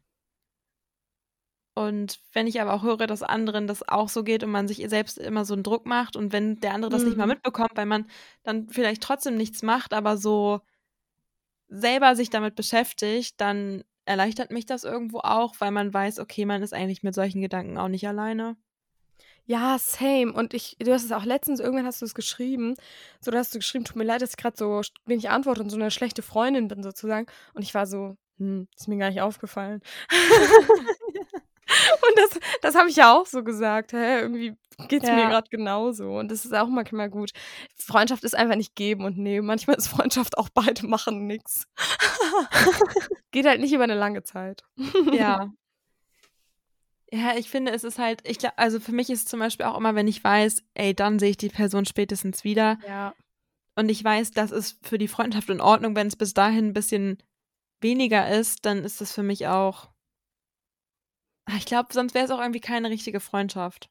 Und 1.74 2.18
wenn 2.32 2.48
ich 2.48 2.60
aber 2.60 2.74
auch 2.74 2.82
höre, 2.82 3.06
dass 3.06 3.22
anderen 3.22 3.68
das 3.68 3.88
auch 3.88 4.08
so 4.08 4.24
geht 4.24 4.42
und 4.42 4.50
man 4.50 4.66
sich 4.66 4.84
selbst 4.88 5.16
immer 5.16 5.44
so 5.44 5.54
einen 5.54 5.62
Druck 5.62 5.86
macht 5.86 6.16
und 6.16 6.32
wenn 6.32 6.58
der 6.58 6.74
andere 6.74 6.90
das 6.90 7.02
mhm. 7.02 7.08
nicht 7.08 7.18
mal 7.18 7.26
mhm. 7.26 7.34
mitbekommt, 7.34 7.70
weil 7.74 7.86
man 7.86 8.06
dann 8.42 8.68
vielleicht 8.68 9.00
trotzdem 9.00 9.36
nichts 9.36 9.62
macht, 9.62 9.94
aber 9.94 10.16
so 10.16 10.60
selber 11.68 12.16
sich 12.16 12.30
damit 12.30 12.56
beschäftigt, 12.56 13.40
dann 13.40 13.84
erleichtert 14.06 14.50
mich 14.50 14.66
das 14.66 14.82
irgendwo 14.82 15.18
auch, 15.18 15.54
weil 15.60 15.70
man 15.70 15.94
weiß, 15.94 16.18
okay, 16.18 16.46
man 16.46 16.62
ist 16.62 16.74
eigentlich 16.74 17.04
mit 17.04 17.14
solchen 17.14 17.42
Gedanken 17.42 17.78
auch 17.78 17.88
nicht 17.88 18.08
alleine. 18.08 18.56
Ja, 19.48 19.78
same. 19.78 20.30
Und 20.30 20.52
ich, 20.52 20.76
du 20.78 20.92
hast 20.92 21.04
es 21.04 21.12
auch 21.12 21.24
letztens, 21.24 21.58
irgendwann 21.58 21.86
hast 21.86 22.02
du 22.02 22.04
es 22.04 22.14
geschrieben. 22.14 22.74
So, 23.18 23.30
da 23.30 23.38
hast 23.38 23.54
du 23.54 23.58
geschrieben, 23.58 23.86
tut 23.86 23.96
mir 23.96 24.04
leid, 24.04 24.20
dass 24.20 24.32
ich 24.32 24.36
gerade 24.36 24.58
so 24.58 24.82
wenig 25.06 25.30
antworte 25.30 25.62
und 25.62 25.70
so 25.70 25.76
eine 25.76 25.90
schlechte 25.90 26.20
Freundin 26.20 26.68
bin, 26.68 26.82
sozusagen. 26.82 27.26
Und 27.54 27.62
ich 27.62 27.72
war 27.72 27.86
so, 27.86 28.18
hm, 28.36 28.68
ist 28.76 28.88
mir 28.88 28.98
gar 28.98 29.08
nicht 29.08 29.22
aufgefallen. 29.22 29.80
und 30.10 30.68
das, 32.16 32.40
das 32.60 32.74
habe 32.74 32.90
ich 32.90 32.96
ja 32.96 33.16
auch 33.16 33.24
so 33.24 33.42
gesagt. 33.42 33.94
Hä? 33.94 34.20
Irgendwie 34.20 34.54
geht 34.86 35.04
es 35.04 35.08
ja. 35.08 35.14
mir 35.14 35.28
gerade 35.28 35.48
genauso. 35.48 36.18
Und 36.18 36.30
das 36.30 36.44
ist 36.44 36.52
auch 36.52 36.68
manchmal 36.68 37.08
gut. 37.08 37.30
Freundschaft 37.74 38.24
ist 38.24 38.36
einfach 38.36 38.56
nicht 38.56 38.76
geben 38.76 39.06
und 39.06 39.16
nehmen. 39.16 39.46
Manchmal 39.46 39.76
ist 39.76 39.88
Freundschaft 39.88 40.36
auch 40.36 40.50
beide 40.50 40.86
machen 40.86 41.26
nichts. 41.26 41.66
Geht 43.30 43.46
halt 43.46 43.62
nicht 43.62 43.72
über 43.72 43.84
eine 43.84 43.94
lange 43.94 44.24
Zeit. 44.24 44.62
ja. 45.10 45.50
Ja, 47.10 47.36
ich 47.36 47.48
finde, 47.48 47.72
es 47.72 47.84
ist 47.84 47.98
halt, 47.98 48.20
ich 48.28 48.38
glaube, 48.38 48.58
also 48.58 48.80
für 48.80 48.92
mich 48.92 49.08
ist 49.08 49.20
es 49.20 49.24
zum 49.24 49.40
Beispiel 49.40 49.66
auch 49.66 49.78
immer, 49.78 49.94
wenn 49.94 50.08
ich 50.08 50.22
weiß, 50.22 50.62
ey, 50.74 50.94
dann 50.94 51.18
sehe 51.18 51.30
ich 51.30 51.36
die 51.38 51.48
Person 51.48 51.86
spätestens 51.86 52.44
wieder. 52.44 52.78
Ja. 52.86 53.14
Und 53.76 53.88
ich 53.88 54.02
weiß, 54.02 54.32
das 54.32 54.50
ist 54.50 54.84
für 54.86 54.98
die 54.98 55.08
Freundschaft 55.08 55.48
in 55.48 55.60
Ordnung, 55.60 55.96
wenn 55.96 56.08
es 56.08 56.16
bis 56.16 56.34
dahin 56.34 56.66
ein 56.66 56.72
bisschen 56.74 57.22
weniger 57.80 58.28
ist, 58.28 58.66
dann 58.66 58.84
ist 58.84 59.00
das 59.00 59.12
für 59.12 59.22
mich 59.22 59.46
auch. 59.46 59.88
Ich 61.56 61.64
glaube, 61.64 61.88
sonst 61.92 62.14
wäre 62.14 62.24
es 62.24 62.30
auch 62.30 62.40
irgendwie 62.40 62.60
keine 62.60 62.90
richtige 62.90 63.20
Freundschaft. 63.20 63.88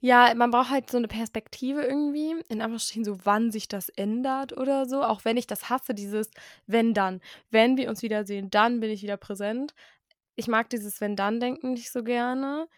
Ja, 0.00 0.32
man 0.34 0.50
braucht 0.50 0.70
halt 0.70 0.90
so 0.90 0.96
eine 0.96 1.08
Perspektive 1.08 1.82
irgendwie, 1.82 2.30
in 2.48 2.60
Anführungsstrichen 2.60 3.04
so, 3.04 3.18
wann 3.24 3.50
sich 3.50 3.68
das 3.68 3.88
ändert 3.90 4.56
oder 4.56 4.86
so. 4.86 5.02
Auch 5.02 5.24
wenn 5.24 5.36
ich 5.36 5.46
das 5.46 5.68
hasse, 5.68 5.94
dieses 5.94 6.30
wenn 6.66 6.94
dann. 6.94 7.20
Wenn 7.50 7.76
wir 7.76 7.88
uns 7.88 8.02
wiedersehen, 8.02 8.50
dann 8.50 8.80
bin 8.80 8.90
ich 8.90 9.02
wieder 9.02 9.16
präsent. 9.16 9.74
Ich 10.38 10.46
mag 10.46 10.70
dieses 10.70 11.00
Wenn-Dann-Denken 11.00 11.72
nicht 11.72 11.90
so 11.90 12.04
gerne, 12.04 12.68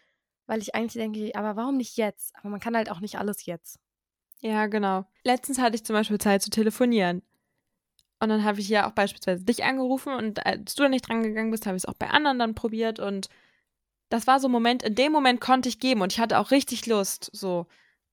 weil 0.47 0.61
ich 0.61 0.73
eigentlich 0.73 0.93
denke, 0.93 1.31
aber 1.35 1.55
warum 1.55 1.77
nicht 1.77 1.95
jetzt? 1.95 2.35
Aber 2.35 2.49
man 2.49 2.59
kann 2.59 2.75
halt 2.75 2.89
auch 2.89 3.01
nicht 3.01 3.19
alles 3.19 3.45
jetzt. 3.45 3.79
Ja, 4.39 4.65
genau. 4.65 5.05
Letztens 5.23 5.59
hatte 5.59 5.75
ich 5.75 5.85
zum 5.85 5.93
Beispiel 5.93 6.17
Zeit 6.17 6.41
zu 6.41 6.49
telefonieren. 6.49 7.21
Und 8.19 8.29
dann 8.29 8.43
habe 8.43 8.59
ich 8.59 8.67
ja 8.67 8.89
auch 8.89 8.93
beispielsweise 8.93 9.45
dich 9.45 9.63
angerufen 9.63 10.11
und 10.11 10.43
als 10.43 10.73
du 10.73 10.81
da 10.81 10.89
nicht 10.89 11.07
dran 11.07 11.21
gegangen 11.21 11.51
bist, 11.51 11.67
habe 11.67 11.77
ich 11.77 11.83
es 11.83 11.87
auch 11.87 11.93
bei 11.93 12.09
anderen 12.09 12.39
dann 12.39 12.55
probiert 12.55 12.99
und 12.99 13.29
das 14.09 14.25
war 14.25 14.39
so 14.39 14.47
ein 14.47 14.51
Moment, 14.51 14.81
in 14.81 14.95
dem 14.95 15.11
Moment 15.11 15.39
konnte 15.39 15.69
ich 15.69 15.79
geben 15.79 16.01
und 16.01 16.11
ich 16.11 16.19
hatte 16.19 16.39
auch 16.39 16.49
richtig 16.49 16.87
Lust, 16.87 17.29
so. 17.31 17.67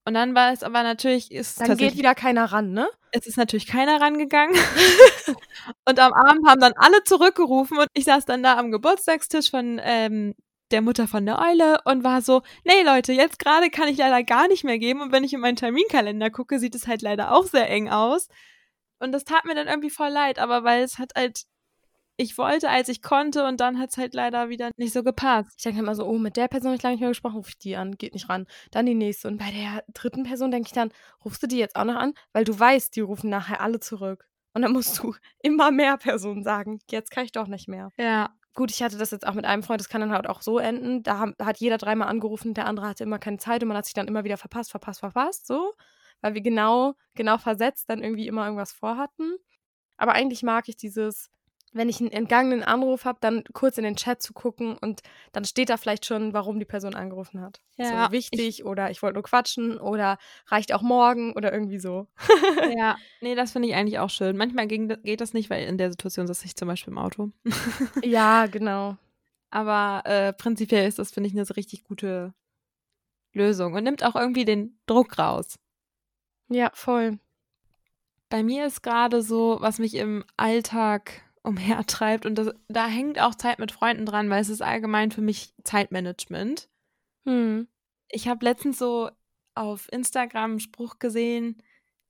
Und 0.08 0.14
dann 0.14 0.34
war 0.34 0.54
es 0.54 0.62
aber 0.62 0.82
natürlich, 0.82 1.30
ist 1.30 1.60
Dann 1.60 1.76
geht 1.76 1.98
wieder 1.98 2.14
keiner 2.14 2.46
ran, 2.46 2.72
ne? 2.72 2.88
Es 3.12 3.26
ist 3.26 3.36
natürlich 3.36 3.66
keiner 3.66 4.00
rangegangen. 4.00 4.56
und 5.86 6.00
am 6.00 6.14
Abend 6.14 6.48
haben 6.48 6.62
dann 6.62 6.72
alle 6.76 7.04
zurückgerufen 7.04 7.76
und 7.76 7.88
ich 7.92 8.06
saß 8.06 8.24
dann 8.24 8.42
da 8.42 8.56
am 8.56 8.70
Geburtstagstisch 8.70 9.50
von 9.50 9.78
ähm, 9.84 10.34
der 10.70 10.80
Mutter 10.80 11.08
von 11.08 11.26
der 11.26 11.38
Eule 11.38 11.82
und 11.84 12.04
war 12.04 12.22
so, 12.22 12.40
nee 12.64 12.82
Leute, 12.86 13.12
jetzt 13.12 13.38
gerade 13.38 13.68
kann 13.68 13.88
ich 13.88 13.98
leider 13.98 14.22
gar 14.22 14.48
nicht 14.48 14.64
mehr 14.64 14.78
geben 14.78 15.02
und 15.02 15.12
wenn 15.12 15.24
ich 15.24 15.34
in 15.34 15.40
meinen 15.40 15.56
Terminkalender 15.56 16.30
gucke, 16.30 16.58
sieht 16.58 16.74
es 16.74 16.86
halt 16.86 17.02
leider 17.02 17.32
auch 17.32 17.44
sehr 17.44 17.68
eng 17.68 17.90
aus. 17.90 18.28
Und 19.00 19.12
das 19.12 19.24
tat 19.24 19.44
mir 19.44 19.54
dann 19.54 19.68
irgendwie 19.68 19.90
voll 19.90 20.08
leid, 20.08 20.38
aber 20.38 20.64
weil 20.64 20.84
es 20.84 20.98
hat 20.98 21.10
halt 21.16 21.42
ich 22.20 22.36
wollte, 22.36 22.68
als 22.68 22.88
ich 22.88 23.00
konnte 23.00 23.46
und 23.46 23.60
dann 23.60 23.78
hat 23.78 23.90
es 23.90 23.96
halt 23.96 24.12
leider 24.12 24.48
wieder 24.48 24.70
nicht 24.76 24.92
so 24.92 25.04
gepasst. 25.04 25.54
Ich 25.56 25.62
denke 25.62 25.78
immer 25.78 25.94
so, 25.94 26.04
oh, 26.04 26.18
mit 26.18 26.36
der 26.36 26.48
Person 26.48 26.70
habe 26.70 26.76
ich 26.76 26.82
lange 26.82 26.94
nicht 26.94 27.00
mehr 27.00 27.10
gesprochen, 27.10 27.36
rufe 27.36 27.50
ich 27.50 27.58
die 27.58 27.76
an, 27.76 27.96
geht 27.96 28.12
nicht 28.12 28.28
ran. 28.28 28.46
Dann 28.72 28.86
die 28.86 28.94
nächste. 28.94 29.28
Und 29.28 29.38
bei 29.38 29.52
der 29.52 29.84
dritten 29.94 30.24
Person 30.24 30.50
denke 30.50 30.66
ich 30.66 30.72
dann, 30.72 30.90
rufst 31.24 31.44
du 31.44 31.46
die 31.46 31.58
jetzt 31.58 31.76
auch 31.76 31.84
noch 31.84 31.94
an? 31.94 32.14
Weil 32.32 32.42
du 32.42 32.58
weißt, 32.58 32.96
die 32.96 33.02
rufen 33.02 33.30
nachher 33.30 33.60
alle 33.60 33.78
zurück. 33.78 34.26
Und 34.52 34.62
dann 34.62 34.72
musst 34.72 34.98
du 34.98 35.14
immer 35.42 35.70
mehr 35.70 35.96
Personen 35.96 36.42
sagen, 36.42 36.80
jetzt 36.90 37.12
kann 37.12 37.24
ich 37.24 37.30
doch 37.30 37.46
nicht 37.46 37.68
mehr. 37.68 37.92
Ja. 37.96 38.34
Gut, 38.54 38.72
ich 38.72 38.82
hatte 38.82 38.98
das 38.98 39.12
jetzt 39.12 39.24
auch 39.24 39.34
mit 39.34 39.44
einem 39.44 39.62
Freund, 39.62 39.80
das 39.80 39.88
kann 39.88 40.00
dann 40.00 40.10
halt 40.10 40.26
auch 40.26 40.42
so 40.42 40.58
enden. 40.58 41.04
Da 41.04 41.32
hat 41.40 41.58
jeder 41.58 41.78
dreimal 41.78 42.08
angerufen, 42.08 42.52
der 42.54 42.66
andere 42.66 42.88
hatte 42.88 43.04
immer 43.04 43.20
keine 43.20 43.38
Zeit 43.38 43.62
und 43.62 43.68
man 43.68 43.76
hat 43.76 43.84
sich 43.84 43.94
dann 43.94 44.08
immer 44.08 44.24
wieder 44.24 44.36
verpasst, 44.36 44.72
verpasst, 44.72 44.98
verpasst, 44.98 45.46
so. 45.46 45.74
Weil 46.20 46.34
wir 46.34 46.40
genau, 46.40 46.94
genau 47.14 47.38
versetzt 47.38 47.88
dann 47.88 48.02
irgendwie 48.02 48.26
immer 48.26 48.44
irgendwas 48.44 48.72
vorhatten. 48.72 49.36
Aber 49.96 50.14
eigentlich 50.14 50.42
mag 50.42 50.68
ich 50.68 50.76
dieses, 50.76 51.30
wenn 51.78 51.88
ich 51.88 52.00
einen 52.00 52.10
entgangenen 52.10 52.62
Anruf 52.62 53.04
habe, 53.04 53.18
dann 53.20 53.44
kurz 53.52 53.78
in 53.78 53.84
den 53.84 53.96
Chat 53.96 54.22
zu 54.22 54.32
gucken 54.32 54.76
und 54.76 55.00
dann 55.32 55.44
steht 55.44 55.70
da 55.70 55.76
vielleicht 55.76 56.04
schon, 56.04 56.32
warum 56.34 56.58
die 56.58 56.64
Person 56.64 56.94
angerufen 56.94 57.40
hat. 57.40 57.60
Ja, 57.76 58.06
so 58.06 58.12
wichtig 58.12 58.40
ich, 58.60 58.64
oder 58.64 58.90
ich 58.90 59.02
wollte 59.02 59.14
nur 59.14 59.22
quatschen 59.22 59.78
oder 59.78 60.18
reicht 60.48 60.74
auch 60.74 60.82
morgen 60.82 61.32
oder 61.32 61.52
irgendwie 61.52 61.78
so. 61.78 62.06
ja, 62.76 62.96
nee, 63.20 63.34
das 63.34 63.52
finde 63.52 63.68
ich 63.68 63.74
eigentlich 63.74 63.98
auch 63.98 64.10
schön. 64.10 64.36
Manchmal 64.36 64.66
geht 64.66 65.20
das 65.20 65.32
nicht, 65.32 65.48
weil 65.48 65.66
in 65.66 65.78
der 65.78 65.90
Situation 65.90 66.26
sitze 66.26 66.46
ich 66.46 66.56
zum 66.56 66.68
Beispiel 66.68 66.92
im 66.92 66.98
Auto. 66.98 67.30
ja, 68.02 68.46
genau. 68.46 68.96
Aber 69.50 70.02
äh, 70.04 70.32
prinzipiell 70.32 70.86
ist 70.86 70.98
das, 70.98 71.10
finde 71.10 71.28
ich, 71.28 71.34
eine 71.34 71.44
so 71.44 71.54
richtig 71.54 71.84
gute 71.84 72.34
Lösung 73.32 73.74
und 73.74 73.84
nimmt 73.84 74.04
auch 74.04 74.16
irgendwie 74.16 74.44
den 74.44 74.78
Druck 74.86 75.18
raus. 75.18 75.58
Ja, 76.48 76.70
voll. 76.74 77.18
Bei 78.30 78.42
mir 78.42 78.66
ist 78.66 78.82
gerade 78.82 79.22
so, 79.22 79.56
was 79.60 79.78
mich 79.78 79.94
im 79.94 80.24
Alltag 80.36 81.22
umhertreibt. 81.42 82.26
Und 82.26 82.36
das, 82.36 82.50
da 82.68 82.86
hängt 82.86 83.20
auch 83.20 83.34
Zeit 83.34 83.58
mit 83.58 83.72
Freunden 83.72 84.06
dran, 84.06 84.30
weil 84.30 84.40
es 84.40 84.48
ist 84.48 84.62
allgemein 84.62 85.10
für 85.10 85.20
mich 85.20 85.54
Zeitmanagement. 85.64 86.68
Hm. 87.26 87.68
Ich 88.10 88.28
habe 88.28 88.44
letztens 88.44 88.78
so 88.78 89.10
auf 89.54 89.90
Instagram 89.92 90.52
einen 90.52 90.60
Spruch 90.60 90.98
gesehen, 90.98 91.62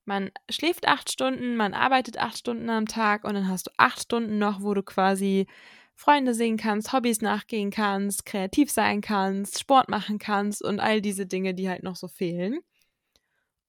man 0.09 0.31
schläft 0.49 0.89
acht 0.89 1.13
Stunden, 1.13 1.55
man 1.55 1.75
arbeitet 1.75 2.19
acht 2.19 2.39
Stunden 2.39 2.71
am 2.71 2.87
Tag 2.87 3.25
und 3.25 3.35
dann 3.35 3.49
hast 3.49 3.67
du 3.67 3.71
acht 3.77 4.01
Stunden 4.01 4.39
noch, 4.39 4.63
wo 4.63 4.73
du 4.73 4.83
quasi 4.83 5.47
Freunde 5.95 6.33
sehen 6.33 6.57
kannst, 6.57 6.93
Hobbys 6.93 7.21
nachgehen 7.21 7.71
kannst, 7.71 8.25
kreativ 8.25 8.71
sein 8.71 9.01
kannst, 9.03 9.59
Sport 9.59 9.89
machen 9.89 10.19
kannst 10.19 10.65
und 10.65 10.81
all 10.81 11.03
diese 11.03 11.27
Dinge, 11.27 11.55
die 11.55 11.69
halt 11.69 11.83
noch 11.83 11.97
so 11.97 12.09
fehlen. 12.09 12.61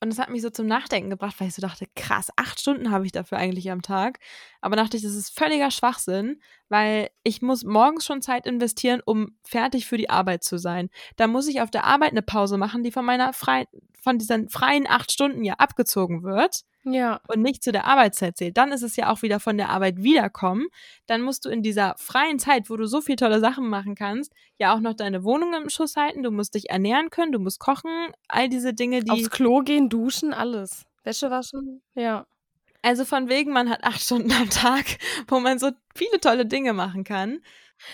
Und 0.02 0.10
das 0.10 0.20
hat 0.20 0.30
mich 0.30 0.42
so 0.42 0.50
zum 0.50 0.66
Nachdenken 0.66 1.10
gebracht, 1.10 1.36
weil 1.40 1.50
ich 1.50 1.56
so 1.56 1.62
dachte, 1.62 1.86
krass, 1.96 2.30
acht 2.38 2.62
Stunden 2.62 2.92
habe 2.92 3.06
ich 3.06 3.12
dafür 3.12 3.38
eigentlich 3.38 3.70
am 3.70 3.82
Tag. 3.82 4.20
Aber 4.62 4.78
dachte 4.78 4.96
ich, 4.96 5.04
das 5.04 5.14
ist 5.14 5.38
völliger 5.38 5.72
Schwachsinn, 5.72 6.42
weil 6.70 7.10
ich 7.24 7.42
muss 7.42 7.66
morgens 7.66 8.06
schon 8.06 8.22
Zeit 8.22 8.48
investieren, 8.48 9.02
um 9.04 9.36
fertig 9.44 9.88
für 9.88 9.98
die 9.98 10.10
Arbeit 10.10 10.44
zu 10.44 10.58
sein. 10.58 10.90
Da 11.18 11.28
muss 11.28 11.48
ich 11.48 11.62
auf 11.62 11.70
der 11.70 11.84
Arbeit 11.84 12.12
eine 12.12 12.22
Pause 12.22 12.58
machen, 12.58 12.84
die 12.84 12.92
von 12.92 13.04
meiner 13.04 13.34
freien, 13.34 13.68
von 14.02 14.18
diesen 14.18 14.50
freien 14.50 14.88
acht 14.88 15.12
Stunden 15.12 15.44
ja 15.44 15.56
abgezogen 15.56 16.24
wird 16.24 16.64
ja. 16.84 17.22
und 17.28 17.42
nicht 17.42 17.64
zu 17.64 17.72
der 17.72 17.86
Arbeitszeit 17.86 18.38
zählt, 18.38 18.58
dann 18.58 18.72
ist 18.72 18.82
es 18.82 18.96
ja 18.96 19.12
auch 19.12 19.22
wieder 19.22 19.40
von 19.40 19.58
der 19.58 19.70
Arbeit 19.70 20.02
wiederkommen. 20.02 20.68
Dann 21.08 21.22
musst 21.22 21.46
du 21.46 21.50
in 21.50 21.64
dieser 21.64 21.96
freien 21.98 22.40
Zeit, 22.40 22.70
wo 22.70 22.78
du 22.78 22.88
so 22.88 23.02
viele 23.02 23.18
tolle 23.18 23.40
Sachen 23.40 23.68
machen 23.68 23.96
kannst, 23.96 24.34
ja 24.58 24.74
auch 24.74 24.80
noch 24.80 24.94
deine 24.94 25.24
Wohnung 25.24 25.54
im 25.54 25.70
Schuss 25.70 25.96
halten, 25.96 26.24
du 26.24 26.32
musst 26.32 26.56
dich 26.56 26.70
ernähren 26.70 27.10
können, 27.10 27.32
du 27.32 27.40
musst 27.40 27.60
kochen, 27.60 28.12
all 28.28 28.50
diese 28.50 28.74
Dinge, 28.74 29.04
die. 29.04 29.12
Aufs 29.12 29.30
Klo 29.30 29.62
gehen, 29.62 29.90
duschen, 29.90 30.34
alles. 30.34 30.86
Wäsche 31.04 31.30
waschen, 31.30 31.82
ja. 31.96 32.26
Also 32.82 33.04
von 33.04 33.28
wegen, 33.28 33.52
man 33.52 33.70
hat 33.70 33.84
acht 33.84 34.02
Stunden 34.02 34.32
am 34.32 34.50
Tag, 34.50 34.86
wo 35.28 35.40
man 35.40 35.60
so 35.60 35.72
viele 35.96 36.20
tolle 36.20 36.46
Dinge 36.46 36.74
machen 36.74 37.04
kann. 37.04 37.42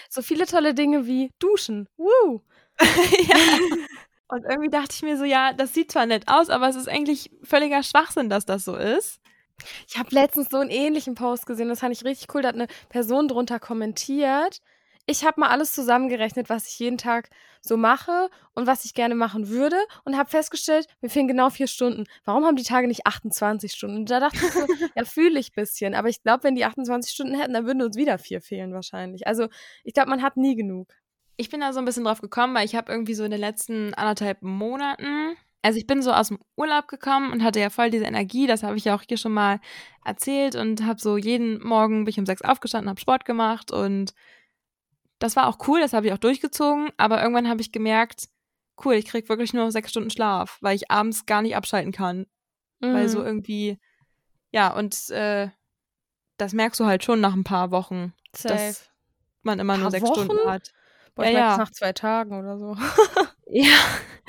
So 0.10 0.22
viele 0.22 0.46
tolle 0.46 0.74
Dinge 0.74 1.08
wie 1.08 1.32
duschen. 1.40 1.88
Woo! 1.98 2.42
ja. 2.80 3.36
Und 4.28 4.44
irgendwie 4.44 4.70
dachte 4.70 4.94
ich 4.94 5.04
mir 5.04 5.18
so, 5.18 5.24
ja, 5.24 5.54
das 5.54 5.74
sieht 5.74 5.92
zwar 5.92 6.06
nett 6.06 6.28
aus, 6.28 6.50
aber 6.50 6.68
es 6.68 6.76
ist 6.76 6.90
eigentlich 6.90 7.30
völliger 7.44 7.84
Schwachsinn, 7.84 8.30
dass 8.30 8.46
das 8.46 8.66
so 8.66 8.76
ist. 8.76 9.20
Ich 9.88 9.98
habe 9.98 10.10
letztens 10.12 10.50
so 10.50 10.58
einen 10.58 10.70
ähnlichen 10.70 11.16
Post 11.16 11.46
gesehen, 11.46 11.70
das 11.70 11.80
fand 11.80 11.94
ich 11.96 12.04
richtig 12.04 12.34
cool. 12.34 12.42
Da 12.42 12.50
hat 12.50 12.56
eine 12.56 12.68
Person 12.90 13.28
drunter 13.28 13.60
kommentiert. 13.60 14.62
Ich 15.08 15.24
habe 15.24 15.40
mal 15.40 15.50
alles 15.50 15.72
zusammengerechnet, 15.72 16.50
was 16.50 16.68
ich 16.68 16.80
jeden 16.80 16.98
Tag 16.98 17.30
so 17.62 17.78
mache 17.78 18.30
und 18.56 18.66
was 18.66 18.86
ich 18.86 18.96
gerne 18.96 19.14
machen 19.14 19.50
würde 19.50 19.78
und 20.04 20.18
habe 20.18 20.30
festgestellt, 20.30 20.88
mir 21.02 21.10
fehlen 21.10 21.28
genau 21.28 21.52
vier 21.52 21.68
Stunden. 21.68 22.06
Warum 22.24 22.44
haben 22.44 22.56
die 22.56 22.64
Tage 22.64 22.88
nicht 22.88 23.06
28 23.06 23.72
Stunden? 23.72 23.98
Und 23.98 24.10
da 24.10 24.20
dachte 24.20 24.38
ich 24.38 24.52
so, 24.52 24.66
ja, 24.96 25.06
fühle 25.06 25.40
ich 25.40 25.52
ein 25.52 25.62
bisschen. 25.62 25.94
Aber 25.94 26.10
ich 26.10 26.24
glaube, 26.24 26.44
wenn 26.44 26.56
die 26.56 26.66
28 26.66 27.14
Stunden 27.14 27.40
hätten, 27.40 27.54
dann 27.54 27.68
würden 27.68 27.84
uns 27.84 27.96
wieder 27.96 28.18
vier 28.18 28.42
fehlen 28.42 28.74
wahrscheinlich. 28.74 29.28
Also 29.28 29.48
ich 29.84 29.94
glaube, 29.94 30.10
man 30.10 30.24
hat 30.24 30.38
nie 30.38 30.56
genug 30.56 30.92
ich 31.38 31.50
bin 31.50 31.60
da 31.60 31.74
so 31.74 31.80
ein 31.80 31.86
bisschen 31.86 32.04
drauf 32.04 32.22
gekommen, 32.22 32.56
weil 32.56 32.66
ich 32.66 32.76
habe 32.76 32.92
irgendwie 32.92 33.14
so 33.14 33.24
in 33.24 33.32
den 33.32 33.40
letzten 33.40 33.94
anderthalb 33.94 34.42
Monaten, 34.42 35.36
also 35.62 35.78
ich 35.78 35.88
bin 35.88 36.02
so 36.02 36.12
aus 36.14 36.30
dem 36.30 36.40
Urlaub 36.56 36.88
gekommen 36.88 37.32
und 37.32 37.44
hatte 37.44 37.60
ja 37.60 37.70
voll 37.70 37.90
diese 37.90 38.06
Energie, 38.06 38.48
das 38.48 38.64
habe 38.64 38.78
ich 38.78 38.86
ja 38.86 38.96
auch 38.96 39.02
hier 39.08 39.18
schon 39.18 39.34
mal 39.34 39.60
erzählt 40.04 40.56
und 40.56 40.86
habe 40.86 41.00
so 41.00 41.18
jeden 41.18 41.62
Morgen 41.66 42.06
bin 42.06 42.12
ich 42.12 42.20
um 42.20 42.26
sechs 42.26 42.42
aufgestanden, 42.42 42.90
habe 42.90 43.00
Sport 43.00 43.26
gemacht 43.26 43.72
und 43.72 44.14
das 45.20 45.36
war 45.36 45.48
auch 45.48 45.68
cool, 45.68 45.80
das 45.80 45.94
habe 45.94 46.08
ich 46.08 46.14
auch 46.14 46.18
durchgezogen, 46.18 46.90
aber 46.98 47.22
irgendwann 47.22 47.50
habe 47.50 47.62
ich 47.62 47.72
gemerkt, 47.72 48.30
cool, 48.84 48.96
ich 48.96 49.06
krieg 49.06 49.30
wirklich 49.30 49.54
nur 49.54 49.72
sechs 49.72 49.90
Stunden 49.90 50.10
Schlaf, 50.10 50.58
weil 50.62 50.76
ich 50.76 50.92
abends 50.92 51.26
gar 51.26 51.42
nicht 51.42 51.56
abschalten 51.56 51.92
kann. 51.92 52.28
Mhm. 52.82 52.94
Weil 52.94 53.10
so 53.10 53.24
irgendwie, 53.24 53.80
ja, 54.52 54.74
und 54.76 55.10
äh, 55.12 55.50
das 56.38 56.54
merkst 56.54 56.80
du 56.80 56.86
halt 56.86 57.04
schon 57.04 57.22
nach 57.22 57.34
ein 57.34 57.44
paar 57.44 57.72
Wochen, 57.72 58.14
Safe. 58.36 58.54
dass 58.54 58.92
man 59.44 59.60
immer 59.60 59.78
nur 59.78 59.92
sechs 59.92 60.06
Wochen? 60.06 60.26
Stunden 60.26 60.50
hat. 60.50 60.74
Boah, 61.16 61.26
ja, 61.26 61.32
ja. 61.32 61.58
nach 61.58 61.72
zwei 61.72 61.94
Tagen 61.94 62.38
oder 62.38 62.58
so. 62.58 62.76
ja. 63.48 63.78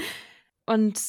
Und 0.66 1.01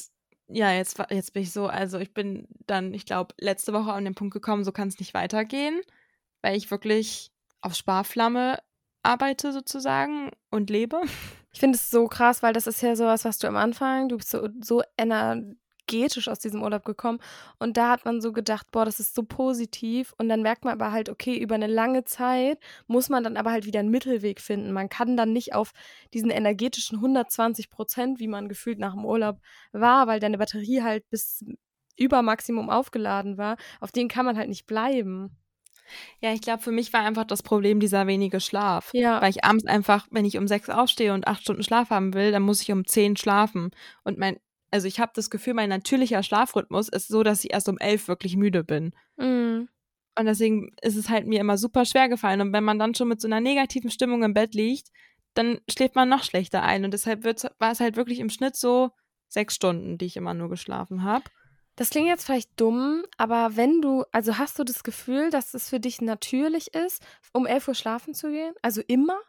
ja, 0.48 0.72
jetzt, 0.72 0.98
jetzt 1.10 1.34
bin 1.34 1.44
ich 1.44 1.52
so, 1.52 1.68
also 1.68 2.00
ich 2.00 2.14
bin 2.14 2.48
dann, 2.66 2.94
ich 2.94 3.06
glaube, 3.06 3.36
letzte 3.40 3.74
Woche 3.74 3.92
an 3.94 4.06
den 4.06 4.16
Punkt 4.16 4.34
gekommen, 4.34 4.64
so 4.64 4.72
kann 4.72 4.88
es 4.88 5.00
nicht 5.00 5.14
weitergehen, 5.14 5.82
weil 6.42 6.56
ich 6.56 6.72
wirklich 6.72 7.32
auf 7.62 7.76
Sparflamme 7.76 8.60
arbeite 9.04 9.52
sozusagen 9.52 10.32
und 10.50 10.70
lebe. 10.70 11.02
Ich 11.52 11.60
finde 11.60 11.76
es 11.76 11.90
so 11.90 12.08
krass, 12.08 12.44
weil 12.44 12.54
das 12.54 12.68
ist 12.68 12.82
ja 12.82 12.96
sowas, 12.96 13.26
was 13.26 13.40
du 13.40 13.48
am 13.48 13.56
Anfang, 13.56 14.10
du 14.10 14.18
bist 14.18 14.30
so, 14.30 14.48
so 14.62 14.84
energetisch 15.88 16.28
aus 16.28 16.40
diesem 16.40 16.62
Urlaub 16.62 16.86
gekommen 16.86 17.20
und 17.60 17.78
da 17.78 17.92
hat 17.92 18.06
man 18.06 18.22
so 18.22 18.32
gedacht, 18.32 18.68
boah, 18.72 18.86
das 18.86 19.00
ist 19.00 19.16
so 19.16 19.24
positiv 19.24 20.14
und 20.18 20.30
dann 20.30 20.42
merkt 20.42 20.66
man 20.66 20.74
aber 20.74 20.92
halt, 20.92 21.10
okay, 21.10 21.38
über 21.38 21.56
eine 21.56 21.68
lange 21.68 22.04
Zeit 22.04 22.60
muss 22.88 23.10
man 23.10 23.24
dann 23.24 23.38
aber 23.38 23.52
halt 23.52 23.66
wieder 23.66 23.80
einen 23.80 23.90
Mittelweg 23.90 24.42
finden. 24.42 24.72
Man 24.72 24.90
kann 24.90 25.18
dann 25.18 25.34
nicht 25.34 25.54
auf 25.54 25.72
diesen 26.14 26.30
energetischen 26.30 26.98
120 26.98 27.70
Prozent, 27.70 28.20
wie 28.20 28.28
man 28.28 28.50
gefühlt 28.50 28.80
nach 28.80 28.94
dem 28.94 29.06
Urlaub 29.06 29.40
war, 29.72 30.08
weil 30.08 30.20
deine 30.20 30.38
Batterie 30.38 30.82
halt 30.84 31.10
bis 31.10 31.44
über 31.98 32.22
Maximum 32.22 32.70
aufgeladen 32.70 33.38
war, 33.38 33.58
auf 33.80 33.92
den 33.92 34.08
kann 34.08 34.26
man 34.26 34.38
halt 34.38 34.50
nicht 34.50 34.68
bleiben. 34.68 35.36
Ja, 36.20 36.34
ich 36.34 36.42
glaube, 36.42 36.62
für 36.62 36.72
mich 36.72 36.92
war 36.92 37.02
einfach 37.02 37.24
das 37.24 37.42
Problem 37.42 37.80
dieser 37.80 38.08
wenige 38.08 38.42
Schlaf. 38.42 38.90
Ja. 38.94 39.22
Weil 39.22 39.30
ich 39.30 39.46
abends 39.46 39.66
einfach, 39.66 40.06
wenn 40.12 40.26
ich 40.26 40.38
um 40.38 40.48
sechs 40.48 40.70
aufstehe 40.70 41.14
und 41.14 41.28
acht 41.28 41.42
Stunden 41.42 41.64
Schlaf 41.64 41.90
haben 41.90 42.14
will, 42.14 42.32
dann 42.32 42.44
muss 42.44 42.62
ich 42.62 42.72
um 42.72 42.86
zehn 42.86 43.16
schlafen. 43.16 43.72
Und 44.04 44.18
mein, 44.18 44.38
also 44.72 44.88
ich 44.88 45.00
habe 45.00 45.12
das 45.16 45.30
Gefühl, 45.30 45.54
mein 45.54 45.70
natürlicher 45.70 46.24
Schlafrhythmus 46.24 46.90
ist 46.90 47.08
so, 47.08 47.24
dass 47.24 47.44
ich 47.44 47.54
erst 47.54 47.70
um 47.70 47.78
elf 47.78 48.08
wirklich 48.08 48.36
müde 48.36 48.64
bin. 48.64 48.94
Mhm. 49.18 49.70
Und 50.18 50.26
deswegen 50.26 50.76
ist 50.82 50.96
es 50.96 51.10
halt 51.10 51.28
mir 51.28 51.40
immer 51.40 51.58
super 51.58 51.86
schwer 51.86 52.10
gefallen. 52.10 52.42
Und 52.42 52.54
wenn 52.54 52.64
man 52.64 52.80
dann 52.80 52.96
schon 52.96 53.08
mit 53.08 53.22
so 53.22 53.28
einer 53.28 53.40
negativen 53.40 53.92
Stimmung 53.92 54.24
im 54.24 54.34
Bett 54.34 54.56
liegt, 54.56 54.90
dann 55.36 55.60
schläft 55.70 55.96
man 55.96 56.10
noch 56.10 56.24
schlechter 56.24 56.64
ein. 56.64 56.84
Und 56.84 56.92
deshalb 56.92 57.24
war 57.24 57.72
es 57.72 57.80
halt 57.80 57.96
wirklich 57.96 58.20
im 58.20 58.30
Schnitt 58.30 58.56
so 58.56 58.90
sechs 59.30 59.56
Stunden, 59.56 59.98
die 59.98 60.06
ich 60.06 60.18
immer 60.18 60.34
nur 60.34 60.50
geschlafen 60.50 61.04
habe. 61.04 61.26
Das 61.76 61.92
klingt 61.92 62.08
jetzt 62.08 62.26
vielleicht 62.26 62.60
dumm, 62.60 63.04
aber 63.18 63.56
wenn 63.56 63.82
du, 63.82 64.04
also 64.12 64.40
hast 64.40 64.58
du 64.58 64.64
das 64.64 64.84
Gefühl, 64.84 65.30
dass 65.30 65.54
es 65.54 65.70
für 65.70 65.80
dich 65.80 66.02
natürlich 66.02 66.74
ist, 66.74 67.06
um 67.34 67.46
11 67.46 67.68
Uhr 67.68 67.76
schlafen 67.76 68.16
zu 68.16 68.32
gehen? 68.32 68.56
Also 68.64 68.82
immer? 68.88 69.20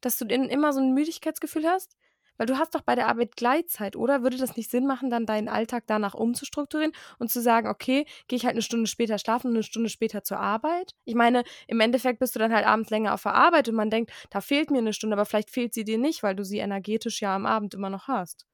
Dass 0.00 0.16
du 0.16 0.24
immer 0.26 0.72
so 0.72 0.78
ein 0.78 0.94
Müdigkeitsgefühl 0.94 1.66
hast? 1.66 1.96
Weil 2.36 2.46
du 2.46 2.58
hast 2.58 2.74
doch 2.74 2.82
bei 2.82 2.94
der 2.94 3.08
Arbeit 3.08 3.36
Gleitzeit, 3.36 3.96
oder? 3.96 4.22
Würde 4.22 4.36
das 4.36 4.56
nicht 4.56 4.70
Sinn 4.70 4.86
machen, 4.86 5.10
dann 5.10 5.26
deinen 5.26 5.48
Alltag 5.48 5.84
danach 5.86 6.14
umzustrukturieren 6.14 6.92
und 7.18 7.30
zu 7.30 7.40
sagen, 7.40 7.68
okay, 7.68 8.06
gehe 8.28 8.36
ich 8.36 8.44
halt 8.44 8.54
eine 8.54 8.62
Stunde 8.62 8.86
später 8.86 9.18
schlafen 9.18 9.48
und 9.48 9.54
eine 9.54 9.62
Stunde 9.62 9.88
später 9.88 10.22
zur 10.22 10.38
Arbeit? 10.38 10.92
Ich 11.04 11.14
meine, 11.14 11.44
im 11.66 11.80
Endeffekt 11.80 12.18
bist 12.18 12.34
du 12.34 12.38
dann 12.38 12.52
halt 12.52 12.66
abends 12.66 12.90
länger 12.90 13.14
auf 13.14 13.22
der 13.22 13.34
Arbeit 13.34 13.68
und 13.68 13.74
man 13.74 13.90
denkt, 13.90 14.12
da 14.30 14.40
fehlt 14.40 14.70
mir 14.70 14.78
eine 14.78 14.92
Stunde, 14.92 15.16
aber 15.16 15.26
vielleicht 15.26 15.50
fehlt 15.50 15.74
sie 15.74 15.84
dir 15.84 15.98
nicht, 15.98 16.22
weil 16.22 16.34
du 16.36 16.44
sie 16.44 16.58
energetisch 16.58 17.20
ja 17.22 17.34
am 17.34 17.46
Abend 17.46 17.74
immer 17.74 17.90
noch 17.90 18.08
hast. 18.08 18.46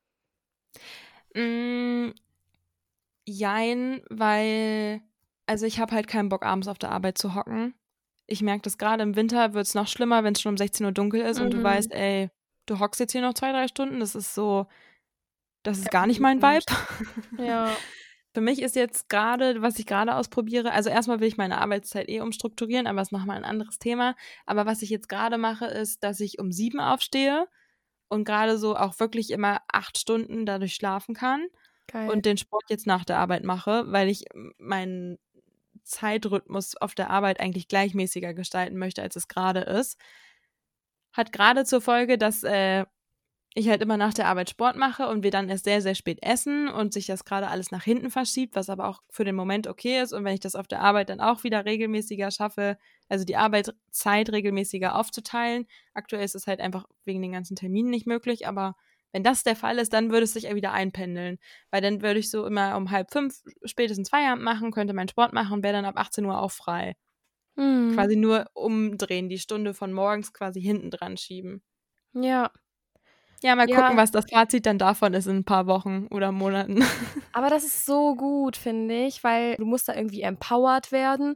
Mm, 1.35 2.11
Jein, 3.25 4.03
weil, 4.11 5.01
also 5.47 5.65
ich 5.67 5.79
habe 5.79 5.95
halt 5.95 6.09
keinen 6.09 6.29
Bock, 6.29 6.45
abends 6.45 6.67
auf 6.67 6.79
der 6.79 6.91
Arbeit 6.91 7.19
zu 7.19 7.35
hocken. 7.35 7.75
Ich 8.27 8.43
merke 8.43 8.63
das 8.63 8.79
gerade 8.79 9.03
im 9.03 9.17
Winter 9.17 9.55
wird 9.55 9.67
es 9.67 9.75
noch 9.75 9.87
schlimmer, 9.87 10.25
wenn 10.25 10.35
es 10.35 10.41
schon 10.41 10.51
um 10.51 10.57
16 10.57 10.87
Uhr 10.87 10.93
dunkel 10.93 11.21
ist 11.21 11.39
mhm. 11.39 11.45
und 11.45 11.51
du 11.53 11.59
mhm. 11.59 11.65
weißt, 11.65 11.93
ey, 11.93 12.31
du 12.73 12.81
hockst 12.81 13.01
jetzt 13.01 13.13
hier 13.13 13.21
noch 13.21 13.35
zwei, 13.35 13.53
drei 13.53 13.69
Stunden. 13.69 14.01
Das 14.01 14.15
ist 14.15 14.35
so, 14.35 14.67
das 15.63 15.79
ist 15.79 15.87
ja, 15.87 15.91
gar 15.91 16.07
nicht 16.07 16.21
mein 16.21 16.43
Vibe. 16.43 16.65
Ja. 17.39 17.71
Für 18.35 18.41
mich 18.41 18.63
ist 18.63 18.77
jetzt 18.77 19.11
gerade, 19.11 19.61
was 19.61 19.79
ich 19.79 19.85
gerade 19.85 20.15
ausprobiere, 20.15 20.73
also 20.73 20.89
erstmal 20.89 21.21
will 21.21 21.29
ich 21.29 21.37
meine 21.37 21.61
Arbeitszeit 21.61 22.09
eh 22.09 22.21
umstrukturieren, 22.21 22.87
aber 22.87 22.97
das 22.97 23.09
ist 23.09 23.13
nochmal 23.13 23.37
ein 23.37 23.45
anderes 23.45 23.79
Thema. 23.79 24.17
Aber 24.47 24.65
was 24.65 24.81
ich 24.81 24.89
jetzt 24.89 25.11
gerade 25.11 25.37
mache, 25.37 25.67
ist, 25.67 26.03
dass 26.03 26.19
ich 26.19 26.39
um 26.39 26.51
sieben 26.51 26.81
aufstehe 26.81 27.47
und 28.09 28.25
gerade 28.25 28.57
so 28.57 28.75
auch 28.75 28.99
wirklich 29.01 29.31
immer 29.31 29.61
acht 29.71 29.99
Stunden 29.99 30.47
dadurch 30.47 30.75
schlafen 30.75 31.15
kann. 31.15 31.47
Geil. 31.89 32.09
und 32.09 32.25
den 32.25 32.39
Sport 32.39 32.65
jetzt 32.69 32.87
nach 32.87 33.05
der 33.05 33.19
Arbeit 33.19 33.45
mache, 33.45 33.85
weil 33.89 34.09
ich 34.09 34.25
meinen 34.57 35.19
Zeitrhythmus 35.83 36.77
auf 36.77 36.95
der 36.95 37.11
Arbeit 37.11 37.41
eigentlich 37.41 37.69
gleichmäßiger 37.69 38.35
gestalten 38.35 38.79
möchte, 38.79 39.03
als 39.03 39.17
es 39.17 39.29
gerade 39.29 39.61
ist. 39.61 39.99
Hat 41.13 41.33
gerade 41.33 41.65
zur 41.65 41.81
Folge, 41.81 42.19
dass 42.19 42.43
äh, 42.43 42.85
ich 43.55 43.69
halt 43.69 43.83
immer 43.83 43.97
nach 43.97 44.15
der 44.15 44.29
Arbeit 44.29 44.49
Sport 44.51 44.77
mache 44.77 45.09
und 45.09 45.23
wir 45.23 45.31
dann 45.31 45.49
erst 45.49 45.65
sehr, 45.65 45.83
sehr 45.83 45.95
spät 45.95 46.23
essen 46.23 46.69
und 46.69 46.93
sich 46.95 47.07
das 47.07 47.25
gerade 47.25 47.49
alles 47.49 47.71
nach 47.71 47.85
hinten 47.85 48.11
verschiebt, 48.11 48.55
was 48.57 48.71
aber 48.71 48.89
auch 48.89 49.03
für 49.11 49.25
den 49.25 49.35
Moment 49.35 49.67
okay 49.67 50.01
ist. 50.01 50.13
Und 50.13 50.25
wenn 50.25 50.35
ich 50.35 50.41
das 50.41 50.55
auf 50.55 50.67
der 50.67 50.81
Arbeit 50.81 51.11
dann 51.11 51.21
auch 51.21 51.45
wieder 51.45 51.65
regelmäßiger 51.65 52.31
schaffe, 52.31 52.79
also 53.09 53.25
die 53.25 53.37
Arbeitszeit 53.37 54.33
regelmäßiger 54.33 54.95
aufzuteilen, 54.97 55.67
aktuell 55.93 56.25
ist 56.25 56.35
es 56.35 56.47
halt 56.47 56.61
einfach 56.61 56.87
wegen 57.05 57.21
den 57.21 57.33
ganzen 57.33 57.57
Terminen 57.57 57.91
nicht 57.91 58.07
möglich, 58.07 58.47
aber 58.49 58.75
wenn 59.13 59.23
das 59.23 59.43
der 59.43 59.57
Fall 59.57 59.79
ist, 59.79 59.93
dann 59.93 60.11
würde 60.11 60.25
es 60.25 60.33
sich 60.33 60.45
ja 60.45 60.55
wieder 60.55 60.73
einpendeln. 60.73 61.39
Weil 61.71 61.83
dann 61.83 62.01
würde 62.01 62.21
ich 62.21 62.31
so 62.31 62.47
immer 62.47 62.77
um 62.77 62.91
halb 62.91 63.13
fünf 63.13 63.43
spätestens 63.65 64.09
Feierabend 64.09 64.43
machen, 64.45 64.71
könnte 64.71 64.95
meinen 64.95 65.09
Sport 65.09 65.35
machen 65.35 65.53
und 65.53 65.63
wäre 65.63 65.75
dann 65.75 65.85
ab 65.85 65.99
18 65.99 66.25
Uhr 66.25 66.41
auch 66.41 66.51
frei. 66.51 66.97
Mhm. 67.57 67.93
Quasi 67.95 68.17
nur 68.17 68.47
umdrehen, 68.55 69.29
die 69.29 69.39
Stunde 69.39 69.75
von 69.75 69.93
morgens 69.93 70.33
quasi 70.33 70.61
hinten 70.61 70.91
dran 70.91 71.17
schieben. 71.17 71.63
Ja. 72.15 72.51
Ja, 73.43 73.57
mal 73.57 73.67
gucken, 73.67 73.83
ja. 73.83 73.97
was 73.97 74.13
das 74.13 74.27
Fazit 74.31 74.67
dann 74.67 74.79
davon 74.79 75.15
ist 75.15 75.27
in 75.27 75.39
ein 75.39 75.45
paar 75.45 75.67
Wochen 75.67 76.07
oder 76.11 76.31
Monaten. 76.31 76.83
Aber 77.33 77.51
das 77.51 77.65
ist 77.65 77.85
so 77.85 78.15
gut, 78.15 78.57
finde 78.57 79.07
ich, 79.07 79.25
weil 79.25 79.57
du 79.57 79.65
musst 79.65 79.89
da 79.89 79.97
irgendwie 79.97 80.23
empowered 80.23 80.93
werden, 80.93 81.35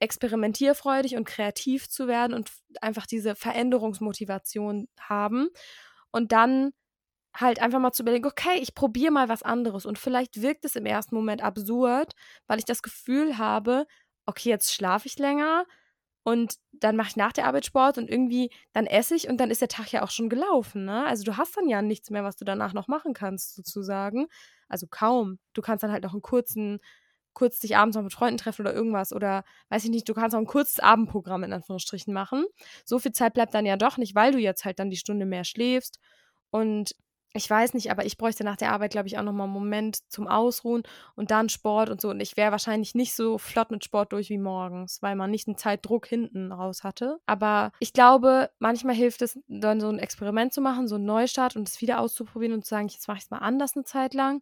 experimentierfreudig 0.00 1.16
und 1.16 1.26
kreativ 1.26 1.88
zu 1.88 2.08
werden 2.08 2.32
und 2.32 2.50
einfach 2.80 3.06
diese 3.06 3.34
Veränderungsmotivation 3.34 4.88
haben. 4.98 5.48
Und 6.10 6.32
dann 6.32 6.72
halt 7.36 7.60
einfach 7.60 7.80
mal 7.80 7.92
zu 7.92 8.02
überlegen, 8.02 8.26
okay, 8.26 8.58
ich 8.60 8.74
probiere 8.74 9.12
mal 9.12 9.28
was 9.28 9.42
anderes 9.42 9.86
und 9.86 9.98
vielleicht 9.98 10.40
wirkt 10.40 10.64
es 10.64 10.76
im 10.76 10.86
ersten 10.86 11.14
Moment 11.14 11.42
absurd, 11.42 12.12
weil 12.46 12.58
ich 12.58 12.64
das 12.64 12.82
Gefühl 12.82 13.38
habe, 13.38 13.86
okay, 14.26 14.48
jetzt 14.50 14.72
schlafe 14.74 15.06
ich 15.08 15.18
länger 15.18 15.66
und 16.24 16.56
dann 16.72 16.96
mache 16.96 17.08
ich 17.10 17.16
nach 17.16 17.32
der 17.32 17.46
Arbeit 17.46 17.66
Sport 17.66 17.98
und 17.98 18.10
irgendwie 18.10 18.50
dann 18.72 18.86
esse 18.86 19.14
ich 19.14 19.28
und 19.28 19.38
dann 19.38 19.50
ist 19.50 19.60
der 19.60 19.68
Tag 19.68 19.92
ja 19.92 20.02
auch 20.02 20.10
schon 20.10 20.28
gelaufen, 20.30 20.84
ne? 20.86 21.06
Also 21.06 21.24
du 21.24 21.36
hast 21.36 21.56
dann 21.56 21.68
ja 21.68 21.82
nichts 21.82 22.10
mehr, 22.10 22.24
was 22.24 22.36
du 22.36 22.44
danach 22.44 22.72
noch 22.74 22.88
machen 22.88 23.14
kannst, 23.14 23.54
sozusagen. 23.54 24.26
Also 24.68 24.86
kaum. 24.88 25.38
Du 25.52 25.62
kannst 25.62 25.82
dann 25.84 25.92
halt 25.92 26.04
noch 26.04 26.12
einen 26.14 26.22
kurzen 26.22 26.80
kurz 27.34 27.58
dich 27.58 27.76
abends 27.76 27.96
noch 27.96 28.02
mit 28.04 28.12
Freunden 28.14 28.38
treffen 28.38 28.62
oder 28.62 28.72
irgendwas 28.74 29.12
oder 29.12 29.44
weiß 29.68 29.84
ich 29.84 29.90
nicht, 29.90 30.08
du 30.08 30.14
kannst 30.14 30.34
auch 30.36 30.40
ein 30.40 30.46
kurzes 30.46 30.80
Abendprogramm 30.80 31.44
in 31.44 31.52
Anführungsstrichen 31.52 32.14
machen. 32.14 32.46
So 32.84 32.98
viel 32.98 33.12
Zeit 33.12 33.34
bleibt 33.34 33.54
dann 33.54 33.66
ja 33.66 33.76
doch 33.76 33.98
nicht, 33.98 34.14
weil 34.14 34.32
du 34.32 34.38
jetzt 34.38 34.64
halt 34.64 34.78
dann 34.78 34.90
die 34.90 34.96
Stunde 34.96 35.26
mehr 35.26 35.44
schläfst 35.44 35.98
und 36.50 36.94
ich 37.36 37.50
weiß 37.50 37.74
nicht, 37.74 37.90
aber 37.90 38.06
ich 38.06 38.16
bräuchte 38.16 38.44
nach 38.44 38.56
der 38.56 38.72
Arbeit, 38.72 38.92
glaube 38.92 39.08
ich, 39.08 39.18
auch 39.18 39.22
nochmal 39.22 39.46
einen 39.46 39.54
Moment 39.54 40.10
zum 40.10 40.28
Ausruhen 40.28 40.84
und 41.16 41.32
dann 41.32 41.48
Sport 41.48 41.90
und 41.90 42.00
so. 42.00 42.10
Und 42.10 42.20
ich 42.20 42.36
wäre 42.36 42.52
wahrscheinlich 42.52 42.94
nicht 42.94 43.14
so 43.14 43.38
flott 43.38 43.72
mit 43.72 43.84
Sport 43.84 44.12
durch 44.12 44.30
wie 44.30 44.38
morgens, 44.38 45.02
weil 45.02 45.16
man 45.16 45.32
nicht 45.32 45.48
einen 45.48 45.58
Zeitdruck 45.58 46.06
hinten 46.06 46.52
raus 46.52 46.84
hatte. 46.84 47.18
Aber 47.26 47.72
ich 47.80 47.92
glaube, 47.92 48.50
manchmal 48.60 48.94
hilft 48.94 49.20
es, 49.22 49.38
dann 49.48 49.80
so 49.80 49.88
ein 49.88 49.98
Experiment 49.98 50.52
zu 50.52 50.60
machen, 50.60 50.86
so 50.86 50.94
einen 50.94 51.06
Neustart 51.06 51.56
und 51.56 51.68
es 51.68 51.80
wieder 51.80 51.98
auszuprobieren 51.98 52.54
und 52.54 52.64
zu 52.64 52.70
sagen, 52.70 52.86
jetzt 52.86 53.08
mache 53.08 53.18
ich 53.18 53.24
es 53.24 53.30
mal 53.30 53.38
anders 53.38 53.74
eine 53.74 53.84
Zeit 53.84 54.14
lang 54.14 54.40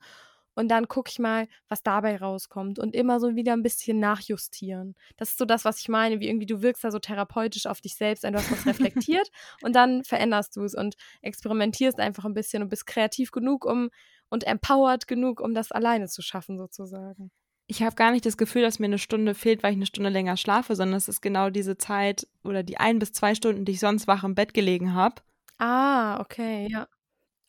und 0.55 0.69
dann 0.69 0.88
gucke 0.88 1.11
ich 1.11 1.19
mal, 1.19 1.49
was 1.69 1.83
dabei 1.83 2.17
rauskommt 2.17 2.79
und 2.79 2.95
immer 2.95 3.21
so 3.21 3.35
wieder 3.35 3.53
ein 3.53 3.62
bisschen 3.62 3.99
nachjustieren. 3.99 4.95
Das 5.17 5.31
ist 5.31 5.38
so 5.38 5.45
das, 5.45 5.65
was 5.65 5.81
ich 5.81 5.88
meine, 5.88 6.21
wie 6.21 6.29
irgendwie 6.29 6.47
du 6.47 6.62
wirkst 6.62 6.85
da 6.85 6.91
so 6.91 6.99
therapeutisch 6.99 7.67
auf 7.67 7.81
dich 7.81 7.95
selbst, 7.95 8.25
du 8.25 8.33
hast 8.35 8.51
was 8.51 8.67
reflektiert 8.67 9.31
und 9.62 9.75
dann 9.75 10.05
veränderst 10.05 10.57
du 10.57 10.65
es 10.65 10.75
und 10.75 10.95
experimentierst 11.23 11.99
einfach 11.99 12.25
ein 12.25 12.35
bisschen 12.35 12.62
und 12.62 12.69
bist 12.69 12.87
kreativ 12.87 13.31
genug, 13.31 13.65
um 13.65 13.91
und 14.29 14.45
empowered 14.45 15.07
genug, 15.07 15.41
um 15.41 15.55
das 15.55 15.73
alleine 15.73 16.09
zu 16.09 16.23
schaffen 16.23 16.57
sozusagen. 16.57 17.31
Ich 17.67 17.83
habe 17.83 17.97
gar 17.97 18.11
nicht 18.11 18.27
das 18.27 18.37
Gefühl, 18.37 18.62
dass 18.62 18.79
mir 18.79 18.87
eine 18.87 18.99
Stunde 18.99 19.35
fehlt, 19.35 19.62
weil 19.62 19.73
ich 19.73 19.79
eine 19.79 19.87
Stunde 19.87 20.11
länger 20.11 20.37
schlafe, 20.37 20.75
sondern 20.75 20.97
es 20.97 21.09
ist 21.09 21.21
genau 21.21 21.49
diese 21.49 21.79
Zeit 21.79 22.27
oder 22.43 22.62
die 22.62 22.79
ein 22.79 22.99
bis 22.99 23.12
zwei 23.12 23.35
Stunden, 23.35 23.65
die 23.65 23.73
ich 23.73 23.81
sonst 23.81 24.07
wach 24.07 24.25
im 24.25 24.35
Bett 24.35 24.53
gelegen 24.53 24.95
habe. 24.95 25.23
Ah, 25.59 26.21
okay, 26.21 26.67
ja. 26.71 26.88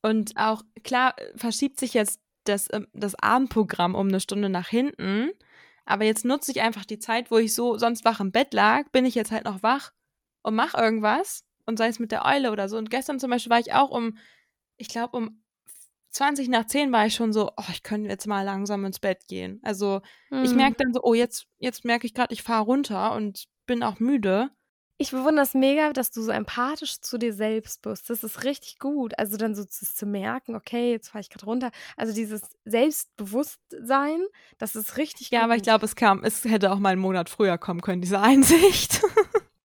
Und 0.02 0.34
auch, 0.36 0.63
klar, 0.84 1.16
verschiebt 1.36 1.80
sich 1.80 1.94
jetzt 1.94 2.20
das, 2.43 2.67
ähm, 2.71 2.88
das 2.93 3.15
Abendprogramm 3.15 3.95
um 3.95 4.08
eine 4.08 4.19
Stunde 4.19 4.49
nach 4.49 4.67
hinten. 4.67 5.32
Aber 5.86 6.06
jetzt 6.06 6.25
nutze 6.25 6.51
ich 6.51 6.62
einfach 6.62 6.86
die 6.86 6.99
Zeit, 6.99 7.32
wo 7.32 7.38
ich 7.38 7.53
so 7.53 7.77
sonst 7.77 8.06
wach 8.06 8.19
im 8.19 8.32
Bett 8.32 8.53
lag, 8.53 8.89
bin 8.91 9.06
ich 9.06 9.15
jetzt 9.15 9.32
halt 9.32 9.45
noch 9.45 9.63
wach 9.63 9.91
und 10.41 10.56
mache 10.56 10.77
irgendwas. 10.77 11.45
Und 11.65 11.77
sei 11.77 11.88
es 11.88 11.99
mit 11.99 12.12
der 12.12 12.25
Eule 12.25 12.51
oder 12.51 12.67
so. 12.67 12.77
Und 12.77 12.89
gestern 12.89 13.19
zum 13.19 13.29
Beispiel 13.29 13.49
war 13.49 13.60
ich 13.60 13.73
auch 13.73 13.89
um, 13.89 14.17
ich 14.77 14.89
glaube, 14.89 15.15
um 15.15 15.44
20 16.10 16.50
nach 16.50 16.67
10 16.67 16.91
war 16.91 17.06
ich 17.06 17.15
schon 17.15 17.33
so, 17.33 17.52
oh, 17.58 17.69
ich 17.71 17.83
könnte 17.83 18.10
jetzt 18.10 18.27
mal 18.27 18.44
langsam 18.44 18.85
ins 18.85 19.00
Bett 19.00 19.27
gehen. 19.27 19.60
Also 19.63 20.02
mhm. 20.29 20.44
ich 20.44 20.54
merke 20.54 20.75
dann 20.77 20.94
so, 20.94 21.02
oh, 21.04 21.13
jetzt, 21.13 21.48
jetzt 21.58 21.85
merke 21.85 22.06
ich 22.06 22.13
gerade, 22.13 22.33
ich 22.33 22.44
fahre 22.44 22.65
runter 22.65 23.13
und 23.13 23.46
bin 23.65 23.81
auch 23.81 24.00
müde. 24.00 24.52
Ich 24.98 25.12
bewundere 25.12 25.44
es 25.44 25.54
mega, 25.54 25.91
dass 25.91 26.12
du 26.12 26.21
so 26.21 26.31
empathisch 26.31 27.02
zu 27.02 27.17
dir 27.17 27.33
selbst 27.33 27.81
bist. 27.81 28.10
Das 28.10 28.23
ist 28.23 28.44
richtig 28.44 28.79
gut. 28.79 29.17
Also 29.17 29.37
dann 29.37 29.56
so 29.56 29.65
zu, 29.65 29.85
zu 29.85 30.06
merken, 30.06 30.56
okay, 30.56 30.91
jetzt 30.91 31.10
fahre 31.10 31.21
ich 31.21 31.29
gerade 31.29 31.46
runter. 31.46 31.71
Also 31.98 32.13
dieses 32.13 32.41
Selbstbewusstsein, 32.63 34.23
das 34.60 34.75
ist 34.75 34.98
richtig 34.98 35.31
ja, 35.31 35.39
gut. 35.39 35.46
aber 35.46 35.56
ich 35.56 35.63
glaube, 35.63 35.85
es 35.85 35.96
kam, 35.96 36.23
es 36.23 36.44
hätte 36.46 36.71
auch 36.71 36.79
mal 36.79 36.89
einen 36.89 37.02
Monat 37.02 37.29
früher 37.29 37.58
kommen 37.58 37.81
können, 37.81 38.02
diese 38.02 38.19
Einsicht. 38.21 39.02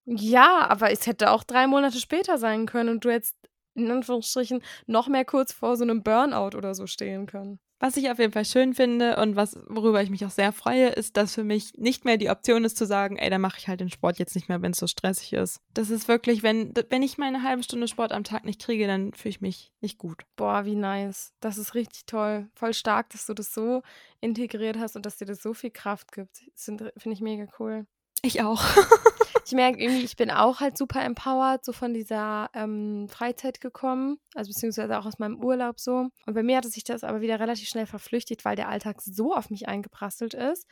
Ja, 0.06 0.66
aber 0.70 0.90
es 0.90 1.06
hätte 1.06 1.30
auch 1.30 1.44
drei 1.44 1.66
Monate 1.66 1.98
später 1.98 2.38
sein 2.38 2.64
können 2.64 2.88
und 2.88 3.04
du 3.04 3.10
hättest 3.10 3.36
in 3.74 3.90
Anführungsstrichen 3.90 4.62
noch 4.86 5.08
mehr 5.08 5.26
kurz 5.26 5.52
vor 5.52 5.76
so 5.76 5.84
einem 5.84 6.02
Burnout 6.02 6.56
oder 6.56 6.74
so 6.74 6.86
stehen 6.86 7.26
können. 7.26 7.60
Was 7.80 7.96
ich 7.96 8.10
auf 8.10 8.18
jeden 8.18 8.32
Fall 8.32 8.44
schön 8.44 8.74
finde 8.74 9.16
und 9.16 9.36
was, 9.36 9.56
worüber 9.68 10.02
ich 10.02 10.10
mich 10.10 10.24
auch 10.26 10.30
sehr 10.30 10.52
freue, 10.52 10.88
ist, 10.88 11.16
dass 11.16 11.34
für 11.34 11.44
mich 11.44 11.74
nicht 11.76 12.04
mehr 12.04 12.16
die 12.16 12.28
Option 12.28 12.64
ist 12.64 12.76
zu 12.76 12.86
sagen, 12.86 13.16
ey, 13.16 13.30
dann 13.30 13.40
mache 13.40 13.58
ich 13.58 13.68
halt 13.68 13.80
den 13.80 13.90
Sport 13.90 14.18
jetzt 14.18 14.34
nicht 14.34 14.48
mehr, 14.48 14.60
wenn 14.62 14.72
es 14.72 14.78
so 14.78 14.88
stressig 14.88 15.32
ist. 15.32 15.60
Das 15.74 15.88
ist 15.90 16.08
wirklich, 16.08 16.42
wenn, 16.42 16.74
wenn 16.90 17.02
ich 17.04 17.18
meine 17.18 17.44
halbe 17.44 17.62
Stunde 17.62 17.86
Sport 17.86 18.10
am 18.10 18.24
Tag 18.24 18.44
nicht 18.44 18.60
kriege, 18.60 18.88
dann 18.88 19.12
fühle 19.12 19.30
ich 19.30 19.40
mich 19.40 19.72
nicht 19.80 19.98
gut. 19.98 20.24
Boah, 20.34 20.64
wie 20.64 20.74
nice. 20.74 21.32
Das 21.38 21.56
ist 21.56 21.74
richtig 21.74 22.06
toll. 22.06 22.48
Voll 22.54 22.74
stark, 22.74 23.10
dass 23.10 23.26
du 23.26 23.34
das 23.34 23.54
so 23.54 23.82
integriert 24.20 24.76
hast 24.76 24.96
und 24.96 25.06
dass 25.06 25.18
dir 25.18 25.26
das 25.26 25.40
so 25.40 25.54
viel 25.54 25.70
Kraft 25.70 26.10
gibt. 26.10 26.42
Finde 26.56 26.92
ich 26.96 27.20
mega 27.20 27.46
cool. 27.60 27.86
Ich 28.22 28.42
auch. 28.42 28.64
ich 29.48 29.54
merke 29.54 29.80
irgendwie, 29.80 30.04
ich 30.04 30.16
bin 30.16 30.30
auch 30.30 30.60
halt 30.60 30.76
super 30.76 31.02
empowered, 31.02 31.64
so 31.64 31.72
von 31.72 31.94
dieser 31.94 32.50
ähm, 32.52 33.08
Freizeit 33.08 33.62
gekommen, 33.62 34.18
also 34.34 34.50
beziehungsweise 34.50 34.98
auch 34.98 35.06
aus 35.06 35.18
meinem 35.18 35.42
Urlaub 35.42 35.80
so. 35.80 36.10
Und 36.26 36.34
bei 36.34 36.42
mir 36.42 36.58
hatte 36.58 36.68
sich 36.68 36.84
das 36.84 37.02
aber 37.02 37.22
wieder 37.22 37.40
relativ 37.40 37.66
schnell 37.66 37.86
verflüchtigt, 37.86 38.44
weil 38.44 38.56
der 38.56 38.68
Alltag 38.68 39.00
so 39.00 39.34
auf 39.34 39.48
mich 39.48 39.66
eingeprasselt 39.66 40.34
ist 40.34 40.66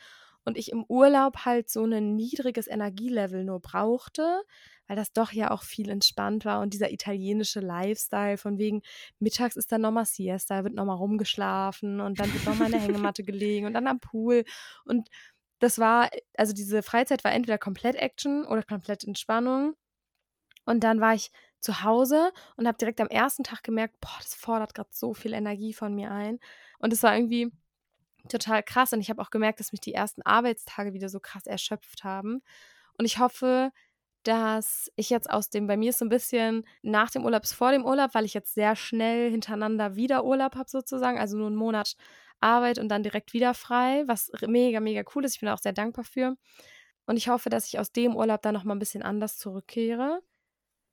und 0.45 0.59
ich 0.59 0.71
im 0.71 0.85
Urlaub 0.87 1.37
halt 1.37 1.71
so 1.71 1.85
ein 1.85 2.15
niedriges 2.15 2.67
Energielevel 2.67 3.43
nur 3.43 3.61
brauchte, 3.61 4.43
weil 4.85 4.95
das 4.95 5.11
doch 5.11 5.31
ja 5.31 5.49
auch 5.49 5.63
viel 5.63 5.89
entspannt 5.89 6.45
war 6.45 6.61
und 6.61 6.71
dieser 6.71 6.91
italienische 6.91 7.61
Lifestyle 7.61 8.37
von 8.37 8.59
wegen 8.59 8.83
mittags 9.17 9.55
ist 9.55 9.71
dann 9.71 9.81
nochmal 9.81 10.05
Siesta, 10.05 10.63
wird 10.63 10.75
nochmal 10.75 10.97
rumgeschlafen 10.97 11.99
und 11.99 12.19
dann 12.19 12.31
wird 12.31 12.45
nochmal 12.45 12.67
in 12.67 12.73
der 12.73 12.81
Hängematte 12.87 13.23
gelegen 13.23 13.65
und 13.65 13.73
dann 13.73 13.87
am 13.87 13.99
Pool 13.99 14.43
und 14.85 15.09
das 15.59 15.79
war, 15.79 16.09
also 16.35 16.53
diese 16.53 16.83
Freizeit 16.83 17.23
war 17.23 17.31
entweder 17.31 17.57
komplett 17.57 17.95
Action 17.95 18.45
oder 18.45 18.63
komplett 18.63 19.03
Entspannung. 19.03 19.75
Und 20.65 20.83
dann 20.83 20.99
war 20.99 21.13
ich 21.13 21.31
zu 21.59 21.83
Hause 21.83 22.31
und 22.55 22.67
habe 22.67 22.77
direkt 22.77 23.01
am 23.01 23.07
ersten 23.07 23.43
Tag 23.43 23.63
gemerkt, 23.63 23.99
boah, 24.01 24.17
das 24.19 24.35
fordert 24.35 24.75
gerade 24.75 24.89
so 24.91 25.13
viel 25.13 25.33
Energie 25.33 25.73
von 25.73 25.95
mir 25.95 26.11
ein. 26.11 26.39
Und 26.79 26.93
es 26.93 27.03
war 27.03 27.15
irgendwie 27.15 27.51
total 28.29 28.63
krass. 28.63 28.93
Und 28.93 28.99
ich 28.99 29.09
habe 29.09 29.21
auch 29.21 29.29
gemerkt, 29.29 29.59
dass 29.59 29.71
mich 29.71 29.81
die 29.81 29.93
ersten 29.93 30.21
Arbeitstage 30.21 30.93
wieder 30.93 31.09
so 31.09 31.19
krass 31.19 31.47
erschöpft 31.47 32.03
haben. 32.03 32.41
Und 32.97 33.05
ich 33.05 33.19
hoffe, 33.19 33.71
dass 34.23 34.91
ich 34.97 35.09
jetzt 35.09 35.29
aus 35.29 35.49
dem, 35.49 35.67
bei 35.67 35.77
mir 35.77 35.91
ist 35.91 35.99
so 35.99 36.05
ein 36.05 36.09
bisschen 36.09 36.65
nach 36.81 37.09
dem 37.09 37.23
Urlaub 37.23 37.43
ist 37.43 37.53
vor 37.53 37.71
dem 37.71 37.85
Urlaub, 37.85 38.13
weil 38.13 38.25
ich 38.25 38.33
jetzt 38.33 38.53
sehr 38.53 38.75
schnell 38.75 39.31
hintereinander 39.31 39.95
wieder 39.95 40.25
Urlaub 40.25 40.55
habe 40.55 40.69
sozusagen, 40.69 41.17
also 41.17 41.37
nur 41.37 41.47
einen 41.47 41.55
Monat 41.55 41.95
Arbeit 42.39 42.79
und 42.79 42.89
dann 42.89 43.03
direkt 43.03 43.33
wieder 43.33 43.53
frei, 43.53 44.03
was 44.07 44.31
mega, 44.47 44.79
mega 44.79 45.03
cool 45.15 45.25
ist. 45.25 45.35
Ich 45.35 45.39
bin 45.39 45.49
auch 45.49 45.59
sehr 45.59 45.73
dankbar 45.73 46.05
für. 46.05 46.35
Und 47.05 47.17
ich 47.17 47.29
hoffe, 47.29 47.49
dass 47.49 47.67
ich 47.67 47.79
aus 47.79 47.91
dem 47.91 48.15
Urlaub 48.15 48.41
dann 48.41 48.53
nochmal 48.53 48.75
ein 48.75 48.79
bisschen 48.79 49.03
anders 49.03 49.37
zurückkehre. 49.37 50.21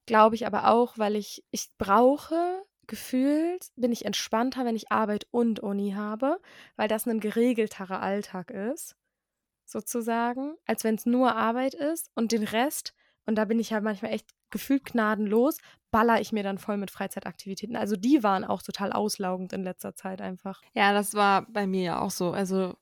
Glaube 0.07 0.37
ich 0.37 0.47
aber 0.47 0.69
auch, 0.69 0.99
weil 0.99 1.17
ich, 1.17 1.45
ich 1.51 1.69
brauche 1.79 2.63
gefühlt, 2.87 3.69
bin 3.77 3.93
ich 3.93 4.05
entspannter, 4.05 4.65
wenn 4.65 4.77
ich 4.77 4.93
Arbeit 4.93 5.27
und 5.31 5.61
Uni 5.61 5.93
habe, 5.93 6.41
weil 6.77 6.89
das 6.89 7.07
ein 7.07 7.21
geregelterer 7.21 8.01
Alltag 8.01 8.51
ist, 8.51 8.97
sozusagen, 9.65 10.55
als 10.67 10.85
wenn 10.85 10.97
es 10.97 11.07
nur 11.07 11.35
Arbeit 11.35 11.75
ist 11.75 12.11
und 12.15 12.33
den 12.33 12.45
Rest 12.45 12.95
und 13.27 13.37
da 13.37 13.45
bin 13.45 13.59
ich 13.59 13.71
ja 13.71 13.81
manchmal 13.81 14.13
echt 14.13 14.29
gefühlt 14.51 14.85
gnadenlos, 14.85 15.59
baller 15.91 16.21
ich 16.21 16.33
mir 16.33 16.43
dann 16.43 16.59
voll 16.59 16.77
mit 16.77 16.91
Freizeitaktivitäten. 16.91 17.77
Also 17.77 17.97
die 17.97 18.23
waren 18.23 18.45
auch 18.45 18.63
total 18.63 18.93
auslaugend 18.93 19.53
in 19.53 19.65
letzter 19.65 19.95
Zeit 19.95 20.21
einfach. 20.21 20.61
Ja, 20.75 20.93
das 20.93 21.15
war 21.15 21.47
bei 21.51 21.67
mir 21.67 21.83
ja 21.83 22.01
auch 22.01 22.11
so. 22.11 22.33
Also 22.33 22.75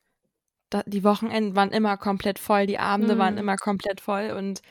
da, 0.70 0.82
die 0.86 1.04
Wochenenden 1.04 1.54
waren 1.54 1.70
immer 1.70 1.96
komplett 1.96 2.38
voll, 2.38 2.66
die 2.66 2.78
Abende 2.78 3.14
mhm. 3.14 3.18
waren 3.18 3.38
immer 3.38 3.56
komplett 3.56 4.00
voll 4.00 4.30
und 4.30 4.62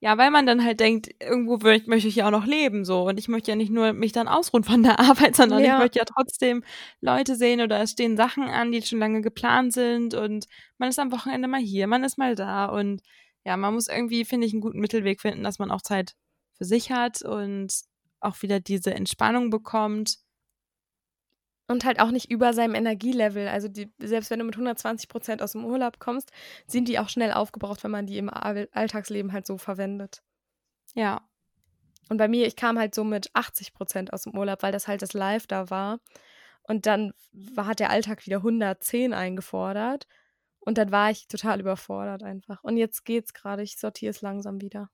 ja, 0.00 0.18
weil 0.18 0.32
man 0.32 0.46
dann 0.46 0.64
halt 0.64 0.80
denkt, 0.80 1.10
irgendwo 1.20 1.58
möchte 1.86 2.08
ich 2.08 2.16
ja 2.16 2.26
auch 2.26 2.32
noch 2.32 2.44
leben 2.44 2.84
so 2.84 3.02
und 3.06 3.20
ich 3.20 3.28
möchte 3.28 3.52
ja 3.52 3.56
nicht 3.56 3.70
nur 3.70 3.92
mich 3.92 4.10
dann 4.10 4.26
ausruhen 4.26 4.64
von 4.64 4.82
der 4.82 4.98
Arbeit, 5.00 5.36
sondern 5.36 5.60
ja. 5.64 5.76
ich 5.76 5.82
möchte 5.82 6.00
ja 6.00 6.04
trotzdem 6.04 6.64
Leute 7.00 7.36
sehen 7.36 7.60
oder 7.60 7.80
es 7.80 7.92
stehen 7.92 8.16
Sachen 8.16 8.44
an, 8.44 8.72
die 8.72 8.82
schon 8.82 8.98
lange 8.98 9.20
geplant 9.20 9.72
sind 9.72 10.14
und 10.14 10.46
man 10.78 10.88
ist 10.88 10.98
am 10.98 11.12
Wochenende 11.12 11.46
mal 11.46 11.60
hier, 11.60 11.86
man 11.86 12.02
ist 12.02 12.18
mal 12.18 12.34
da 12.34 12.66
und 12.66 13.00
ja, 13.44 13.56
man 13.56 13.74
muss 13.74 13.88
irgendwie, 13.88 14.24
finde 14.24 14.46
ich, 14.46 14.52
einen 14.52 14.62
guten 14.62 14.80
Mittelweg 14.80 15.20
finden, 15.20 15.42
dass 15.42 15.58
man 15.58 15.70
auch 15.70 15.82
Zeit 15.82 16.14
für 16.52 16.64
sich 16.64 16.92
hat 16.92 17.22
und 17.22 17.72
auch 18.20 18.40
wieder 18.42 18.60
diese 18.60 18.94
Entspannung 18.94 19.50
bekommt. 19.50 20.18
Und 21.68 21.84
halt 21.84 22.00
auch 22.00 22.10
nicht 22.10 22.30
über 22.30 22.52
seinem 22.52 22.74
Energielevel. 22.74 23.48
Also 23.48 23.68
die, 23.68 23.90
selbst 23.98 24.30
wenn 24.30 24.38
du 24.38 24.44
mit 24.44 24.54
120 24.54 25.08
Prozent 25.08 25.42
aus 25.42 25.52
dem 25.52 25.64
Urlaub 25.64 25.98
kommst, 25.98 26.30
sind 26.66 26.86
die 26.88 26.98
auch 26.98 27.08
schnell 27.08 27.32
aufgebraucht, 27.32 27.82
wenn 27.82 27.90
man 27.90 28.06
die 28.06 28.18
im 28.18 28.28
Alltagsleben 28.28 29.32
halt 29.32 29.46
so 29.46 29.58
verwendet. 29.58 30.22
Ja. 30.94 31.22
Und 32.08 32.18
bei 32.18 32.28
mir, 32.28 32.46
ich 32.46 32.56
kam 32.56 32.78
halt 32.78 32.94
so 32.94 33.04
mit 33.04 33.30
80 33.32 33.72
Prozent 33.72 34.12
aus 34.12 34.24
dem 34.24 34.36
Urlaub, 34.36 34.62
weil 34.62 34.72
das 34.72 34.86
halt 34.86 35.02
das 35.02 35.14
Live 35.14 35.46
da 35.46 35.70
war. 35.70 36.00
Und 36.64 36.86
dann 36.86 37.12
war, 37.32 37.66
hat 37.66 37.80
der 37.80 37.90
Alltag 37.90 38.26
wieder 38.26 38.38
110 38.38 39.14
eingefordert. 39.14 40.06
Und 40.64 40.78
dann 40.78 40.92
war 40.92 41.10
ich 41.10 41.26
total 41.26 41.60
überfordert 41.60 42.22
einfach. 42.22 42.62
Und 42.62 42.76
jetzt 42.76 43.04
geht's 43.04 43.32
gerade, 43.32 43.62
ich 43.62 43.76
sortiere 43.76 44.10
es 44.10 44.22
langsam 44.22 44.60
wieder. 44.60 44.88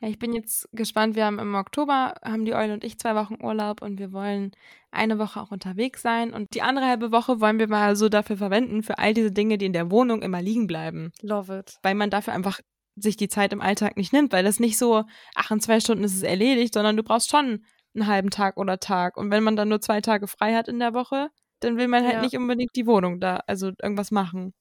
Ja, 0.00 0.08
ich 0.08 0.18
bin 0.18 0.32
jetzt 0.32 0.68
gespannt. 0.72 1.14
Wir 1.14 1.26
haben 1.26 1.38
im 1.38 1.54
Oktober, 1.54 2.14
haben 2.24 2.44
die 2.44 2.54
Eule 2.54 2.72
und 2.74 2.82
ich 2.82 2.98
zwei 2.98 3.14
Wochen 3.14 3.36
Urlaub 3.40 3.82
und 3.82 4.00
wir 4.00 4.12
wollen 4.12 4.50
eine 4.90 5.18
Woche 5.20 5.40
auch 5.40 5.52
unterwegs 5.52 6.02
sein. 6.02 6.34
Und 6.34 6.54
die 6.54 6.62
andere 6.62 6.86
halbe 6.86 7.12
Woche 7.12 7.40
wollen 7.40 7.60
wir 7.60 7.68
mal 7.68 7.94
so 7.94 8.08
dafür 8.08 8.36
verwenden, 8.36 8.82
für 8.82 8.98
all 8.98 9.14
diese 9.14 9.30
Dinge, 9.30 9.58
die 9.58 9.66
in 9.66 9.72
der 9.72 9.92
Wohnung 9.92 10.22
immer 10.22 10.42
liegen 10.42 10.66
bleiben. 10.66 11.12
Love 11.22 11.56
it. 11.56 11.78
Weil 11.82 11.94
man 11.94 12.10
dafür 12.10 12.34
einfach 12.34 12.60
sich 12.96 13.16
die 13.16 13.28
Zeit 13.28 13.52
im 13.52 13.60
Alltag 13.60 13.96
nicht 13.96 14.12
nimmt, 14.12 14.32
weil 14.32 14.44
das 14.44 14.58
nicht 14.58 14.76
so, 14.76 15.04
ach, 15.36 15.52
in 15.52 15.60
zwei 15.60 15.78
Stunden 15.78 16.02
ist 16.02 16.16
es 16.16 16.22
erledigt, 16.22 16.74
sondern 16.74 16.96
du 16.96 17.04
brauchst 17.04 17.30
schon 17.30 17.64
einen 17.94 18.06
halben 18.08 18.30
Tag 18.30 18.56
oder 18.56 18.80
Tag. 18.80 19.16
Und 19.16 19.30
wenn 19.30 19.44
man 19.44 19.54
dann 19.54 19.68
nur 19.68 19.80
zwei 19.80 20.00
Tage 20.00 20.26
frei 20.26 20.54
hat 20.54 20.66
in 20.66 20.80
der 20.80 20.94
Woche, 20.94 21.28
dann 21.60 21.76
will 21.76 21.86
man 21.86 22.02
halt 22.04 22.14
ja. 22.14 22.22
nicht 22.22 22.36
unbedingt 22.36 22.74
die 22.74 22.86
Wohnung 22.86 23.20
da, 23.20 23.36
also 23.46 23.68
irgendwas 23.80 24.10
machen. 24.10 24.52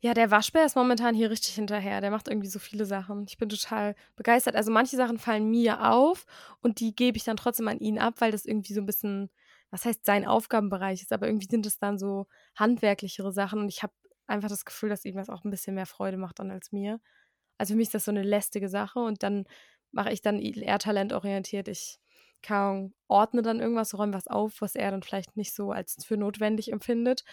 Ja, 0.00 0.14
der 0.14 0.30
Waschbär 0.30 0.64
ist 0.64 0.76
momentan 0.76 1.14
hier 1.14 1.30
richtig 1.30 1.54
hinterher. 1.54 2.00
Der 2.00 2.10
macht 2.10 2.28
irgendwie 2.28 2.48
so 2.48 2.58
viele 2.58 2.86
Sachen. 2.86 3.24
Ich 3.28 3.38
bin 3.38 3.48
total 3.48 3.94
begeistert. 4.16 4.56
Also 4.56 4.70
manche 4.70 4.96
Sachen 4.96 5.18
fallen 5.18 5.48
mir 5.50 5.90
auf 5.92 6.24
und 6.62 6.80
die 6.80 6.94
gebe 6.94 7.16
ich 7.16 7.24
dann 7.24 7.36
trotzdem 7.36 7.68
an 7.68 7.78
ihn 7.78 7.98
ab, 7.98 8.14
weil 8.18 8.32
das 8.32 8.44
irgendwie 8.46 8.72
so 8.72 8.80
ein 8.80 8.86
bisschen, 8.86 9.30
was 9.70 9.84
heißt 9.84 10.04
sein 10.04 10.26
Aufgabenbereich 10.26 11.02
ist, 11.02 11.12
aber 11.12 11.26
irgendwie 11.26 11.48
sind 11.50 11.66
es 11.66 11.78
dann 11.78 11.98
so 11.98 12.26
handwerklichere 12.56 13.32
Sachen 13.32 13.60
und 13.60 13.68
ich 13.68 13.82
habe 13.82 13.92
einfach 14.26 14.48
das 14.48 14.64
Gefühl, 14.64 14.88
dass 14.88 15.04
ihm 15.04 15.16
das 15.16 15.28
auch 15.30 15.44
ein 15.44 15.50
bisschen 15.50 15.74
mehr 15.74 15.86
Freude 15.86 16.16
macht 16.16 16.38
dann 16.38 16.50
als 16.50 16.72
mir. 16.72 17.00
Also 17.58 17.72
für 17.74 17.76
mich 17.78 17.88
ist 17.88 17.94
das 17.94 18.04
so 18.04 18.10
eine 18.10 18.22
lästige 18.22 18.68
Sache 18.68 19.00
und 19.00 19.22
dann 19.22 19.44
mache 19.92 20.12
ich 20.12 20.22
dann 20.22 20.40
eher 20.40 20.78
talentorientiert. 20.78 21.68
Ich 21.68 21.98
kann, 22.42 22.92
ordne 23.08 23.42
dann 23.42 23.60
irgendwas, 23.60 23.96
räume 23.96 24.14
was 24.14 24.26
auf, 24.26 24.60
was 24.60 24.74
er 24.74 24.90
dann 24.90 25.02
vielleicht 25.02 25.36
nicht 25.36 25.54
so 25.54 25.72
als 25.72 25.96
für 26.04 26.16
notwendig 26.16 26.72
empfindet. 26.72 27.24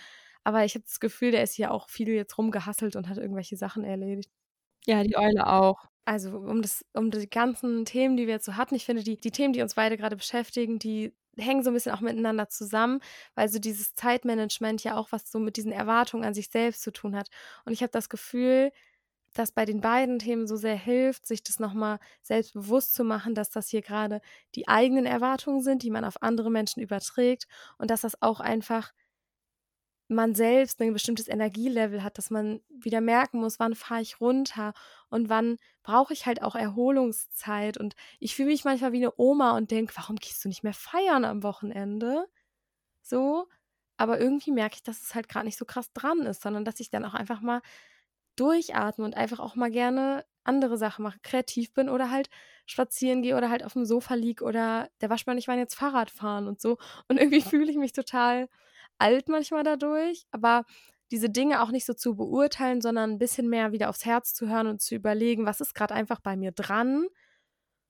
Aber 0.43 0.65
ich 0.65 0.75
habe 0.75 0.85
das 0.85 0.99
Gefühl, 0.99 1.31
der 1.31 1.43
ist 1.43 1.53
hier 1.53 1.71
auch 1.71 1.89
viel 1.89 2.09
jetzt 2.09 2.37
rumgehasselt 2.37 2.95
und 2.95 3.07
hat 3.09 3.17
irgendwelche 3.17 3.57
Sachen 3.57 3.83
erledigt. 3.83 4.29
Ja, 4.85 5.03
die 5.03 5.17
Eule 5.17 5.47
auch. 5.47 5.85
Also 6.05 6.37
um 6.37 6.61
das, 6.61 6.85
um 6.93 7.11
die 7.11 7.29
ganzen 7.29 7.85
Themen, 7.85 8.17
die 8.17 8.27
wir 8.27 8.33
jetzt 8.33 8.45
so 8.45 8.57
hatten, 8.57 8.75
ich 8.75 8.85
finde, 8.85 9.03
die, 9.03 9.17
die 9.17 9.31
Themen, 9.31 9.53
die 9.53 9.61
uns 9.61 9.75
beide 9.75 9.95
gerade 9.97 10.17
beschäftigen, 10.17 10.77
die 10.79 11.13
hängen 11.37 11.63
so 11.63 11.71
ein 11.71 11.73
bisschen 11.73 11.93
auch 11.93 12.01
miteinander 12.01 12.49
zusammen, 12.49 12.99
weil 13.35 13.47
so 13.49 13.57
dieses 13.59 13.95
Zeitmanagement 13.95 14.83
ja 14.83 14.97
auch 14.97 15.11
was 15.11 15.31
so 15.31 15.39
mit 15.39 15.57
diesen 15.57 15.71
Erwartungen 15.71 16.25
an 16.25 16.33
sich 16.33 16.49
selbst 16.49 16.81
zu 16.83 16.91
tun 16.91 17.15
hat. 17.15 17.29
Und 17.65 17.71
ich 17.73 17.81
habe 17.81 17.91
das 17.91 18.09
Gefühl, 18.09 18.71
dass 19.33 19.51
bei 19.51 19.65
den 19.65 19.81
beiden 19.81 20.19
Themen 20.19 20.45
so 20.47 20.57
sehr 20.57 20.75
hilft, 20.75 21.25
sich 21.25 21.43
das 21.43 21.59
nochmal 21.59 21.99
selbst 22.21 22.53
bewusst 22.53 22.93
zu 22.93 23.03
machen, 23.03 23.33
dass 23.33 23.49
das 23.49 23.69
hier 23.69 23.81
gerade 23.81 24.21
die 24.55 24.67
eigenen 24.67 25.05
Erwartungen 25.05 25.61
sind, 25.61 25.83
die 25.83 25.89
man 25.89 26.05
auf 26.05 26.21
andere 26.21 26.51
Menschen 26.51 26.81
überträgt 26.81 27.47
und 27.79 27.89
dass 27.89 28.01
das 28.01 28.21
auch 28.21 28.39
einfach 28.39 28.93
man 30.07 30.35
selbst 30.35 30.81
ein 30.81 30.93
bestimmtes 30.93 31.27
Energielevel 31.27 32.03
hat, 32.03 32.17
dass 32.17 32.29
man 32.29 32.61
wieder 32.69 33.01
merken 33.01 33.39
muss, 33.39 33.59
wann 33.59 33.75
fahre 33.75 34.01
ich 34.01 34.19
runter 34.21 34.73
und 35.09 35.29
wann 35.29 35.57
brauche 35.83 36.13
ich 36.13 36.25
halt 36.25 36.41
auch 36.43 36.55
Erholungszeit. 36.55 37.77
Und 37.77 37.95
ich 38.19 38.35
fühle 38.35 38.49
mich 38.49 38.65
manchmal 38.65 38.91
wie 38.93 38.97
eine 38.97 39.13
Oma 39.17 39.57
und 39.57 39.71
denke, 39.71 39.93
warum 39.95 40.17
gehst 40.17 40.43
du 40.43 40.49
nicht 40.49 40.63
mehr 40.63 40.73
feiern 40.73 41.25
am 41.25 41.43
Wochenende? 41.43 42.25
So. 43.01 43.47
Aber 43.97 44.19
irgendwie 44.19 44.51
merke 44.51 44.75
ich, 44.77 44.83
dass 44.83 45.01
es 45.03 45.15
halt 45.15 45.29
gerade 45.29 45.45
nicht 45.45 45.57
so 45.57 45.65
krass 45.65 45.93
dran 45.93 46.21
ist, 46.21 46.41
sondern 46.41 46.65
dass 46.65 46.79
ich 46.79 46.89
dann 46.89 47.05
auch 47.05 47.13
einfach 47.13 47.41
mal 47.41 47.61
durchatme 48.35 49.05
und 49.05 49.15
einfach 49.15 49.39
auch 49.39 49.55
mal 49.55 49.71
gerne 49.71 50.25
andere 50.43 50.77
Sachen 50.77 51.03
mache, 51.03 51.19
kreativ 51.23 51.73
bin 51.73 51.89
oder 51.89 52.11
halt 52.11 52.29
spazieren 52.65 53.21
gehe 53.21 53.37
oder 53.37 53.49
halt 53.49 53.63
auf 53.63 53.73
dem 53.73 53.85
Sofa 53.85 54.15
liege 54.15 54.43
oder 54.43 54.89
der 55.01 55.09
Waschmann, 55.09 55.37
ich 55.37 55.47
war 55.47 55.55
jetzt 55.57 55.75
Fahrrad 55.75 56.09
fahren 56.11 56.47
und 56.47 56.59
so. 56.61 56.77
Und 57.07 57.17
irgendwie 57.19 57.41
fühle 57.41 57.71
ich 57.71 57.77
mich 57.77 57.93
total 57.93 58.49
alt 59.03 59.27
manchmal 59.27 59.63
dadurch, 59.63 60.25
aber 60.31 60.63
diese 61.11 61.29
Dinge 61.29 61.61
auch 61.61 61.69
nicht 61.69 61.85
so 61.85 61.93
zu 61.93 62.15
beurteilen, 62.15 62.81
sondern 62.81 63.11
ein 63.11 63.19
bisschen 63.19 63.49
mehr 63.49 63.71
wieder 63.71 63.89
aufs 63.89 64.05
Herz 64.05 64.33
zu 64.33 64.47
hören 64.47 64.67
und 64.67 64.81
zu 64.81 64.95
überlegen, 64.95 65.45
was 65.45 65.61
ist 65.61 65.75
gerade 65.75 65.93
einfach 65.93 66.21
bei 66.21 66.35
mir 66.35 66.51
dran 66.51 67.05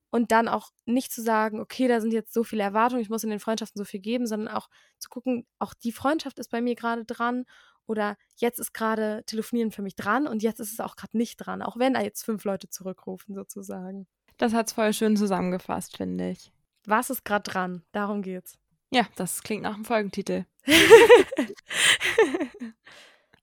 und 0.09 0.31
dann 0.31 0.47
auch 0.47 0.71
nicht 0.85 1.13
zu 1.13 1.21
sagen, 1.21 1.61
okay, 1.61 1.87
da 1.87 2.01
sind 2.01 2.11
jetzt 2.11 2.33
so 2.33 2.43
viele 2.43 2.63
Erwartungen, 2.63 3.01
ich 3.01 3.09
muss 3.09 3.23
in 3.23 3.29
den 3.29 3.39
Freundschaften 3.39 3.79
so 3.79 3.85
viel 3.85 3.99
geben, 3.99 4.25
sondern 4.27 4.53
auch 4.53 4.67
zu 4.97 5.09
gucken, 5.09 5.45
auch 5.59 5.73
die 5.73 5.91
Freundschaft 5.91 6.39
ist 6.39 6.49
bei 6.49 6.61
mir 6.61 6.75
gerade 6.75 7.05
dran 7.05 7.45
oder 7.85 8.17
jetzt 8.35 8.59
ist 8.59 8.73
gerade 8.73 9.23
Telefonieren 9.25 9.71
für 9.71 9.83
mich 9.83 9.95
dran 9.95 10.27
und 10.27 10.41
jetzt 10.41 10.59
ist 10.59 10.73
es 10.73 10.79
auch 10.79 10.95
gerade 10.95 11.15
nicht 11.15 11.37
dran, 11.37 11.61
auch 11.61 11.77
wenn 11.77 11.93
da 11.93 12.01
jetzt 12.01 12.23
fünf 12.23 12.43
Leute 12.43 12.69
zurückrufen 12.69 13.35
sozusagen. 13.35 14.07
Das 14.37 14.53
hat's 14.53 14.73
voll 14.73 14.93
schön 14.93 15.15
zusammengefasst, 15.15 15.95
finde 15.95 16.31
ich. 16.31 16.51
Was 16.85 17.09
ist 17.09 17.23
gerade 17.23 17.49
dran? 17.49 17.83
Darum 17.91 18.21
geht's. 18.21 18.57
Ja, 18.93 19.07
das 19.15 19.41
klingt 19.41 19.63
nach 19.63 19.73
einem 19.73 19.85
Folgentitel. 19.85 20.45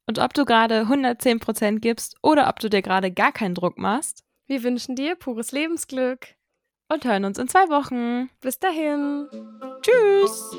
Und 0.06 0.18
ob 0.18 0.32
du 0.34 0.44
gerade 0.44 0.82
110% 0.82 1.80
gibst 1.80 2.16
oder 2.22 2.48
ob 2.48 2.58
du 2.60 2.68
dir 2.70 2.82
gerade 2.82 3.10
gar 3.12 3.32
keinen 3.32 3.54
Druck 3.54 3.78
machst. 3.78 4.24
Wir 4.46 4.62
wünschen 4.62 4.96
dir 4.96 5.16
pures 5.16 5.52
Lebensglück. 5.52 6.34
Und 6.88 7.04
hören 7.04 7.24
uns 7.24 7.38
in 7.38 7.48
zwei 7.48 7.68
Wochen. 7.68 8.30
Bis 8.40 8.58
dahin. 8.58 9.28
Tschüss. 9.82 10.56